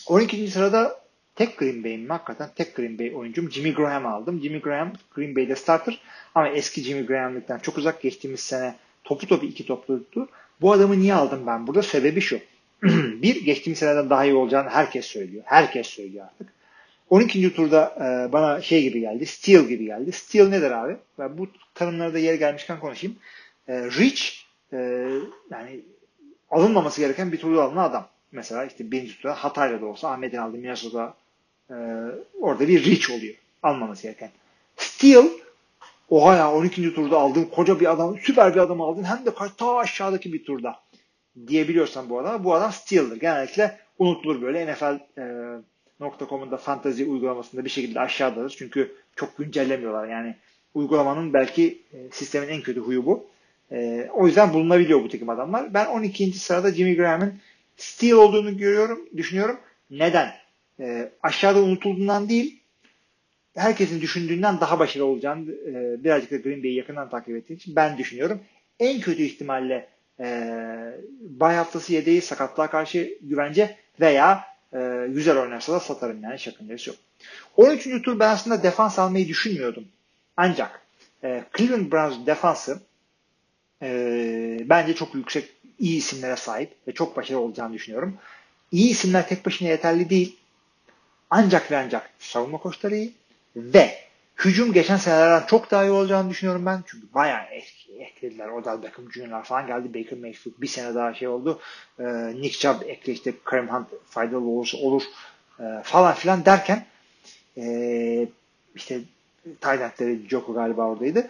12. 0.07 0.49
sırada 0.49 1.00
tek 1.41 1.59
Green 1.59 1.85
Bay'im 1.85 2.11
hakikaten 2.11 2.49
tek 2.57 2.77
Green 2.77 2.99
Bay 2.99 3.17
oyuncum 3.17 3.51
Jimmy 3.51 3.75
Graham 3.75 4.07
aldım. 4.07 4.41
Jimmy 4.43 4.61
Graham 4.61 4.93
Green 5.15 5.37
Bay'de 5.37 5.57
starter 5.57 6.01
ama 6.35 6.49
eski 6.49 6.83
Jimmy 6.83 7.07
Graham'lıktan 7.07 7.59
çok 7.59 7.79
uzak 7.79 8.03
geçtiğimiz 8.03 8.41
sene 8.41 8.75
topu 9.05 9.27
topu 9.27 9.47
iki 9.47 9.67
topluydu. 9.67 10.29
Bu 10.61 10.73
adamı 10.73 10.99
niye 10.99 11.15
aldım 11.15 11.47
ben 11.47 11.67
burada? 11.67 11.83
Sebebi 11.83 12.21
şu. 12.21 12.41
bir, 13.23 13.45
geçtiğimiz 13.45 13.79
seneden 13.79 14.11
daha 14.11 14.25
iyi 14.25 14.35
olacağını 14.35 14.69
herkes 14.69 15.07
söylüyor. 15.07 15.43
Herkes 15.47 15.87
söylüyor 15.87 16.27
artık. 16.27 16.53
12. 17.11 17.55
turda 17.55 17.95
e, 17.97 18.33
bana 18.33 18.63
şey 18.63 18.83
gibi 18.83 19.01
geldi. 19.01 19.27
Steel 19.27 19.65
gibi 19.65 19.85
geldi. 19.85 20.13
Steel 20.13 20.49
nedir 20.49 20.71
abi? 20.71 20.97
Ben 21.19 21.39
bu 21.39 21.49
tanımlarda 21.75 22.19
yer 22.19 22.35
gelmişken 22.35 22.81
konuşayım. 22.81 23.17
E, 23.69 23.85
Rich 23.85 24.23
e, 24.73 24.79
yani 25.51 25.81
alınmaması 26.51 27.01
gereken 27.01 27.33
bir 27.33 27.39
turda 27.39 27.63
alınan 27.63 27.85
adam. 27.85 28.09
Mesela 28.33 28.65
işte 28.65 28.91
birinci 28.91 29.17
turda 29.17 29.35
Hatay'la 29.35 29.81
da 29.81 29.87
olsa 29.87 30.11
Ahmet'in 30.11 30.37
aldığı 30.37 30.57
Minnesota 30.57 31.20
e, 31.71 31.77
orada 32.41 32.69
bir 32.69 32.85
Rich 32.85 33.11
oluyor. 33.11 33.35
Almaması 33.63 34.03
gereken. 34.03 34.31
Steel 34.77 35.25
oha 36.11 36.37
ya 36.37 36.53
12. 36.53 36.95
turda 36.95 37.19
aldığın 37.19 37.45
koca 37.45 37.81
bir 37.81 37.91
adam, 37.91 38.19
süper 38.23 38.55
bir 38.55 38.61
adam 38.61 38.81
aldın 38.81 39.05
hem 39.05 39.27
de 39.27 39.31
ta 39.59 39.77
aşağıdaki 39.77 40.33
bir 40.33 40.45
turda 40.45 40.81
diyebiliyorsan 41.47 42.11
bu 42.11 42.19
adama 42.19 42.45
bu 42.45 42.55
adam 42.55 42.73
Steel'dir. 42.73 43.21
Genellikle 43.21 43.79
unutulur 43.99 44.43
böyle 44.43 44.73
NFL 44.73 44.99
e, 45.19 46.27
.com'un 46.29 46.51
da 46.51 46.57
fantazi 46.57 47.05
uygulamasında 47.05 47.65
bir 47.65 47.71
şekilde 47.71 48.01
aşağıdadır. 48.01 48.55
Çünkü 48.59 48.95
çok 49.17 49.37
güncellemiyorlar. 49.39 50.09
Yani 50.09 50.35
uygulamanın 50.75 51.35
belki 51.35 51.83
e, 51.93 51.97
sistemin 52.13 52.49
en 52.49 52.63
kötü 52.63 52.81
huyu 52.81 53.07
bu. 53.07 53.27
E, 53.73 54.09
o 54.13 54.27
yüzden 54.27 54.53
bulunabiliyor 54.53 55.03
bu 55.03 55.09
takım 55.09 55.29
adamlar. 55.29 55.75
Ben 55.75 55.87
12. 55.87 56.33
sırada 56.33 56.73
Jimmy 56.73 56.97
Graham'ın 56.97 57.35
Steel 57.77 58.13
olduğunu 58.13 58.59
görüyorum, 58.59 59.09
düşünüyorum. 59.17 59.59
Neden? 59.91 60.40
E, 60.81 61.13
aşağıda 61.23 61.63
unutulduğundan 61.63 62.29
değil, 62.29 62.61
herkesin 63.57 64.01
düşündüğünden 64.01 64.61
daha 64.61 64.79
başarılı 64.79 65.09
olacağını 65.09 65.53
e, 65.53 66.05
birazcık 66.05 66.31
da 66.31 66.37
Green 66.37 66.63
Bay'i 66.63 66.75
yakından 66.75 67.11
takip 67.11 67.37
ettiğim 67.37 67.57
için 67.57 67.77
ben 67.77 67.99
düşünüyorum. 67.99 68.41
En 68.79 69.01
kötü 69.01 69.23
ihtimalle 69.23 69.89
e, 70.21 70.25
bay 71.21 71.57
haftası 71.57 71.93
yedeği 71.93 72.23
sakatlığa 72.23 72.71
karşı 72.71 73.19
güvence 73.23 73.77
veya 74.01 74.45
e, 74.75 75.07
güzel 75.09 75.39
oynarsa 75.39 75.73
da 75.73 75.81
satarım 75.81 76.23
yani 76.23 76.39
şakındayız 76.39 76.87
yok. 76.87 76.97
13. 77.57 78.03
tur 78.05 78.19
ben 78.19 78.29
aslında 78.29 78.63
defans 78.63 78.99
almayı 78.99 79.29
düşünmüyordum. 79.29 79.85
Ancak 80.37 80.83
e, 81.25 81.45
Cleveland 81.57 81.93
Browns 81.93 82.27
defansı 82.27 82.81
e, 83.83 84.59
bence 84.65 84.95
çok 84.95 85.15
yüksek 85.15 85.49
iyi 85.79 85.99
isimlere 85.99 86.37
sahip 86.37 86.71
ve 86.89 86.93
çok 86.93 87.17
başarılı 87.17 87.43
olacağını 87.43 87.75
düşünüyorum. 87.75 88.19
İyi 88.73 88.91
isimler 88.91 89.29
tek 89.29 89.47
başına 89.47 89.69
yeterli 89.69 90.11
değil. 90.11 90.40
Ancak 91.31 91.71
ve 91.71 91.79
ancak 91.79 92.11
savunma 92.19 92.59
koçları 92.59 92.97
iyi 92.97 93.13
ve 93.57 93.99
hücum 94.37 94.73
geçen 94.73 94.97
senelerden 94.97 95.47
çok 95.47 95.71
daha 95.71 95.85
iyi 95.85 95.91
olacağını 95.91 96.31
düşünüyorum 96.31 96.67
ben. 96.67 96.83
Çünkü 96.87 97.15
bayağı 97.15 97.43
eklediler. 97.99 98.49
Odell 98.49 98.83
Beckham 98.83 99.13
Jr. 99.13 99.45
falan 99.45 99.67
geldi. 99.67 99.95
Baker 99.95 100.19
Mayfield 100.19 100.55
bir 100.59 100.67
sene 100.67 100.95
daha 100.95 101.15
şey 101.15 101.29
oldu. 101.29 101.61
Ee, 101.99 102.05
Nick 102.35 102.59
Chubb 102.59 102.83
ekle 102.87 103.13
işte 103.13 103.33
Kareem 103.45 103.69
Hunt 103.69 103.87
faydalı 104.07 104.49
olursa 104.49 104.79
olur 104.79 105.03
e, 105.61 105.65
falan 105.85 106.15
filan 106.15 106.45
derken 106.45 106.87
e, 107.57 108.29
işte 108.75 109.01
Tayland'leri 109.61 110.29
Joko 110.29 110.55
galiba 110.55 110.87
oradaydı. 110.87 111.29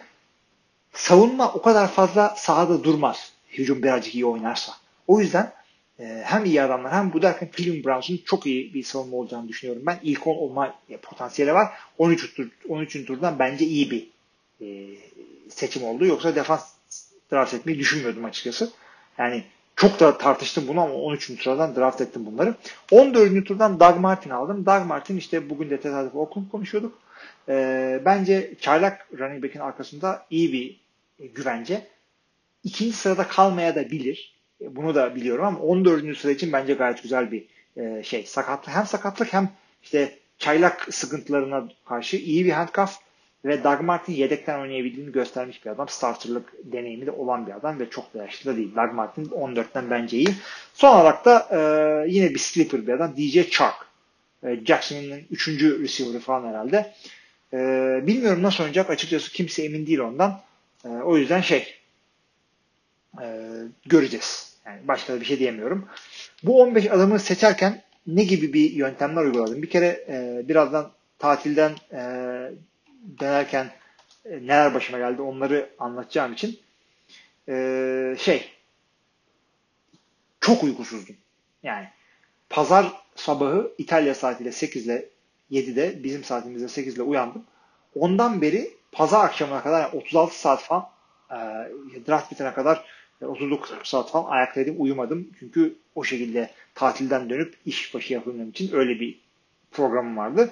Savunma 0.93 1.53
o 1.53 1.63
kadar 1.63 1.89
fazla 1.89 2.35
sahada 2.37 2.85
durmaz. 2.85 3.33
Hücum 3.49 3.83
birazcık 3.83 4.15
iyi 4.15 4.27
oynarsa. 4.27 4.73
O 5.07 5.21
yüzden 5.21 5.53
hem 6.05 6.45
iyi 6.45 6.63
adamlar 6.63 6.93
hem 6.93 7.13
bu 7.13 7.23
derken 7.23 7.49
Cleveland 7.57 7.85
Browns'un 7.85 8.21
çok 8.25 8.47
iyi 8.47 8.75
bir 8.75 8.83
savunma 8.83 9.17
olacağını 9.17 9.49
düşünüyorum. 9.49 9.83
Ben 9.87 9.99
ilk 10.03 10.27
10 10.27 10.35
olma 10.37 10.75
potansiyeli 11.03 11.55
var. 11.55 11.69
13. 11.99 12.35
Tur, 12.35 12.49
13. 12.69 13.07
turdan 13.07 13.39
bence 13.39 13.65
iyi 13.65 13.91
bir 13.91 14.11
e, 14.61 14.67
seçim 15.49 15.85
oldu. 15.85 16.07
Yoksa 16.07 16.35
defans 16.35 16.73
draft 17.33 17.55
etmeyi 17.55 17.79
düşünmüyordum 17.79 18.25
açıkçası. 18.25 18.71
Yani 19.19 19.45
çok 19.77 20.01
da 20.01 20.19
tartıştım 20.19 20.69
bunu 20.69 20.81
ama 20.81 20.95
13. 20.95 21.43
sıradan 21.43 21.77
draft 21.77 22.01
ettim 22.01 22.27
bunları. 22.27 22.55
14. 22.91 23.47
turdan 23.47 23.81
Doug 23.81 23.97
Martin 23.97 24.31
aldım. 24.31 24.67
Doug 24.67 24.87
Martin 24.87 25.17
işte 25.17 25.51
bugün 25.51 25.71
de 25.71 25.81
tesadüf 25.81 26.15
Oakland 26.15 26.51
konuşuyorduk. 26.51 26.99
E, 27.49 28.03
bence 28.05 28.55
çaylak 28.61 29.09
running 29.19 29.45
back'in 29.45 29.61
arkasında 29.61 30.27
iyi 30.31 30.53
bir 30.53 30.81
e, 31.25 31.27
güvence. 31.27 31.87
İkinci 32.65 32.93
sırada 32.93 33.29
kalmaya 33.29 33.75
da 33.75 33.91
bilir. 33.91 34.40
E, 34.63 34.77
bunu 34.77 34.95
da 34.95 35.15
biliyorum 35.15 35.45
ama 35.45 35.59
14. 35.59 36.19
sıra 36.19 36.33
için 36.33 36.53
bence 36.53 36.75
gayet 36.75 37.03
güzel 37.03 37.33
bir 37.33 37.45
e, 37.77 38.03
şey. 38.03 38.27
Sakatlık 38.27 38.75
hem 38.75 38.87
sakatlık 38.87 39.33
hem 39.33 39.49
işte 39.83 40.19
çaylak 40.39 40.95
sıkıntılarına 40.95 41.69
karşı 41.85 42.17
iyi 42.17 42.45
bir 42.45 42.51
handcuff 42.51 42.99
ve 43.45 43.65
Doug 43.65 43.81
Martin 43.81 44.13
yedekten 44.13 44.61
oynayabildiğini 44.61 45.13
göstermiş 45.13 45.65
bir 45.65 45.71
adam. 45.71 45.89
Starterlık 45.89 46.53
deneyimi 46.65 47.07
de 47.07 47.11
olan 47.11 47.47
bir 47.47 47.53
adam 47.53 47.81
ve 47.81 47.91
çok 47.91 48.15
da 48.15 48.19
yaşlı 48.19 48.53
da 48.53 48.57
değil. 48.57 48.77
Doug 48.77 48.93
Martin 48.93 49.25
14'ten 49.25 49.91
bence 49.91 50.17
iyi. 50.17 50.29
Son 50.75 50.97
olarak 50.97 51.25
da 51.25 51.49
e, 51.51 51.59
yine 52.11 52.31
bir 52.31 52.39
sleeper 52.39 52.87
bir 52.87 52.93
adam. 52.93 53.17
DJ 53.17 53.51
Chark. 53.51 53.87
E, 54.45 54.57
Jackson'ın 54.67 55.23
3. 55.31 55.49
receiver'ı 55.49 56.21
falan 56.21 56.49
herhalde. 56.49 56.95
E, 57.53 57.59
bilmiyorum 58.07 58.43
nasıl 58.43 58.65
oynayacak. 58.65 58.91
Açıkçası 58.91 59.33
kimse 59.33 59.65
emin 59.65 59.87
değil 59.87 59.99
ondan. 59.99 60.41
E, 60.85 60.89
o 60.89 61.17
yüzden 61.17 61.41
şey 61.41 61.75
e, 63.23 63.27
göreceğiz. 63.87 64.50
Yani 64.71 64.89
başka 64.89 65.21
bir 65.21 65.25
şey 65.25 65.39
diyemiyorum. 65.39 65.89
Bu 66.43 66.63
15 66.63 66.87
adamı 66.87 67.19
seçerken 67.19 67.83
ne 68.07 68.25
gibi 68.25 68.53
bir 68.53 68.71
yöntemler 68.71 69.23
uyguladım? 69.23 69.63
Bir 69.63 69.71
kere 69.71 70.05
e, 70.09 70.49
birazdan 70.49 70.91
tatilden 71.19 71.73
e, 71.93 72.01
dönerken 73.21 73.71
e, 74.25 74.31
neler 74.31 74.75
başıma 74.75 74.99
geldi 74.99 75.23
onları 75.23 75.71
anlatacağım 75.79 76.33
için 76.33 76.61
e, 77.49 78.17
şey 78.19 78.53
çok 80.41 80.65
uykusuzdum. 80.65 81.17
Yani 81.63 81.89
pazar 82.51 82.93
sabahı 83.15 83.73
İtalya 83.79 84.15
saatiyle 84.15 84.53
8 84.53 84.87
ile 84.87 85.09
7'de 85.51 86.05
bizim 86.05 86.25
saatimizde 86.25 86.69
8 86.69 86.95
ile 86.95 87.03
uyandım. 87.03 87.45
Ondan 87.95 88.43
beri 88.43 88.71
pazar 88.93 89.25
akşamına 89.25 89.63
kadar 89.63 89.81
yani 89.81 89.97
36 89.97 90.41
saat 90.41 90.63
falan 90.63 90.89
e, 91.31 91.37
draft 92.07 92.33
bitene 92.33 92.55
kadar 92.55 92.85
39 93.27 93.71
saat 93.85 94.11
falan 94.11 94.31
ayaktaydım 94.31 94.75
uyumadım. 94.79 95.29
Çünkü 95.39 95.75
o 95.95 96.05
şekilde 96.05 96.51
tatilden 96.75 97.31
dönüp 97.31 97.55
iş 97.67 97.95
başı 97.95 98.13
yapılmam 98.13 98.49
için 98.49 98.71
öyle 98.73 99.01
bir 99.01 99.21
programım 99.73 100.17
vardı. 100.17 100.51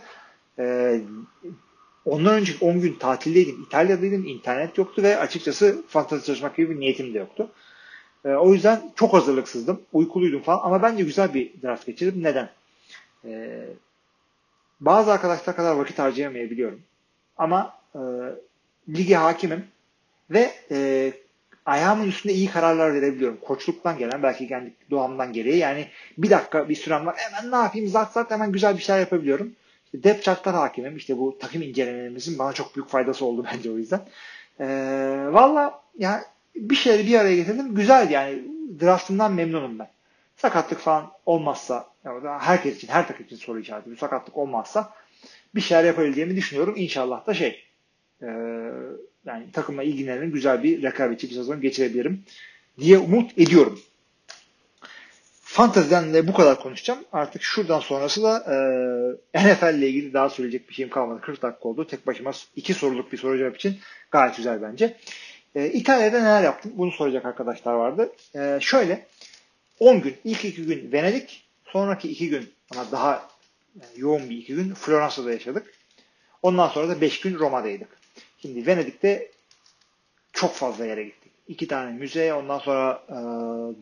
Ee, 0.59 1.01
ondan 2.05 2.35
önce 2.35 2.53
10 2.61 2.81
gün 2.81 2.95
tatildeydim. 2.95 3.63
İtalya'daydım. 3.63 4.27
internet 4.27 4.79
yoktu 4.79 5.03
ve 5.03 5.19
açıkçası 5.19 5.85
fantezi 5.89 6.27
çalışmak 6.27 6.57
gibi 6.57 6.75
bir 6.75 6.81
niyetim 6.81 7.15
de 7.15 7.19
yoktu. 7.19 7.51
Ee, 8.25 8.29
o 8.29 8.55
yüzden 8.55 8.93
çok 8.97 9.13
hazırlıksızdım. 9.13 9.83
Uykuluydum 9.93 10.43
falan 10.43 10.61
ama 10.63 10.83
bence 10.83 11.05
güzel 11.05 11.35
bir 11.35 11.53
draft 11.63 11.87
geçirdim. 11.87 12.23
Neden? 12.23 12.51
Ee, 13.25 13.67
bazı 14.81 15.13
arkadaşlar 15.13 15.57
kadar 15.57 15.75
vakit 15.75 15.99
harcayamayabiliyorum. 15.99 16.81
Ama 17.37 17.79
e, 17.95 18.01
lige 18.89 19.15
hakimim 19.15 19.65
ve 20.31 20.53
e, 20.71 21.13
ayağımın 21.69 22.09
üstünde 22.09 22.35
iyi 22.35 22.51
kararlar 22.51 22.95
verebiliyorum. 22.95 23.39
Koçluktan 23.41 23.99
gelen 23.99 24.23
belki 24.23 24.49
kendi 24.49 24.75
doğamdan 24.91 25.33
gereği 25.33 25.57
yani 25.57 25.89
bir 26.19 26.31
dakika 26.31 26.69
bir 26.69 26.75
sürem 26.75 27.07
var 27.07 27.17
hemen 27.19 27.53
ne 27.53 27.57
yapayım 27.57 27.89
zat 27.89 28.13
zat 28.13 28.31
hemen 28.31 28.53
güzel 28.53 28.77
bir 28.77 28.83
şeyler 28.83 29.01
yapabiliyorum. 29.01 29.53
İşte 29.85 30.03
depth 30.03 30.23
chart'tan 30.23 30.55
hakimim. 30.55 30.97
İşte 30.97 31.19
bu 31.19 31.39
takım 31.39 31.63
incelemelerimizin 31.63 32.39
bana 32.39 32.53
çok 32.53 32.77
büyük 32.77 32.89
faydası 32.89 33.25
oldu 33.25 33.47
bence 33.53 33.71
o 33.71 33.77
yüzden. 33.77 34.01
Ee, 34.61 34.67
Valla 35.31 35.83
yani 35.99 36.23
bir 36.57 36.77
şeyleri 36.77 37.07
bir 37.07 37.19
araya 37.19 37.37
getirdim. 37.37 37.75
Güzeldi 37.75 38.13
yani 38.13 38.43
draftımdan 38.81 39.33
memnunum 39.33 39.79
ben. 39.79 39.89
Sakatlık 40.37 40.79
falan 40.79 41.13
olmazsa 41.27 41.87
yani 42.05 42.29
herkes 42.41 42.77
için 42.77 42.89
her 42.89 43.09
takım 43.09 43.27
için 43.27 43.37
soru 43.37 43.61
işareti. 43.61 43.91
Bir 43.91 43.97
sakatlık 43.97 44.37
olmazsa 44.37 44.93
bir 45.55 45.61
şeyler 45.61 45.85
yapabileceğimi 45.85 46.37
düşünüyorum. 46.37 46.75
İnşallah 46.77 47.27
da 47.27 47.35
şey 47.35 47.65
e, 48.23 48.29
yani 49.27 49.53
takımla 49.53 49.83
ilgilenen 49.83 50.31
güzel 50.31 50.63
bir 50.63 50.83
rekabetçi 50.83 51.31
bir 51.31 51.35
sezon 51.35 51.61
geçirebilirim 51.61 52.25
diye 52.79 52.99
umut 52.99 53.39
ediyorum. 53.39 53.81
Fanteziden 55.43 56.15
de 56.15 56.29
bu 56.29 56.35
kadar 56.35 56.61
konuşacağım. 56.61 57.01
Artık 57.13 57.43
şuradan 57.43 57.81
sonrası 57.81 58.23
da 58.23 58.39
e, 59.35 59.55
NFL 59.55 59.75
ile 59.75 59.89
ilgili 59.89 60.13
daha 60.13 60.31
söyleyecek 60.31 60.69
bir 60.69 60.75
şeyim 60.75 60.91
kalmadı. 60.91 61.21
40 61.21 61.43
dakika 61.43 61.69
oldu. 61.69 61.87
Tek 61.87 62.07
başıma 62.07 62.33
iki 62.57 62.75
soruluk 62.75 63.13
bir 63.13 63.19
soru 63.19 63.39
cevap 63.39 63.57
için 63.57 63.79
gayet 64.11 64.37
güzel 64.37 64.63
bence. 64.63 64.97
E, 65.55 65.67
İtalya'da 65.67 66.19
neler 66.19 66.43
yaptım? 66.43 66.73
Bunu 66.75 66.93
soracak 66.93 67.25
arkadaşlar 67.25 67.73
vardı. 67.73 68.13
E, 68.35 68.59
şöyle 68.61 69.07
10 69.81 70.01
gün, 70.01 70.17
ilk 70.25 70.45
iki 70.45 70.63
gün 70.63 70.93
Venedik, 70.93 71.49
sonraki 71.65 72.09
iki 72.09 72.29
gün 72.29 72.51
ama 72.71 72.93
daha 72.93 73.29
yoğun 73.97 74.31
bir 74.31 74.37
iki 74.37 74.55
gün 74.55 74.75
Floransa'da 74.75 75.33
yaşadık. 75.33 75.75
Ondan 76.43 76.69
sonra 76.69 76.89
da 76.89 77.01
5 77.01 77.21
gün 77.21 77.39
Roma'daydık. 77.39 77.98
Şimdi 78.43 78.67
Venedik'te 78.67 79.31
çok 80.33 80.55
fazla 80.55 80.87
yere 80.87 81.05
gittik. 81.05 81.33
İki 81.49 81.69
tane 81.69 81.93
müze, 81.93 82.35
ondan 82.35 82.59
sonra 82.59 83.03
e, 83.09 83.17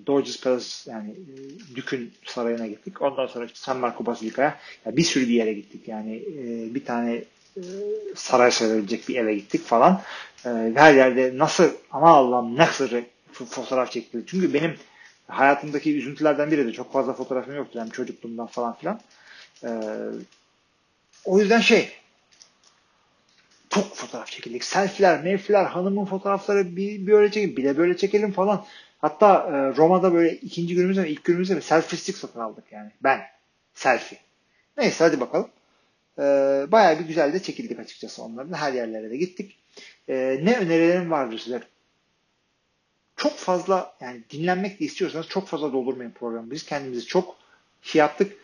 Doges 0.06 0.40
Palace 0.40 0.66
yani 0.86 1.10
e, 1.10 1.76
Dük'ün 1.76 2.12
sarayına 2.24 2.66
gittik. 2.66 3.02
Ondan 3.02 3.26
sonra 3.26 3.44
işte 3.44 3.58
San 3.58 3.76
Marco 3.76 4.06
Basilica'ya 4.06 4.58
yani 4.86 4.96
bir 4.96 5.02
sürü 5.02 5.28
bir 5.28 5.34
yere 5.34 5.52
gittik. 5.52 5.88
Yani 5.88 6.16
e, 6.16 6.74
bir 6.74 6.84
tane 6.84 7.24
e, 7.56 7.62
saray 8.14 8.50
sayılabilecek 8.50 9.08
bir 9.08 9.16
eve 9.16 9.34
gittik 9.34 9.64
falan. 9.64 10.02
E, 10.44 10.48
her 10.74 10.94
yerde 10.94 11.38
nasıl 11.38 11.70
ama 11.90 12.08
Allah'ım 12.16 12.56
nasıl 12.56 12.88
fotoğraf 13.32 13.92
çekildi. 13.92 14.24
Çünkü 14.26 14.54
benim 14.54 14.74
hayatımdaki 15.28 15.98
üzüntülerden 15.98 16.50
biri 16.50 16.66
de 16.66 16.72
çok 16.72 16.92
fazla 16.92 17.12
fotoğrafım 17.12 17.56
yoktu. 17.56 17.78
Yani 17.78 17.90
çocukluğumdan 17.90 18.46
falan 18.46 18.74
filan. 18.74 19.00
E, 19.64 19.70
o 21.24 21.40
yüzden 21.40 21.60
şey 21.60 21.88
çok 23.76 23.94
fotoğraf 23.94 24.26
çekildik. 24.26 24.64
Selfiler, 24.64 25.22
mevfiler, 25.22 25.64
hanımın 25.64 26.04
fotoğrafları 26.04 26.76
bir, 26.76 27.06
bir 27.06 27.12
öyle 27.12 27.30
çekelim, 27.30 27.56
bir 27.56 27.64
de 27.64 27.76
böyle 27.76 27.96
çekelim 27.96 28.32
falan. 28.32 28.64
Hatta 28.98 29.34
e, 29.34 29.76
Roma'da 29.76 30.14
böyle 30.14 30.36
ikinci 30.36 30.74
günümüzde 30.74 31.02
mi, 31.02 31.08
ilk 31.08 31.24
günümüzde 31.24 31.54
mi 31.54 31.62
selfie 31.62 31.98
stick 31.98 32.18
satın 32.18 32.40
aldık 32.40 32.64
yani. 32.72 32.90
Ben. 33.02 33.20
Selfie. 33.74 34.18
Neyse 34.78 35.04
hadi 35.04 35.20
bakalım. 35.20 35.48
E, 36.18 36.22
bayağı 36.68 36.98
bir 36.98 37.04
güzel 37.04 37.32
de 37.32 37.42
çekildik 37.42 37.78
açıkçası 37.78 38.22
onların. 38.22 38.52
Her 38.52 38.72
yerlere 38.72 39.10
de 39.10 39.16
gittik. 39.16 39.58
E, 40.08 40.40
ne 40.42 40.56
önerilerim 40.56 41.10
vardır 41.10 41.38
size? 41.38 41.62
Çok 43.16 43.36
fazla 43.36 43.94
yani 44.00 44.22
dinlenmek 44.30 44.80
de 44.80 44.84
istiyorsanız 44.84 45.28
çok 45.28 45.48
fazla 45.48 45.72
doldurmayın 45.72 46.10
programı. 46.10 46.50
Biz 46.50 46.66
kendimizi 46.66 47.06
çok 47.06 47.36
şey 47.82 47.98
yaptık. 47.98 48.36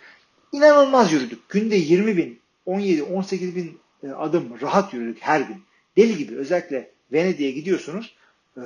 İnanılmaz 0.52 1.12
yürüdük. 1.12 1.48
Günde 1.48 1.76
20 1.76 2.16
bin, 2.16 2.40
17, 2.66 3.02
18 3.02 3.56
bin 3.56 3.81
e, 4.04 4.08
adım 4.10 4.60
rahat 4.60 4.94
yürüdük 4.94 5.18
her 5.20 5.40
gün. 5.40 5.62
Deli 5.96 6.16
gibi 6.16 6.36
özellikle 6.36 6.90
Venedik'e 7.12 7.50
gidiyorsunuz 7.50 8.14
e, 8.56 8.62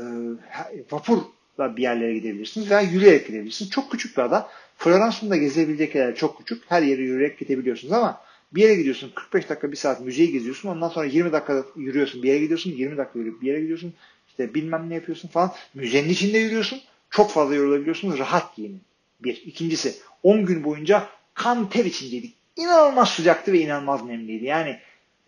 vapurla 0.90 1.76
bir 1.76 1.82
yerlere 1.82 2.14
gidebilirsiniz 2.14 2.70
veya 2.70 2.80
yürüyerek 2.80 3.26
gidebilirsiniz. 3.26 3.70
Çok 3.70 3.92
küçük 3.92 4.16
bir 4.16 4.22
ada. 4.22 4.48
Floransa'nın 4.78 5.30
da 5.30 5.36
gezebilecek 5.36 5.94
yerler 5.94 6.16
çok 6.16 6.38
küçük. 6.38 6.62
Her 6.68 6.82
yere 6.82 7.02
yürüyerek 7.02 7.38
gidebiliyorsunuz 7.38 7.92
ama 7.92 8.20
bir 8.52 8.62
yere 8.62 8.74
gidiyorsun 8.74 9.12
45 9.14 9.48
dakika 9.48 9.72
bir 9.72 9.76
saat 9.76 10.00
müzeyi 10.00 10.32
geziyorsun. 10.32 10.68
Ondan 10.68 10.88
sonra 10.88 11.06
20 11.06 11.32
dakika 11.32 11.64
yürüyorsun 11.76 12.22
bir 12.22 12.28
yere 12.28 12.38
gidiyorsun. 12.38 12.70
20 12.70 12.96
dakika 12.96 13.18
yürüyüp 13.18 13.42
bir 13.42 13.46
yere 13.46 13.60
gidiyorsun. 13.60 13.94
İşte 14.28 14.54
bilmem 14.54 14.90
ne 14.90 14.94
yapıyorsun 14.94 15.28
falan. 15.28 15.52
Müzenin 15.74 16.08
içinde 16.08 16.38
yürüyorsun. 16.38 16.80
Çok 17.10 17.30
fazla 17.30 17.54
yorulabiliyorsunuz 17.54 18.18
rahat 18.18 18.56
giyinin 18.56 18.80
bir. 19.20 19.42
İkincisi 19.46 19.94
10 20.22 20.46
gün 20.46 20.64
boyunca 20.64 21.08
kan 21.34 21.70
ter 21.70 21.84
içindeydik. 21.84 22.34
İnanılmaz 22.56 23.10
sıcaktı 23.10 23.52
ve 23.52 23.60
inanılmaz 23.60 24.04
nemliydi. 24.04 24.44
Yani 24.44 24.78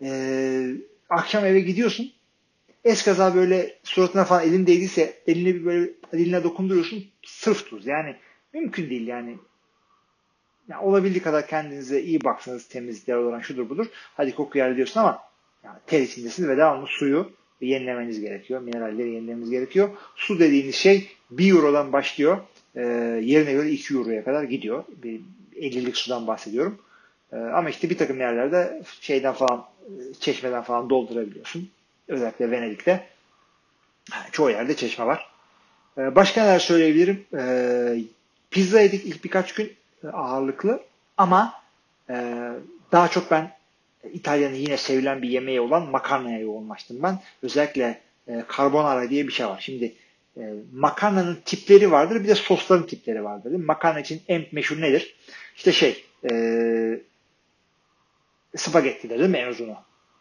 e, 0.01 0.71
akşam 1.09 1.45
eve 1.45 1.59
gidiyorsun. 1.59 2.11
Eskaza 2.83 3.35
böyle 3.35 3.75
suratına 3.83 4.23
falan 4.23 4.43
elin 4.43 4.67
değdiyse 4.67 5.13
eline 5.27 5.55
bir 5.55 5.65
böyle 5.65 5.91
diline 6.13 6.43
dokunduruyorsun. 6.43 7.05
Sırf 7.25 7.69
tuz. 7.69 7.87
Yani 7.87 8.15
mümkün 8.53 8.89
değil 8.89 9.07
yani. 9.07 9.37
yani 10.69 10.81
olabildiği 10.81 11.21
kadar 11.21 11.47
kendinize 11.47 12.01
iyi 12.01 12.23
baksanız 12.23 12.67
temizlikler 12.67 13.15
olan 13.15 13.39
şudur 13.39 13.69
budur. 13.69 13.85
Hadi 14.17 14.35
koku 14.35 14.57
yer 14.57 14.75
diyorsun 14.75 14.99
ama 14.99 15.23
yani 15.63 15.77
ter 15.87 16.01
içindesiniz 16.01 16.49
ve 16.49 16.57
devamlı 16.57 16.87
suyu 16.87 17.31
yenilemeniz 17.61 18.21
gerekiyor. 18.21 18.61
Mineralleri 18.61 19.09
yenilemeniz 19.09 19.49
gerekiyor. 19.49 19.89
Su 20.15 20.39
dediğiniz 20.39 20.75
şey 20.75 21.09
1 21.31 21.51
Euro'dan 21.51 21.93
başlıyor. 21.93 22.37
E, 22.75 22.81
yerine 23.23 23.53
göre 23.53 23.69
2 23.69 23.93
Euro'ya 23.93 24.23
kadar 24.23 24.43
gidiyor. 24.43 24.83
Bir 25.03 25.21
50'lik 25.55 25.97
sudan 25.97 26.27
bahsediyorum. 26.27 26.79
E, 27.33 27.35
ama 27.35 27.69
işte 27.69 27.89
bir 27.89 27.97
takım 27.97 28.19
yerlerde 28.19 28.81
şeyden 29.01 29.33
falan 29.33 29.65
çeşmeden 30.19 30.61
falan 30.61 30.89
doldurabiliyorsun. 30.89 31.69
Özellikle 32.07 32.51
Venedik'te. 32.51 33.07
Çoğu 34.31 34.49
yerde 34.49 34.75
çeşme 34.75 35.05
var. 35.05 35.29
Ee, 35.97 36.15
başka 36.15 36.43
neler 36.43 36.59
söyleyebilirim? 36.59 37.25
Ee, 37.37 37.97
pizza 38.51 38.81
yedik 38.81 39.05
ilk 39.05 39.23
birkaç 39.23 39.53
gün 39.53 39.73
e, 40.03 40.07
ağırlıklı 40.07 40.81
ama 41.17 41.53
e, 42.09 42.49
daha 42.91 43.07
çok 43.07 43.31
ben 43.31 43.51
İtalya'nın 44.13 44.55
yine 44.55 44.77
sevilen 44.77 45.21
bir 45.21 45.29
yemeği 45.29 45.61
olan 45.61 45.89
makarnaya 45.89 46.39
yoğunlaştım 46.39 47.03
ben. 47.03 47.19
Özellikle 47.43 48.01
e, 48.27 48.43
carbonara 48.57 49.09
diye 49.09 49.27
bir 49.27 49.31
şey 49.31 49.45
var. 49.47 49.59
Şimdi 49.61 49.93
makarnanın 50.73 51.37
tipleri 51.45 51.91
vardır 51.91 52.23
bir 52.23 52.27
de 52.27 52.35
sosların 52.35 52.87
tipleri 52.87 53.23
vardır. 53.23 53.51
Makarna 53.51 53.99
için 53.99 54.21
en 54.27 54.45
meşhur 54.51 54.81
nedir? 54.81 55.15
İşte 55.55 55.71
şey 55.71 56.05
mi 59.29 59.37
en 59.37 59.47
uzunu? 59.47 59.77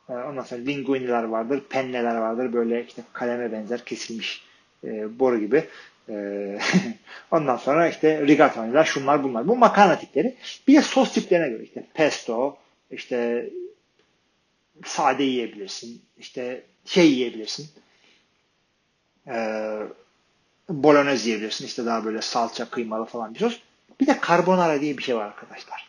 Ee, 0.09 0.12
ondan 0.12 0.43
sonra 0.43 0.61
linguiniler 0.61 1.22
vardır, 1.22 1.62
penneler 1.70 2.16
vardır. 2.16 2.53
Böyle 2.53 2.85
işte 2.85 3.03
kaleme 3.12 3.53
benzer 3.53 3.85
kesilmiş 3.85 4.43
e, 4.85 5.18
boru 5.18 5.39
gibi. 5.39 5.64
E, 6.09 6.59
ondan 7.31 7.57
sonra 7.57 7.89
işte 7.89 8.26
rigatoniler, 8.26 8.85
şunlar 8.85 9.24
bunlar. 9.24 9.49
Bu 9.49 9.57
makarna 9.57 9.99
tipleri. 9.99 10.37
Bir 10.68 10.74
de 10.74 10.83
sos 10.83 11.12
tiplerine 11.12 11.49
göre 11.49 11.62
işte 11.62 11.85
pesto, 11.95 12.57
işte 12.91 13.51
sade 14.85 15.22
yiyebilirsin. 15.24 16.03
işte 16.18 16.62
şey 16.85 17.11
yiyebilirsin. 17.12 17.68
E, 19.26 19.76
bolognese 20.68 21.29
yiyebilirsin. 21.29 21.66
işte 21.66 21.87
daha 21.87 22.05
böyle 22.05 22.22
salça, 22.22 22.70
kıymalı 22.70 23.05
falan 23.05 23.35
bir 23.35 23.39
sos. 23.39 23.61
Bir 24.01 24.07
de 24.07 24.18
carbonara 24.29 24.81
diye 24.81 24.99
bir 24.99 25.03
şey 25.03 25.16
var 25.16 25.24
arkadaşlar. 25.26 25.88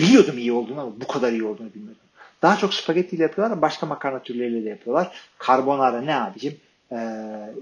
Biliyordum 0.00 0.38
iyi 0.38 0.52
olduğunu 0.52 0.80
ama 0.80 1.00
bu 1.00 1.06
kadar 1.06 1.32
iyi 1.32 1.44
olduğunu 1.44 1.74
bilmiyordum. 1.74 2.02
Daha 2.42 2.56
çok 2.56 2.74
spagetti 2.74 3.16
ile 3.16 3.22
yapıyorlar 3.22 3.52
ama 3.52 3.62
başka 3.62 3.86
makarna 3.86 4.22
türleriyle 4.22 4.64
de 4.64 4.68
yapıyorlar. 4.68 5.20
Carbonara 5.46 6.00
ne 6.00 6.16
abicim? 6.16 6.56
Ee, 6.92 6.96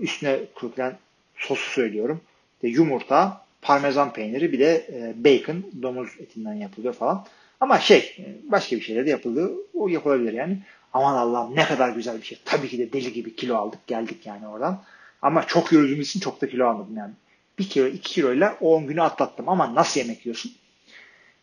üstüne 0.01 0.39
kurulan 0.55 0.93
sosu 1.37 1.71
söylüyorum. 1.71 2.21
İşte 2.55 2.69
yumurta, 2.69 3.45
parmesan 3.63 4.13
peyniri 4.13 4.53
bir 4.53 4.59
de 4.59 4.87
e, 4.93 5.25
bacon, 5.25 5.65
domuz 5.83 6.09
etinden 6.21 6.55
yapılıyor 6.55 6.95
falan. 6.95 7.25
Ama 7.61 7.79
şey 7.79 8.17
başka 8.45 8.77
bir 8.77 8.81
şeyler 8.81 9.07
de 9.07 9.11
yapıldı. 9.11 9.51
O 9.75 9.89
yapılabilir 9.89 10.33
yani. 10.33 10.59
Aman 10.93 11.15
Allah'ım 11.15 11.57
ne 11.57 11.65
kadar 11.65 11.89
güzel 11.91 12.19
bir 12.19 12.27
şey. 12.27 12.39
Tabii 12.45 12.69
ki 12.69 12.79
de 12.79 12.93
deli 12.93 13.13
gibi 13.13 13.37
kilo 13.37 13.57
aldık 13.57 13.87
geldik 13.87 14.27
yani 14.27 14.49
oradan. 14.49 14.83
Ama 15.23 15.47
çok 15.47 15.73
yürüdüğümüz 15.73 16.09
için 16.09 16.21
çok 16.21 16.41
da 16.41 16.49
kilo 16.49 16.67
almadım 16.67 16.97
yani. 16.97 17.13
Bir 17.59 17.69
kilo, 17.69 17.87
iki 17.87 18.15
kiloyla 18.15 18.57
o 18.61 18.75
10 18.75 18.87
günü 18.87 19.03
atlattım. 19.03 19.49
Ama 19.49 19.75
nasıl 19.75 20.01
yemek 20.01 20.27
yiyorsun? 20.27 20.53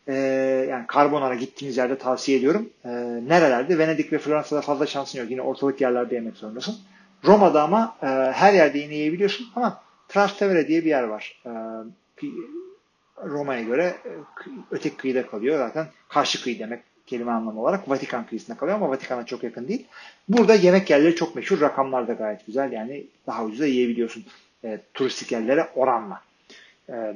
E, 0.08 0.14
yani 0.70 0.84
Carbonara 0.94 1.34
gittiğiniz 1.34 1.76
yerde 1.76 1.98
tavsiye 1.98 2.38
ediyorum. 2.38 2.70
E, 2.84 2.88
nerelerde? 3.28 3.78
Venedik 3.78 4.12
ve 4.12 4.18
Floransa'da 4.18 4.60
fazla 4.60 4.86
şansın 4.86 5.18
yok. 5.18 5.30
Yine 5.30 5.42
ortalık 5.42 5.80
yerlerde 5.80 6.14
yemek 6.14 6.36
zorundasın. 6.36 6.76
Roma'da 7.24 7.62
ama 7.62 7.96
e, 8.02 8.06
her 8.32 8.52
yerde 8.52 8.78
yine 8.78 8.94
yiyebiliyorsun 8.94 9.46
ama 9.56 9.82
Trastevere 10.08 10.68
diye 10.68 10.84
bir 10.84 10.88
yer 10.88 11.02
var. 11.02 11.42
E, 11.46 11.50
Roma'ya 13.24 13.62
göre 13.62 13.84
e, 14.04 14.10
öteki 14.70 14.96
kıyıda 14.96 15.26
kalıyor. 15.26 15.58
Zaten 15.58 15.86
karşı 16.08 16.42
kıyı 16.42 16.58
demek 16.58 16.82
kelime 17.06 17.32
anlamı 17.32 17.60
olarak 17.60 17.88
Vatikan 17.88 18.26
kıyısında 18.26 18.56
kalıyor 18.56 18.76
ama 18.76 18.88
Vatikan'a 18.88 19.26
çok 19.26 19.42
yakın 19.42 19.68
değil. 19.68 19.86
Burada 20.28 20.54
yemek 20.54 20.90
yerleri 20.90 21.14
çok 21.16 21.36
meşhur. 21.36 21.60
Rakamlar 21.60 22.08
da 22.08 22.12
gayet 22.12 22.46
güzel. 22.46 22.72
Yani 22.72 23.06
daha 23.26 23.44
ucuza 23.44 23.66
yiyebiliyorsun 23.66 24.24
e, 24.64 24.80
turistik 24.94 25.32
yerlere 25.32 25.68
oranla. 25.74 26.22
E, 26.88 27.14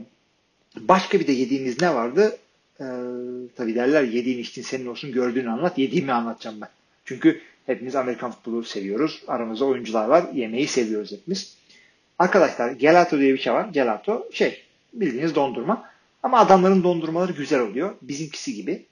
başka 0.77 1.21
bir 1.21 1.27
de 1.27 1.33
yediğimiz 1.33 1.81
ne 1.81 1.95
vardı? 1.95 2.39
Ee, 2.81 2.85
tabii 3.57 3.75
derler 3.75 4.03
yediğin 4.03 4.39
içtiğin 4.39 4.67
senin 4.67 4.87
olsun 4.87 5.13
gördüğünü 5.13 5.51
anlat. 5.51 5.79
Yediğimi 5.79 6.13
anlatacağım 6.13 6.61
ben. 6.61 6.69
Çünkü 7.05 7.41
hepimiz 7.67 7.97
Amerikan 7.97 8.31
futbolu 8.31 8.65
seviyoruz. 8.65 9.23
Aramızda 9.29 9.65
oyuncular 9.65 10.09
var. 10.09 10.25
Yemeği 10.35 10.67
seviyoruz 10.69 11.13
hepimiz. 11.13 11.57
Arkadaşlar 12.19 12.71
gelato 12.71 13.19
diye 13.19 13.35
bir 13.35 13.39
şey 13.39 13.53
var. 13.53 13.69
Gelato 13.73 14.29
şey 14.33 14.63
bildiğiniz 14.93 15.35
dondurma. 15.35 15.91
Ama 16.23 16.39
adamların 16.39 16.83
dondurmaları 16.83 17.33
güzel 17.33 17.61
oluyor. 17.61 17.95
Bizimkisi 18.03 18.55
gibi. 18.55 18.85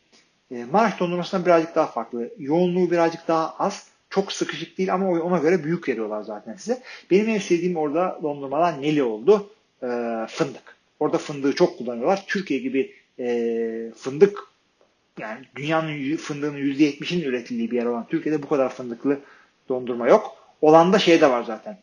E, 0.51 0.65
Maraş 0.65 1.01
dondurmasından 1.01 1.47
birazcık 1.47 1.75
daha 1.75 1.87
farklı. 1.87 2.31
Yoğunluğu 2.39 2.91
birazcık 2.91 3.29
daha 3.29 3.55
az. 3.59 3.87
Çok 4.11 4.33
sıkışık 4.33 4.79
değil 4.79 4.95
ama 4.95 5.11
ona 5.11 5.39
göre 5.39 5.65
büyük 5.65 5.89
veriyorlar 5.89 6.23
zaten 6.23 6.55
size. 6.55 6.83
Benim 7.11 7.29
en 7.29 7.39
sevdiğim 7.39 7.77
orada 7.77 8.19
dondurmalar 8.23 8.83
neli 8.83 9.03
oldu? 9.03 9.51
E, 9.83 9.87
fındık. 10.29 10.77
Orada 11.01 11.19
fındığı 11.19 11.55
çok 11.55 11.79
kullanıyorlar. 11.79 12.25
Türkiye 12.27 12.61
gibi 12.61 12.95
e, 13.19 13.93
fındık 13.97 14.39
yani 15.19 15.45
dünyanın 15.57 16.17
fındığının 16.17 16.59
%70'inin 16.59 17.25
üretildiği 17.25 17.71
bir 17.71 17.77
yer 17.77 17.87
olan 17.87 18.07
Türkiye'de 18.07 18.43
bu 18.43 18.49
kadar 18.49 18.69
fındıklı 18.69 19.21
dondurma 19.69 20.09
yok. 20.09 20.37
Olan 20.61 20.93
da 20.93 20.99
şey 20.99 21.21
de 21.21 21.31
var 21.31 21.43
zaten. 21.43 21.79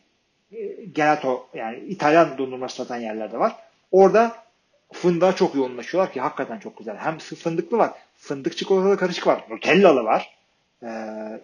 E, 0.52 0.84
gelato 0.94 1.48
yani 1.54 1.78
İtalyan 1.78 2.38
dondurması 2.38 2.76
satan 2.76 2.96
yerlerde 2.96 3.38
var. 3.38 3.56
Orada 3.92 4.36
fındığa 4.92 5.36
çok 5.36 5.54
yoğunlaşıyorlar 5.54 6.12
ki 6.12 6.20
hakikaten 6.20 6.58
çok 6.58 6.78
güzel. 6.78 6.96
Hem 6.96 7.18
fındıklı 7.18 7.78
var, 7.78 7.90
fındık 8.16 8.56
çikolatalı 8.56 8.96
karışık 8.96 9.26
var, 9.26 9.44
nutellalı 9.50 10.04
var. 10.04 10.36
Ee, 10.82 10.86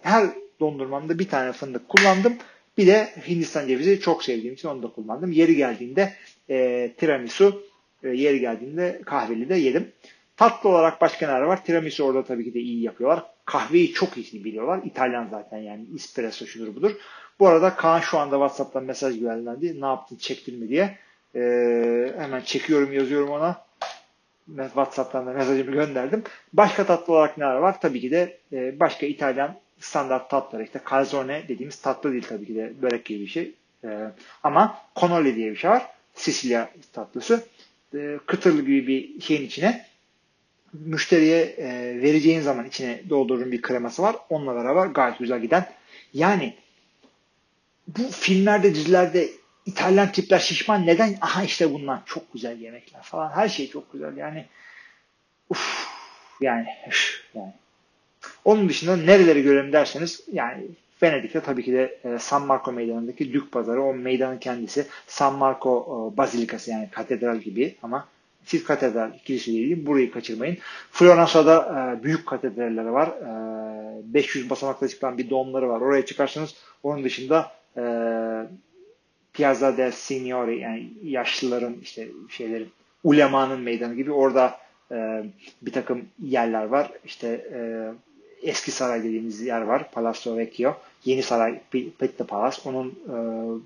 her 0.01 0.29
dondurmamda 0.59 1.19
bir 1.19 1.29
tane 1.29 1.51
fındık 1.51 1.89
kullandım. 1.89 2.37
Bir 2.77 2.87
de 2.87 3.09
Hindistan 3.27 3.67
cevizi 3.67 3.99
çok 3.99 4.23
sevdiğim 4.23 4.53
için 4.53 4.67
onu 4.67 4.83
da 4.83 4.87
kullandım. 4.87 5.31
Yeri 5.31 5.55
geldiğinde 5.55 6.13
e, 6.49 6.91
tiramisu, 6.97 7.63
e, 8.03 8.09
yeri 8.09 8.39
geldiğinde 8.39 9.01
kahveli 9.05 9.49
de 9.49 9.55
yedim. 9.55 9.91
Tatlı 10.37 10.69
olarak 10.69 11.01
başka 11.01 11.27
neler 11.27 11.41
var? 11.41 11.65
Tiramisu 11.65 12.03
orada 12.03 12.23
tabii 12.23 12.43
ki 12.43 12.53
de 12.53 12.59
iyi 12.59 12.81
yapıyorlar. 12.83 13.23
Kahveyi 13.45 13.93
çok 13.93 14.17
iyi 14.17 14.43
biliyorlar. 14.43 14.79
İtalyan 14.85 15.27
zaten 15.31 15.57
yani 15.57 15.85
espresso 15.95 16.45
şudur 16.45 16.75
budur. 16.75 16.91
Bu 17.39 17.47
arada 17.47 17.75
Kaan 17.75 17.99
şu 17.99 18.17
anda 18.19 18.35
WhatsApp'tan 18.35 18.83
mesaj 18.83 19.19
gönderdi. 19.19 19.81
Ne 19.81 19.85
yaptın 19.85 20.15
çektin 20.15 20.59
mi 20.59 20.69
diye. 20.69 20.97
Ee, 21.35 22.13
hemen 22.17 22.41
çekiyorum 22.41 22.93
yazıyorum 22.93 23.29
ona. 23.29 23.65
WhatsApp'tan 24.45 25.27
da 25.27 25.33
mesajımı 25.33 25.71
gönderdim. 25.71 26.23
Başka 26.53 26.85
tatlı 26.85 27.13
olarak 27.13 27.37
neler 27.37 27.55
var? 27.55 27.81
Tabii 27.81 28.01
ki 28.01 28.11
de 28.11 28.37
e, 28.53 28.79
başka 28.79 29.05
İtalyan 29.05 29.55
standart 29.79 30.29
tatlıları. 30.29 30.63
İşte 30.63 30.81
calzone 30.89 31.43
dediğimiz 31.47 31.81
tatlı 31.81 32.11
değil 32.11 32.25
tabii 32.29 32.45
ki 32.45 32.55
de 32.55 32.73
börek 32.81 33.05
gibi 33.05 33.21
bir 33.21 33.27
şey. 33.27 33.53
E, 33.83 34.11
ama 34.43 34.77
cannoli 35.01 35.35
diye 35.35 35.51
bir 35.51 35.55
şey 35.55 35.69
var. 35.71 35.85
Sicilya 36.13 36.69
tatlısı. 36.93 37.43
E, 37.93 38.19
kıtırlı 38.25 38.61
gibi 38.61 38.87
bir 38.87 39.21
şeyin 39.21 39.45
içine 39.45 39.85
müşteriye 40.73 41.41
e, 41.41 42.01
vereceğin 42.01 42.41
zaman 42.41 42.65
içine 42.65 43.01
doldurduğun 43.09 43.51
bir 43.51 43.61
kreması 43.61 44.01
var. 44.01 44.15
Onunla 44.29 44.55
beraber 44.55 44.85
gayet 44.85 45.19
güzel 45.19 45.41
giden. 45.41 45.69
Yani 46.13 46.53
bu 47.87 48.03
filmlerde, 48.03 48.75
dizilerde 48.75 49.29
İtalyan 49.65 50.11
tipler 50.11 50.39
şişman 50.39 50.85
neden? 50.85 51.15
Aha 51.21 51.43
işte 51.43 51.73
bunlar 51.73 51.99
çok 52.05 52.33
güzel 52.33 52.61
yemekler 52.61 53.01
falan. 53.01 53.29
Her 53.29 53.49
şey 53.49 53.69
çok 53.69 53.93
güzel. 53.93 54.17
Yani 54.17 54.45
uf, 55.49 55.87
yani, 56.41 56.67
yani. 57.33 57.53
Onun 58.45 58.69
dışında 58.69 58.97
nereleri 58.97 59.43
görelim 59.43 59.73
derseniz 59.73 60.21
yani 60.31 60.63
Venedik'te 61.03 61.41
tabii 61.41 61.63
ki 61.63 61.73
de 61.73 61.97
e, 62.05 62.19
San 62.19 62.45
Marco 62.45 62.71
meydanındaki 62.71 63.33
Dük 63.33 63.51
Pazarı 63.51 63.81
o 63.81 63.93
meydanın 63.93 64.37
kendisi 64.37 64.87
San 65.07 65.35
Marco 65.35 66.11
e, 66.13 66.17
Bazilikası 66.17 66.71
yani 66.71 66.89
katedral 66.91 67.37
gibi 67.37 67.75
ama 67.83 68.07
siz 68.45 68.63
katedral 68.63 69.11
kilise 69.25 69.51
değil 69.51 69.85
burayı 69.85 70.11
kaçırmayın. 70.11 70.57
Floransa'da 70.91 71.55
e, 71.99 72.03
büyük 72.03 72.25
katedraller 72.25 72.85
var. 72.85 73.07
E, 73.07 74.13
500 74.13 74.49
basamakla 74.49 74.87
çıkan 74.87 75.17
bir 75.17 75.29
domları 75.29 75.69
var. 75.69 75.81
Oraya 75.81 76.05
çıkarsanız 76.05 76.55
onun 76.83 77.03
dışında 77.03 77.51
Piazza 79.33 79.77
del 79.77 79.91
Signore 79.91 80.55
yani 80.55 80.89
yaşlıların 81.03 81.75
işte 81.81 82.07
şeylerin 82.29 82.69
ulemanın 83.03 83.61
meydanı 83.61 83.95
gibi 83.95 84.11
orada 84.11 84.57
e, 84.91 85.23
bir 85.61 85.71
takım 85.71 86.05
yerler 86.19 86.65
var. 86.65 86.91
İşte 87.05 87.27
e, 87.53 87.59
eski 88.43 88.71
saray 88.71 89.03
dediğimiz 89.03 89.41
yer 89.41 89.61
var. 89.61 89.91
Palazzo 89.91 90.37
Vecchio. 90.37 90.75
Yeni 91.05 91.23
saray 91.23 91.59
Pitti 91.71 92.23
Palace. 92.27 92.61
Onun 92.65 92.87
e, 92.87 93.15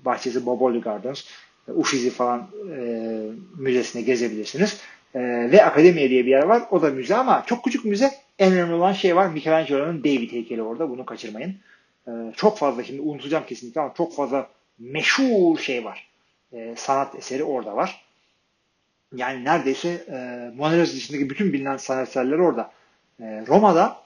bahçesi 0.04 0.46
Boboli 0.46 0.80
Gardens. 0.80 1.24
E, 1.68 1.72
Uffizi 1.72 2.10
falan 2.10 2.48
e, 2.76 3.20
müzesine 3.58 4.02
gezebilirsiniz. 4.02 4.80
E, 5.14 5.20
ve 5.52 5.64
Akademiye 5.64 6.10
diye 6.10 6.26
bir 6.26 6.30
yer 6.30 6.42
var. 6.42 6.62
O 6.70 6.82
da 6.82 6.90
müze 6.90 7.16
ama 7.16 7.44
çok 7.46 7.64
küçük 7.64 7.84
müze. 7.84 8.10
En 8.38 8.52
önemli 8.52 8.74
olan 8.74 8.92
şey 8.92 9.16
var. 9.16 9.26
Michelangelo'nun 9.26 10.04
David 10.04 10.32
heykeli 10.32 10.62
orada. 10.62 10.90
Bunu 10.90 11.06
kaçırmayın. 11.06 11.54
E, 12.08 12.10
çok 12.36 12.58
fazla 12.58 12.84
şimdi 12.84 13.00
unutacağım 13.00 13.44
kesinlikle 13.46 13.80
ama 13.80 13.94
çok 13.96 14.14
fazla 14.14 14.48
meşhur 14.78 15.58
şey 15.58 15.84
var. 15.84 16.08
E, 16.52 16.74
sanat 16.76 17.14
eseri 17.14 17.44
orada 17.44 17.76
var. 17.76 18.04
Yani 19.16 19.44
neredeyse 19.44 19.88
e, 19.88 20.50
Mona 20.56 20.74
Lisa 20.74 20.96
dışındaki 20.96 21.30
bütün 21.30 21.52
bilinen 21.52 21.76
sanat 21.76 22.08
eserleri 22.08 22.42
orada. 22.42 22.70
E, 23.20 23.44
Roma'da 23.46 23.96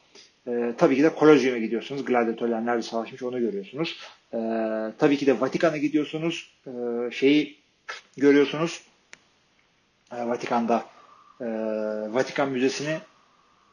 e, 0.46 0.74
tabii 0.78 0.96
ki 0.96 1.02
de 1.02 1.10
Colosseum'a 1.18 1.58
gidiyorsunuz. 1.58 2.04
Gladyatörler 2.04 2.66
nerede 2.66 2.82
savaşmış 2.82 3.22
onu 3.22 3.38
görüyorsunuz. 3.40 3.98
E, 4.32 4.38
tabii 4.98 5.16
ki 5.16 5.26
de 5.26 5.40
Vatikan'a 5.40 5.76
gidiyorsunuz. 5.76 6.50
E, 6.66 6.70
şeyi 7.10 7.56
görüyorsunuz. 8.16 8.82
E, 10.12 10.16
Vatikan'da 10.16 10.84
e, 11.40 11.44
Vatikan 12.14 12.50
Müzesi'ni 12.50 12.98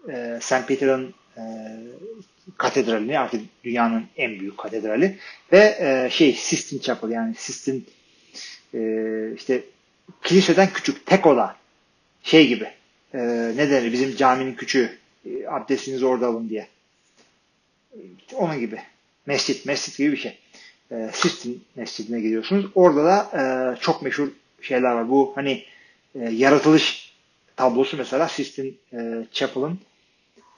e, 0.09 0.39
St. 0.41 0.67
Peter'ın 0.67 1.13
e, 1.37 1.41
katedralini 2.57 3.19
artık 3.19 3.41
dünyanın 3.63 4.05
en 4.17 4.39
büyük 4.39 4.57
katedrali 4.57 5.17
ve 5.51 5.77
e, 5.79 6.09
şey 6.09 6.33
Sistine 6.33 6.81
Chapel 6.81 7.09
yani 7.09 7.35
Sistine 7.35 7.81
e, 8.73 8.79
işte 9.35 9.63
kiliseden 10.23 10.69
küçük 10.73 11.05
tek 11.05 11.25
oda 11.25 11.55
şey 12.23 12.47
gibi 12.47 12.67
e, 13.13 13.19
ne 13.55 13.69
denir 13.69 13.93
bizim 13.93 14.15
caminin 14.15 14.55
küçüğü 14.55 14.97
e, 15.25 15.47
abdestinizi 15.47 16.05
orada 16.05 16.27
alın 16.27 16.49
diye. 16.49 16.67
Onun 18.33 18.59
gibi. 18.59 18.81
Mescit 19.25 19.65
mescit 19.65 19.97
gibi 19.97 20.11
bir 20.11 20.17
şey. 20.17 20.37
E, 20.91 21.09
Sistine 21.13 21.53
mescidine 21.75 22.21
gidiyorsunuz. 22.21 22.65
Orada 22.75 23.03
da 23.03 23.29
e, 23.37 23.41
çok 23.81 24.01
meşhur 24.01 24.27
şeyler 24.61 24.91
var. 24.91 25.09
Bu 25.09 25.31
hani 25.35 25.63
e, 26.15 26.19
yaratılış 26.29 27.13
tablosu 27.55 27.97
mesela 27.97 28.27
Sistine 28.27 28.71
e, 28.93 29.25
Chapel'ın 29.31 29.79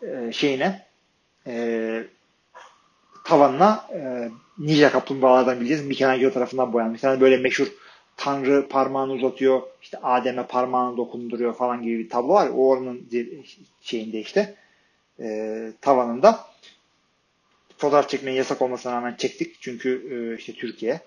e, 0.01 0.31
şeyine 0.31 0.85
e, 1.47 2.03
tavanına 3.25 3.87
e, 3.93 4.29
ninja 4.57 4.91
kaplumbağalardan 4.91 5.59
bileceğiz. 5.59 5.85
Michelangelo 5.85 6.33
tarafından 6.33 6.73
boyanmış. 6.73 6.97
Bir 6.97 7.01
tane 7.01 7.21
böyle 7.21 7.37
meşhur 7.37 7.67
Tanrı 8.21 8.67
parmağını 8.67 9.11
uzatıyor, 9.11 9.61
işte 9.81 9.97
Adem'e 9.97 10.47
parmağını 10.47 10.97
dokunduruyor 10.97 11.53
falan 11.53 11.83
gibi 11.83 11.99
bir 11.99 12.09
tablo 12.09 12.33
var. 12.33 12.49
O 12.55 12.69
oranın 12.69 13.09
şeyinde 13.81 14.19
işte 14.19 14.55
e, 15.19 15.71
tavanında. 15.81 16.39
Fotoğraf 17.77 18.09
çekmeyi 18.09 18.37
yasak 18.37 18.61
olmasına 18.61 18.93
rağmen 18.93 19.15
çektik. 19.17 19.61
Çünkü 19.61 19.89
e, 20.11 20.37
işte 20.37 20.53
Türkiye 20.53 20.99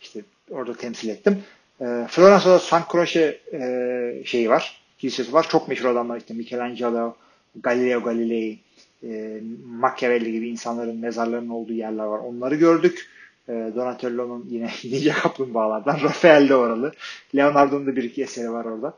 işte 0.00 0.20
orada 0.50 0.76
temsil 0.76 1.08
ettim. 1.08 1.42
E, 1.80 1.84
Floransa'da 2.08 2.58
San 2.58 2.82
Croce 2.92 3.40
e, 3.52 4.22
şeyi 4.24 4.50
var. 4.50 4.82
Kilisesi 4.98 5.32
var. 5.32 5.46
Çok 5.48 5.68
meşhur 5.68 5.88
adamlar 5.88 6.18
işte 6.18 6.34
Michelangelo, 6.34 7.16
Galileo 7.62 8.02
Galilei, 8.02 8.58
e, 9.02 9.40
Machiavelli 9.66 10.32
gibi 10.32 10.48
insanların 10.48 10.96
mezarlarının 10.96 11.50
olduğu 11.50 11.72
yerler 11.72 12.04
var. 12.04 12.18
Onları 12.18 12.54
gördük. 12.54 13.10
E, 13.48 13.52
Donatello'nun 13.52 14.46
yine 14.48 14.70
Ninja 14.84 15.14
Kaplumbağalardan. 15.14 16.00
Rafael 16.02 16.48
de 16.48 16.54
oralı. 16.56 16.92
Leonardo'nun 17.36 17.86
da 17.86 17.96
bir 17.96 18.04
iki 18.04 18.22
eseri 18.22 18.52
var 18.52 18.64
orada. 18.64 18.94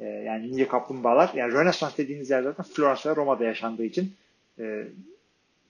E, 0.00 0.04
yani 0.04 0.52
Ninja 0.52 0.68
Kaplumbağalar. 0.68 1.30
Yani 1.34 1.52
Rönesans 1.52 1.98
dediğiniz 1.98 2.30
yer 2.30 2.42
zaten 2.42 2.64
Florence 2.64 3.10
ve 3.10 3.16
Roma'da 3.16 3.44
yaşandığı 3.44 3.84
için 3.84 4.14
e, 4.58 4.86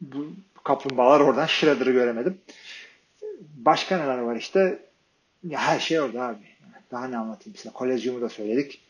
bu 0.01 0.27
kaplumbağalar 0.65 1.21
oradan 1.21 1.47
Shredder'ı 1.47 1.91
göremedim. 1.93 2.39
Başka 3.57 3.99
neler 3.99 4.19
var 4.19 4.37
işte? 4.37 4.79
Ya 5.45 5.61
her 5.61 5.81
şey 5.81 6.01
orada 6.01 6.23
abi. 6.23 6.39
Daha 6.91 7.09
ne 7.09 7.17
anlatayım 7.17 7.57
size. 7.57 7.71
Kolezyumu 7.71 8.21
da 8.21 8.29
söyledik. 8.29 8.81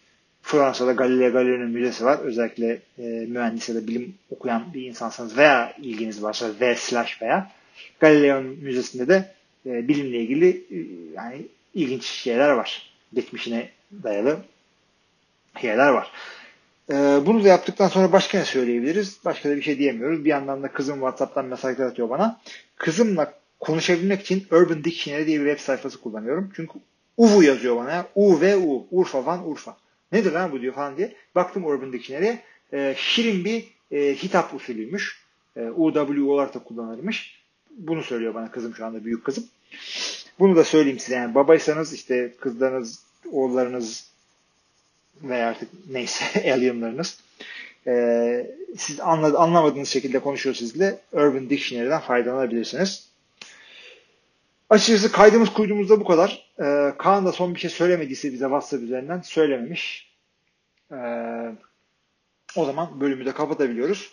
Fransa'da 0.42 0.92
Galileo 0.92 1.32
Galilei'nin 1.32 1.70
müzesi 1.70 2.04
var. 2.04 2.18
Özellikle 2.18 2.82
e, 2.98 3.02
mühendis 3.02 3.68
ya 3.68 3.74
da 3.74 3.86
bilim 3.86 4.14
okuyan 4.30 4.74
bir 4.74 4.82
insansanız 4.82 5.36
veya 5.36 5.72
ilginiz 5.82 6.22
varsa 6.22 6.50
V 6.60 6.76
slash 6.76 7.22
veya 7.22 7.50
Galileo'nun 8.00 8.58
müzesinde 8.62 9.08
de 9.08 9.34
e, 9.66 9.88
bilimle 9.88 10.18
ilgili 10.18 10.48
e, 10.48 10.76
yani 11.14 11.46
ilginç 11.74 12.04
şeyler 12.04 12.50
var. 12.50 12.92
Geçmişine 13.14 13.70
dayalı 14.02 14.38
şeyler 15.60 15.88
var. 15.88 16.10
E, 16.90 16.94
bunu 17.26 17.44
da 17.44 17.48
yaptıktan 17.48 17.88
sonra 17.88 18.12
başka 18.12 18.38
ne 18.38 18.44
söyleyebiliriz? 18.44 19.18
Başka 19.24 19.50
da 19.50 19.56
bir 19.56 19.62
şey 19.62 19.78
diyemiyoruz. 19.78 20.24
Bir 20.24 20.30
yandan 20.30 20.62
da 20.62 20.68
kızım 20.68 20.94
WhatsApp'tan 20.94 21.44
mesajlar 21.44 21.86
atıyor 21.86 22.10
bana. 22.10 22.40
Kızımla 22.76 23.34
konuşabilmek 23.60 24.20
için 24.20 24.46
Urban 24.50 24.84
Dictionary 24.84 25.26
diye 25.26 25.40
bir 25.40 25.46
web 25.46 25.64
sayfası 25.64 26.00
kullanıyorum. 26.00 26.52
Çünkü 26.56 26.72
UVU 27.16 27.42
yazıyor 27.42 27.76
bana. 27.76 28.06
U 28.14 28.40
V 28.40 28.56
U. 28.56 28.86
Urfa 28.90 29.26
Van 29.26 29.50
Urfa. 29.50 29.76
Nedir 30.12 30.32
lan 30.32 30.52
bu 30.52 30.60
diyor 30.60 30.74
falan 30.74 30.96
diye. 30.96 31.14
Baktım 31.34 31.64
Urban 31.64 31.92
Dictionary'e. 31.92 32.42
E, 32.72 32.94
şirin 32.96 33.44
bir 33.44 33.64
e, 33.90 34.14
hitap 34.14 34.54
usulüymüş. 34.54 35.22
E, 35.56 35.60
UW 35.60 36.22
olarak 36.22 36.54
da 36.54 36.58
kullanılmış. 36.58 37.41
Bunu 37.78 38.02
söylüyor 38.02 38.34
bana 38.34 38.50
kızım 38.50 38.74
şu 38.74 38.86
anda 38.86 39.04
büyük 39.04 39.24
kızım. 39.24 39.44
Bunu 40.38 40.56
da 40.56 40.64
söyleyeyim 40.64 40.98
size. 40.98 41.14
Yani 41.14 41.34
babaysanız 41.34 41.92
işte 41.92 42.34
kızlarınız, 42.40 43.02
oğullarınız 43.32 44.10
veya 45.22 45.48
artık 45.48 45.68
neyse 45.90 46.52
alienlarınız 46.52 47.18
e, 47.86 48.56
siz 48.76 49.00
anlad, 49.00 49.34
anlamadığınız 49.34 49.88
şekilde 49.88 50.18
konuşuyor 50.18 50.54
sizle 50.54 50.98
Urban 51.12 51.50
Dictionary'den 51.50 52.00
faydalanabilirsiniz. 52.00 53.08
Açıkçası 54.70 55.12
kaydımız 55.12 55.52
kuyduğumuzda 55.52 56.00
bu 56.00 56.04
kadar. 56.04 56.46
E, 56.58 56.92
Kaan 56.98 57.26
da 57.26 57.32
son 57.32 57.54
bir 57.54 57.60
şey 57.60 57.70
söylemediyse 57.70 58.32
bize 58.32 58.44
WhatsApp 58.44 58.82
üzerinden 58.82 59.20
söylememiş. 59.20 60.12
E, 60.92 60.96
o 62.56 62.64
zaman 62.64 63.00
bölümü 63.00 63.26
de 63.26 63.32
kapatabiliyoruz. 63.32 64.12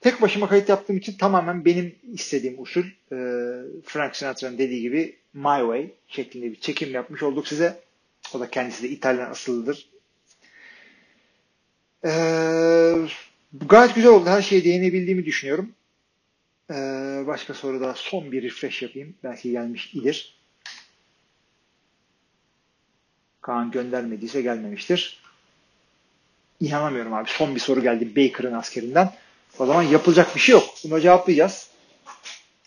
Tek 0.00 0.22
başıma 0.22 0.48
kayıt 0.48 0.68
yaptığım 0.68 0.96
için 0.96 1.16
tamamen 1.16 1.64
benim 1.64 1.94
istediğim 2.12 2.62
usul 2.62 2.84
e, 2.84 3.16
Frank 3.84 4.16
Sinatra'nın 4.16 4.58
dediği 4.58 4.80
gibi 4.80 5.16
My 5.34 5.58
Way 5.58 5.90
şeklinde 6.08 6.50
bir 6.50 6.60
çekim 6.60 6.94
yapmış 6.94 7.22
olduk 7.22 7.48
size. 7.48 7.80
O 8.34 8.40
da 8.40 8.50
kendisi 8.50 8.82
de 8.82 8.88
İtalyan 8.88 9.30
asıllıdır. 9.30 9.88
E, 12.04 12.10
gayet 13.68 13.94
güzel 13.94 14.10
oldu. 14.10 14.26
Her 14.30 14.42
şeye 14.42 14.64
değinebildiğimi 14.64 15.24
düşünüyorum. 15.24 15.72
E, 16.70 16.74
başka 17.26 17.54
soruda 17.54 17.94
son 17.94 18.32
bir 18.32 18.42
refresh 18.42 18.82
yapayım. 18.82 19.14
Belki 19.24 19.50
gelmiş 19.50 19.94
idir. 19.94 20.40
Kaan 23.40 23.70
göndermediyse 23.70 24.42
gelmemiştir. 24.42 25.22
İnanamıyorum 26.60 27.14
abi. 27.14 27.28
Son 27.28 27.54
bir 27.54 27.60
soru 27.60 27.82
geldi 27.82 28.16
Baker'ın 28.16 28.54
askerinden. 28.54 29.12
O 29.58 29.66
zaman 29.66 29.82
yapılacak 29.82 30.34
bir 30.34 30.40
şey 30.40 30.52
yok. 30.52 30.64
Bunu 30.84 31.00
cevaplayacağız. 31.00 31.70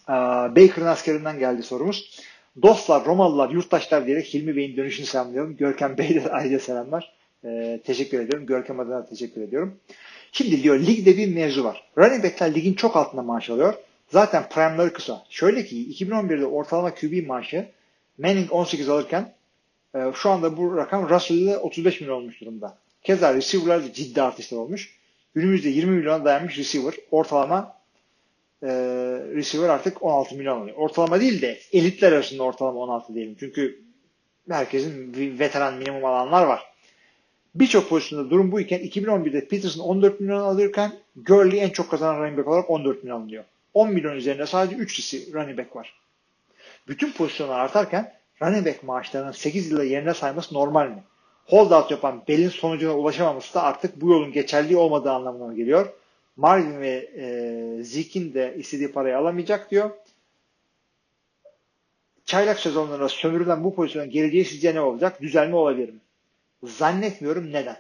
Ee, 0.09 0.13
Baker'ın 0.55 0.85
askerinden 0.85 1.39
geldi 1.39 1.63
sorumuz. 1.63 2.19
Dostlar, 2.61 3.05
Romalılar, 3.05 3.49
yurttaşlar 3.49 4.05
diyerek 4.07 4.33
Hilmi 4.33 4.55
Bey'in 4.55 4.77
dönüşünü 4.77 5.05
selamlıyorum. 5.05 5.57
Görkem 5.57 5.97
Bey'e 5.97 6.23
de 6.23 6.31
ayrıca 6.31 6.59
selamlar. 6.59 7.13
Ee, 7.45 7.81
teşekkür 7.85 8.19
ediyorum. 8.19 8.45
Görkem 8.45 8.79
adına 8.79 9.05
teşekkür 9.05 9.41
ediyorum. 9.41 9.79
Şimdi 10.31 10.63
diyor 10.63 10.79
ligde 10.79 11.17
bir 11.17 11.35
mevzu 11.35 11.63
var. 11.63 11.83
Running 11.97 12.23
back'ler 12.23 12.55
ligin 12.55 12.73
çok 12.73 12.95
altında 12.95 13.21
maaş 13.21 13.49
alıyor. 13.49 13.73
Zaten 14.09 14.49
prime'ları 14.49 14.93
kısa. 14.93 15.25
Şöyle 15.29 15.65
ki 15.65 16.05
2011'de 16.05 16.45
ortalama 16.45 16.95
QB 16.95 17.27
maaşı 17.27 17.67
Manning 18.17 18.51
18 18.51 18.89
alırken 18.89 19.33
e, 19.95 19.99
şu 20.15 20.29
anda 20.29 20.57
bu 20.57 20.77
rakam 20.77 21.09
Russell 21.09 21.37
ile 21.37 21.57
35 21.57 22.01
milyon 22.01 22.15
olmuş 22.15 22.41
durumda. 22.41 22.77
Keza 23.03 23.33
receiver'lar 23.33 23.83
da 23.83 23.93
ciddi 23.93 24.21
artışlar 24.21 24.57
olmuş. 24.57 24.95
Günümüzde 25.35 25.69
20 25.69 25.91
milyona 25.91 26.25
dayanmış 26.25 26.57
receiver. 26.57 26.93
Ortalama 27.11 27.77
e, 28.63 28.67
receiver 29.35 29.69
artık 29.69 30.03
16 30.03 30.35
milyon 30.35 30.61
oluyor. 30.61 30.77
Ortalama 30.77 31.19
değil 31.19 31.41
de 31.41 31.59
elitler 31.73 32.11
arasında 32.11 32.43
ortalama 32.43 32.79
16 32.79 33.15
diyelim. 33.15 33.35
Çünkü 33.39 33.81
herkesin 34.49 35.13
veteran 35.39 35.73
minimum 35.73 36.05
alanlar 36.05 36.45
var. 36.45 36.73
Birçok 37.55 37.89
pozisyonda 37.89 38.29
durum 38.29 38.51
buyken 38.51 38.79
2011'de 38.79 39.47
Peterson 39.47 39.83
14 39.83 40.19
milyon 40.19 40.39
alırken 40.39 40.91
Gurley 41.15 41.63
en 41.63 41.69
çok 41.69 41.91
kazanan 41.91 42.19
running 42.21 42.37
back 42.37 42.47
olarak 42.47 42.69
14 42.69 43.03
milyon 43.03 43.21
alıyor. 43.21 43.43
10 43.73 43.93
milyon 43.93 44.15
üzerinde 44.15 44.45
sadece 44.45 44.75
3 44.75 44.93
kişi 44.93 45.33
running 45.33 45.57
back 45.57 45.75
var. 45.75 45.93
Bütün 46.87 47.11
pozisyonlar 47.11 47.59
artarken 47.59 48.13
running 48.41 48.67
back 48.67 48.83
maaşlarının 48.83 49.31
8 49.31 49.71
yılda 49.71 49.83
yerine 49.83 50.13
sayması 50.13 50.53
normal 50.53 50.87
mi? 50.87 51.03
Holdout 51.45 51.91
yapan 51.91 52.23
Bell'in 52.27 52.49
sonucuna 52.49 52.97
ulaşamaması 52.97 53.53
da 53.53 53.63
artık 53.63 54.01
bu 54.01 54.09
yolun 54.09 54.31
geçerli 54.31 54.77
olmadığı 54.77 55.11
anlamına 55.11 55.53
geliyor. 55.53 55.93
Marvin 56.35 56.81
ve 56.81 57.09
e, 57.17 57.83
Zeke'in 57.83 58.33
de 58.33 58.55
istediği 58.57 58.91
parayı 58.91 59.17
alamayacak 59.17 59.71
diyor. 59.71 59.89
Çaylak 62.25 62.59
sezonlarında 62.59 63.09
sömürülen 63.09 63.63
bu 63.63 63.75
pozisyonun 63.75 64.09
geleceği 64.09 64.45
sizce 64.45 64.75
ne 64.75 64.81
olacak? 64.81 65.21
Düzelme 65.21 65.55
olabilir 65.55 65.89
mi? 65.89 65.99
Zannetmiyorum. 66.63 67.51
Neden? 67.51 67.77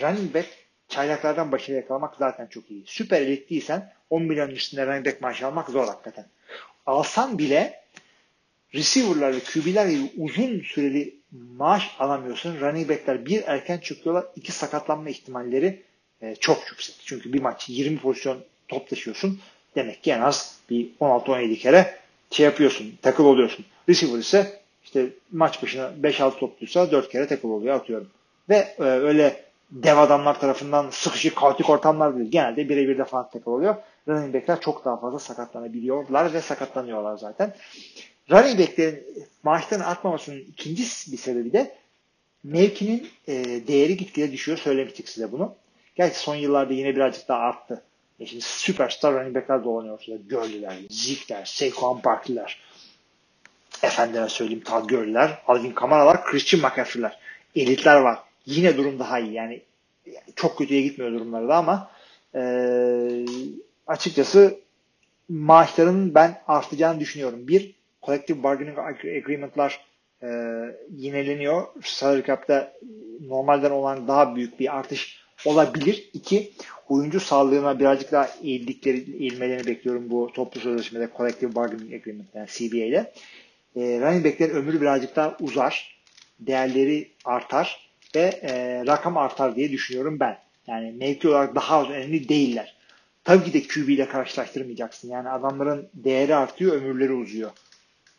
Running 0.00 0.34
back 0.34 0.48
çaylaklardan 0.88 1.52
başarı 1.52 1.76
yakalamak 1.76 2.14
zaten 2.18 2.46
çok 2.46 2.70
iyi. 2.70 2.82
Süper 2.86 3.20
elit 3.20 3.50
değilsen 3.50 3.92
10 4.10 4.22
milyon 4.22 4.50
üstünde 4.50 4.86
running 4.86 5.06
back 5.06 5.20
maaşı 5.20 5.46
almak 5.46 5.68
zor 5.68 5.86
hakikaten. 5.86 6.26
Alsan 6.86 7.38
bile 7.38 7.80
receiver'lar 8.74 9.34
ve 9.34 9.40
QB'ler 9.40 9.86
gibi 9.86 10.12
uzun 10.16 10.60
süreli 10.60 11.17
maaş 11.32 11.96
alamıyorsun. 11.98 12.60
Running 12.60 12.88
back'ler 12.90 13.26
bir 13.26 13.42
erken 13.46 13.78
çıkıyorlar. 13.78 14.24
iki 14.36 14.52
sakatlanma 14.52 15.10
ihtimalleri 15.10 15.82
e, 16.22 16.34
çok 16.34 16.70
yüksek. 16.70 16.96
Çünkü 17.04 17.32
bir 17.32 17.42
maç 17.42 17.68
20 17.68 17.98
pozisyon 17.98 18.38
top 18.68 18.88
taşıyorsun. 18.88 19.40
Demek 19.76 20.02
ki 20.02 20.12
en 20.12 20.20
az 20.20 20.58
bir 20.70 20.88
16-17 21.00 21.56
kere 21.56 21.98
şey 22.30 22.46
yapıyorsun. 22.46 22.98
Takıl 23.02 23.24
oluyorsun. 23.24 23.64
Receiver 23.88 24.18
ise 24.18 24.60
işte 24.84 25.06
maç 25.32 25.62
başına 25.62 25.90
5-6 26.02 26.38
topluysa 26.38 26.90
4 26.90 27.08
kere 27.08 27.26
takıl 27.26 27.50
oluyor 27.50 27.74
atıyorum. 27.74 28.08
Ve 28.48 28.74
e, 28.78 28.82
öyle 28.82 29.44
dev 29.70 29.98
adamlar 29.98 30.40
tarafından 30.40 30.90
sıkışık 30.90 31.36
kaotik 31.36 31.70
ortamlar 31.70 32.16
değil. 32.16 32.30
Genelde 32.30 32.68
birebir 32.68 32.98
de 32.98 33.04
falan 33.04 33.30
takıl 33.30 33.50
oluyor. 33.50 33.76
Running 34.08 34.34
back'ler 34.34 34.60
çok 34.60 34.84
daha 34.84 34.96
fazla 34.96 35.18
sakatlanabiliyorlar 35.18 36.32
ve 36.32 36.40
sakatlanıyorlar 36.40 37.16
zaten 37.16 37.54
running 38.30 38.60
backlerin 38.60 39.04
maaşlarının 39.42 39.84
artmamasının 39.84 40.38
ikinci 40.38 40.82
bir 40.82 41.16
sebebi 41.16 41.52
de 41.52 41.74
mevkinin 42.44 43.08
e, 43.28 43.34
değeri 43.66 43.96
gitgide 43.96 44.32
düşüyor. 44.32 44.58
Söylemiştik 44.58 45.08
size 45.08 45.32
bunu. 45.32 45.54
Gerçi 45.94 46.18
son 46.18 46.34
yıllarda 46.34 46.72
yine 46.72 46.96
birazcık 46.96 47.28
daha 47.28 47.38
arttı. 47.38 47.82
E 48.20 48.26
şimdi 48.26 48.42
süperstar 48.42 49.14
running 49.14 49.36
backler 49.36 49.64
dolanıyor 49.64 49.94
ortada. 49.94 50.16
Gurley'ler, 50.30 50.74
Zeke'ler, 50.90 51.44
Saquon 51.44 52.04
Barkley'ler. 52.04 52.60
Efendime 53.82 54.28
söyleyeyim 54.28 54.64
Todd 54.64 54.88
Gurley'ler, 54.88 55.38
Alvin 55.46 55.72
Kamara'lar, 55.72 56.24
Christian 56.24 56.62
McCaffrey'ler. 56.62 57.18
Elitler 57.56 57.96
var. 57.96 58.18
Yine 58.46 58.76
durum 58.76 58.98
daha 58.98 59.18
iyi. 59.18 59.32
Yani 59.32 59.62
çok 60.36 60.58
kötüye 60.58 60.82
gitmiyor 60.82 61.12
durumları 61.12 61.48
da 61.48 61.56
ama 61.56 61.90
e, 62.34 62.40
açıkçası 63.86 64.60
maaşların 65.28 66.14
ben 66.14 66.42
artacağını 66.48 67.00
düşünüyorum. 67.00 67.48
Bir, 67.48 67.74
collective 68.08 68.42
bargaining 68.42 68.78
agreement'lar 69.18 69.80
e, 70.22 70.28
yineleniyor. 70.90 71.66
Salary 71.82 72.22
cap'ta 72.26 72.72
normalden 73.20 73.70
olan 73.70 74.08
daha 74.08 74.36
büyük 74.36 74.60
bir 74.60 74.78
artış 74.78 75.20
olabilir. 75.44 76.10
İki, 76.12 76.52
oyuncu 76.88 77.20
sağlığına 77.20 77.80
birazcık 77.80 78.12
daha 78.12 78.28
eğildikleri, 78.42 79.16
eğilmelerini 79.22 79.66
bekliyorum 79.66 80.10
bu 80.10 80.32
toplu 80.34 80.60
sözleşmede 80.60 81.08
collective 81.16 81.54
bargaining 81.54 81.94
agreement 81.94 82.34
yani 82.34 82.46
CBA'de. 82.48 83.12
E, 83.76 84.00
running 84.00 84.24
back'lerin 84.24 84.54
ömrü 84.54 84.80
birazcık 84.80 85.16
daha 85.16 85.36
uzar. 85.40 85.98
Değerleri 86.40 87.10
artar 87.24 87.90
ve 88.14 88.40
e, 88.42 88.82
rakam 88.86 89.16
artar 89.16 89.56
diye 89.56 89.70
düşünüyorum 89.70 90.20
ben. 90.20 90.38
Yani 90.66 90.92
mevki 90.92 91.28
olarak 91.28 91.54
daha 91.54 91.76
az 91.76 91.90
önemli 91.90 92.28
değiller. 92.28 92.76
Tabii 93.24 93.44
ki 93.44 93.52
de 93.52 93.62
QB 93.62 93.88
ile 93.88 94.08
karşılaştırmayacaksın. 94.08 95.10
Yani 95.10 95.28
adamların 95.28 95.88
değeri 95.94 96.34
artıyor, 96.34 96.76
ömürleri 96.76 97.12
uzuyor 97.12 97.50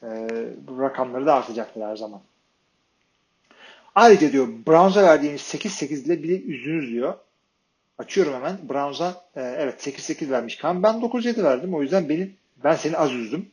e, 0.04 0.30
bu 0.68 0.82
rakamları 0.82 1.26
da 1.26 1.36
artacaktır 1.36 1.82
her 1.82 1.95
zaman. 1.95 2.22
Ayrıca 3.95 4.32
diyor 4.32 4.47
Browns'a 4.68 5.04
verdiğiniz 5.04 5.41
8-8 5.41 6.06
ile 6.06 6.24
bile 6.24 6.41
üzdünüz 6.41 6.91
diyor. 6.91 7.14
Açıyorum 7.97 8.34
hemen. 8.34 8.58
Browns'a 8.70 9.26
e, 9.36 9.41
evet 9.41 9.88
8-8 9.88 10.30
vermiş 10.30 10.56
Kan. 10.56 10.84
Ben 10.84 10.95
9-7 10.95 11.43
verdim. 11.43 11.74
O 11.74 11.82
yüzden 11.82 12.10
benim 12.10 12.36
ben 12.64 12.76
seni 12.76 12.97
az 12.97 13.14
üzdüm. 13.14 13.50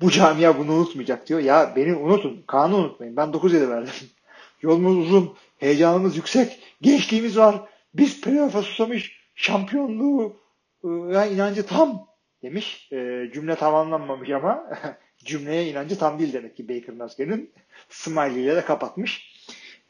Bu 0.00 0.10
camia 0.10 0.58
bunu 0.58 0.72
unutmayacak 0.72 1.28
diyor. 1.28 1.40
Ya 1.40 1.72
beni 1.76 1.94
unutun. 1.94 2.44
Kaan'ı 2.46 2.76
unutmayın. 2.76 3.16
Ben 3.16 3.28
9-7 3.28 3.68
verdim. 3.70 3.92
Yolumuz 4.62 4.96
uzun. 4.96 5.36
Heyecanımız 5.58 6.16
yüksek. 6.16 6.58
Gençliğimiz 6.80 7.38
var. 7.38 7.60
Biz 7.94 8.20
playoff'a 8.20 8.62
susamış. 8.62 9.20
Şampiyonluğu 9.34 10.36
e, 10.84 10.88
ya 10.88 11.26
inancı 11.26 11.66
tam 11.66 12.06
demiş. 12.42 12.88
E, 12.92 13.30
cümle 13.34 13.54
tamamlanmamış 13.54 14.30
ama 14.30 14.64
cümleye 15.24 15.70
inancı 15.70 15.98
tam 15.98 16.18
değil 16.18 16.32
demek 16.32 16.56
ki 16.56 16.68
Baker 16.68 16.94
Mayfield'in 16.94 17.52
smiley 17.88 18.44
ile 18.44 18.56
de 18.56 18.64
kapatmış. 18.64 19.30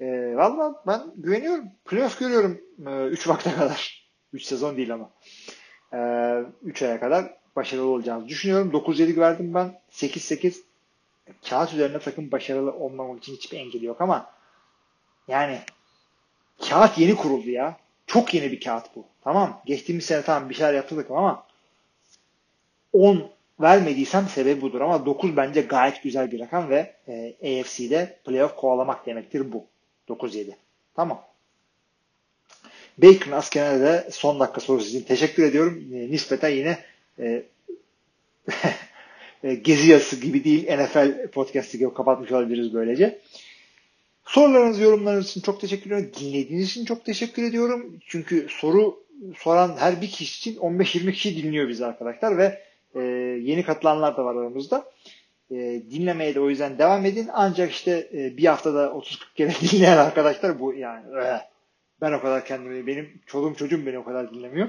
E, 0.00 0.36
Valla 0.36 0.82
ben 0.86 1.02
güveniyorum. 1.16 1.64
Playoff 1.84 2.18
görüyorum 2.18 2.60
3 3.10 3.26
e, 3.26 3.30
vakte 3.30 3.52
kadar. 3.52 4.10
3 4.32 4.42
sezon 4.42 4.76
değil 4.76 4.94
ama. 4.94 5.10
3 6.62 6.82
e, 6.82 6.86
aya 6.86 7.00
kadar 7.00 7.34
başarılı 7.56 7.88
olacağını 7.88 8.28
düşünüyorum. 8.28 8.70
9-7 8.70 9.20
verdim 9.20 9.54
ben. 9.54 9.80
8-8 9.92 10.54
kağıt 11.48 11.72
üzerinde 11.72 11.98
takım 11.98 12.32
başarılı 12.32 12.72
olmamak 12.72 13.18
için 13.18 13.34
hiçbir 13.34 13.58
engeli 13.58 13.86
yok 13.86 14.00
ama 14.00 14.30
yani 15.28 15.58
kağıt 16.68 16.98
yeni 16.98 17.16
kuruldu 17.16 17.50
ya. 17.50 17.76
Çok 18.06 18.34
yeni 18.34 18.52
bir 18.52 18.60
kağıt 18.60 18.96
bu. 18.96 19.04
Tamam. 19.24 19.62
Geçtiğimiz 19.66 20.04
sene 20.04 20.22
tamam 20.22 20.50
bir 20.50 20.54
şeyler 20.54 20.74
yaptık 20.74 21.10
ama 21.10 21.46
10 22.92 23.30
vermediysem 23.60 24.28
sebebi 24.28 24.60
budur 24.60 24.80
ama 24.80 25.06
9 25.06 25.36
bence 25.36 25.60
gayet 25.60 26.02
güzel 26.02 26.32
bir 26.32 26.40
rakam 26.40 26.70
ve 26.70 26.94
e, 27.08 27.60
AFC'de 27.60 28.16
playoff 28.24 28.56
kovalamak 28.56 29.06
demektir 29.06 29.52
bu. 29.52 29.66
9-7. 30.08 30.50
Tamam. 30.94 31.22
Baker'ın 32.98 33.32
askerine 33.32 33.80
de 33.80 34.08
son 34.10 34.40
dakika 34.40 34.60
sorusu 34.60 34.88
için 34.88 35.02
teşekkür 35.02 35.42
ediyorum. 35.42 35.84
E, 35.94 36.10
nispeten 36.10 36.50
yine 36.50 36.78
e, 37.18 37.42
e, 39.44 39.54
gezi 39.54 39.90
yazısı 39.90 40.20
gibi 40.20 40.44
değil 40.44 40.76
NFL 40.78 41.28
podcast'i 41.28 41.78
gibi 41.78 41.94
kapatmış 41.94 42.32
olabiliriz 42.32 42.74
böylece. 42.74 43.18
Sorularınız, 44.24 44.80
yorumlarınız 44.80 45.30
için 45.30 45.40
çok 45.40 45.60
teşekkür 45.60 45.90
ediyorum. 45.90 46.12
Dinlediğiniz 46.20 46.70
için 46.70 46.84
çok 46.84 47.04
teşekkür 47.04 47.42
ediyorum. 47.42 48.00
Çünkü 48.06 48.46
soru 48.50 49.04
soran 49.36 49.76
her 49.78 50.02
bir 50.02 50.10
kişi 50.10 50.50
için 50.50 50.60
15-20 50.60 51.12
kişi 51.12 51.42
dinliyor 51.42 51.68
bizi 51.68 51.86
arkadaşlar 51.86 52.38
ve 52.38 52.69
e, 52.94 53.00
yeni 53.42 53.62
katılanlar 53.62 54.16
da 54.16 54.24
var 54.24 54.34
aramızda. 54.34 54.84
E, 55.50 55.82
dinlemeye 55.90 56.34
de 56.34 56.40
o 56.40 56.50
yüzden 56.50 56.78
devam 56.78 57.06
edin. 57.06 57.28
Ancak 57.32 57.70
işte 57.70 58.08
e, 58.12 58.36
bir 58.36 58.44
haftada 58.44 58.86
30-40 58.86 59.34
kere 59.34 59.50
dinleyen 59.72 59.96
arkadaşlar 59.96 60.60
bu 60.60 60.74
yani 60.74 61.04
e, 61.24 61.40
ben 62.00 62.12
o 62.12 62.20
kadar 62.20 62.44
kendimi 62.44 62.86
benim 62.86 63.20
çoluğum 63.26 63.54
çocuğum 63.54 63.86
beni 63.86 63.98
o 63.98 64.04
kadar 64.04 64.34
dinlemiyor. 64.34 64.68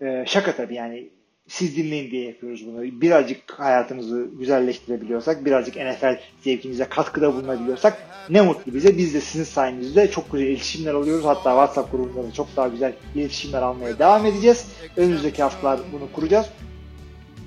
E, 0.00 0.24
şaka 0.26 0.56
tabii 0.56 0.74
yani 0.74 1.10
siz 1.48 1.76
dinleyin 1.76 2.10
diye 2.10 2.26
yapıyoruz 2.26 2.66
bunu. 2.66 2.82
Birazcık 2.82 3.52
hayatımızı 3.52 4.28
güzelleştirebiliyorsak, 4.38 5.44
birazcık 5.44 5.76
NFL 5.76 6.18
zevkinize 6.40 6.84
katkıda 6.84 7.34
bulunabiliyorsak 7.34 8.02
ne 8.30 8.40
mutlu 8.40 8.74
bize. 8.74 8.98
Biz 8.98 9.14
de 9.14 9.20
sizin 9.20 9.44
sayenizde 9.44 10.10
çok 10.10 10.32
güzel 10.32 10.46
iletişimler 10.46 10.94
alıyoruz. 10.94 11.24
Hatta 11.24 11.50
WhatsApp 11.50 11.92
grubunda 11.92 12.28
da 12.28 12.32
çok 12.32 12.56
daha 12.56 12.68
güzel 12.68 12.92
iletişimler 13.14 13.62
almaya 13.62 13.98
devam 13.98 14.26
edeceğiz. 14.26 14.66
Önümüzdeki 14.96 15.42
haftalar 15.42 15.80
bunu 15.92 16.12
kuracağız. 16.12 16.46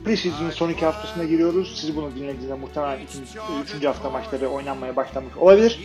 Preseason'ın 0.05 0.49
son 0.49 0.69
iki 0.69 0.85
haftasına 0.85 1.23
giriyoruz. 1.23 1.77
Siz 1.81 1.95
bunu 1.95 2.15
dinlediğinizde 2.15 2.53
muhtemelen 2.53 2.99
ikinci, 2.99 3.29
üçüncü 3.63 3.87
hafta 3.87 4.09
maçları 4.09 4.47
oynanmaya 4.47 4.95
başlamış 4.95 5.37
olabilir. 5.37 5.79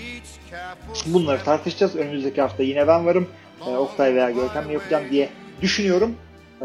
Bunları 1.06 1.44
tartışacağız. 1.44 1.96
Önümüzdeki 1.96 2.40
hafta 2.40 2.62
yine 2.62 2.88
ben 2.88 3.06
varım. 3.06 3.28
Ee, 3.66 3.70
Oktay 3.70 4.14
veya 4.14 4.30
Görkem'le 4.30 4.70
yapacağım 4.70 5.04
diye 5.10 5.28
düşünüyorum. 5.62 6.14
Ee, 6.62 6.64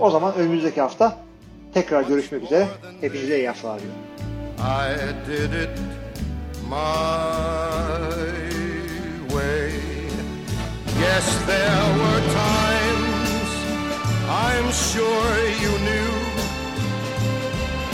o 0.00 0.10
zaman 0.10 0.34
önümüzdeki 0.34 0.80
hafta 0.80 1.18
tekrar 1.74 2.02
görüşmek 2.02 2.42
üzere. 2.42 2.66
Hepinize 3.00 3.38
iyi 3.38 3.48
haftalar 3.48 3.78
diliyorum. 3.80 4.00
I 4.58 4.96
did 5.30 5.52
it 5.62 5.78
my 6.70 6.76
way. 9.28 9.70
Yes, 11.00 11.46
there 11.46 11.84
were 11.98 12.22
times 12.32 13.50
I'm 14.28 14.72
sure 14.72 15.48
you 15.62 15.78
knew 15.78 16.15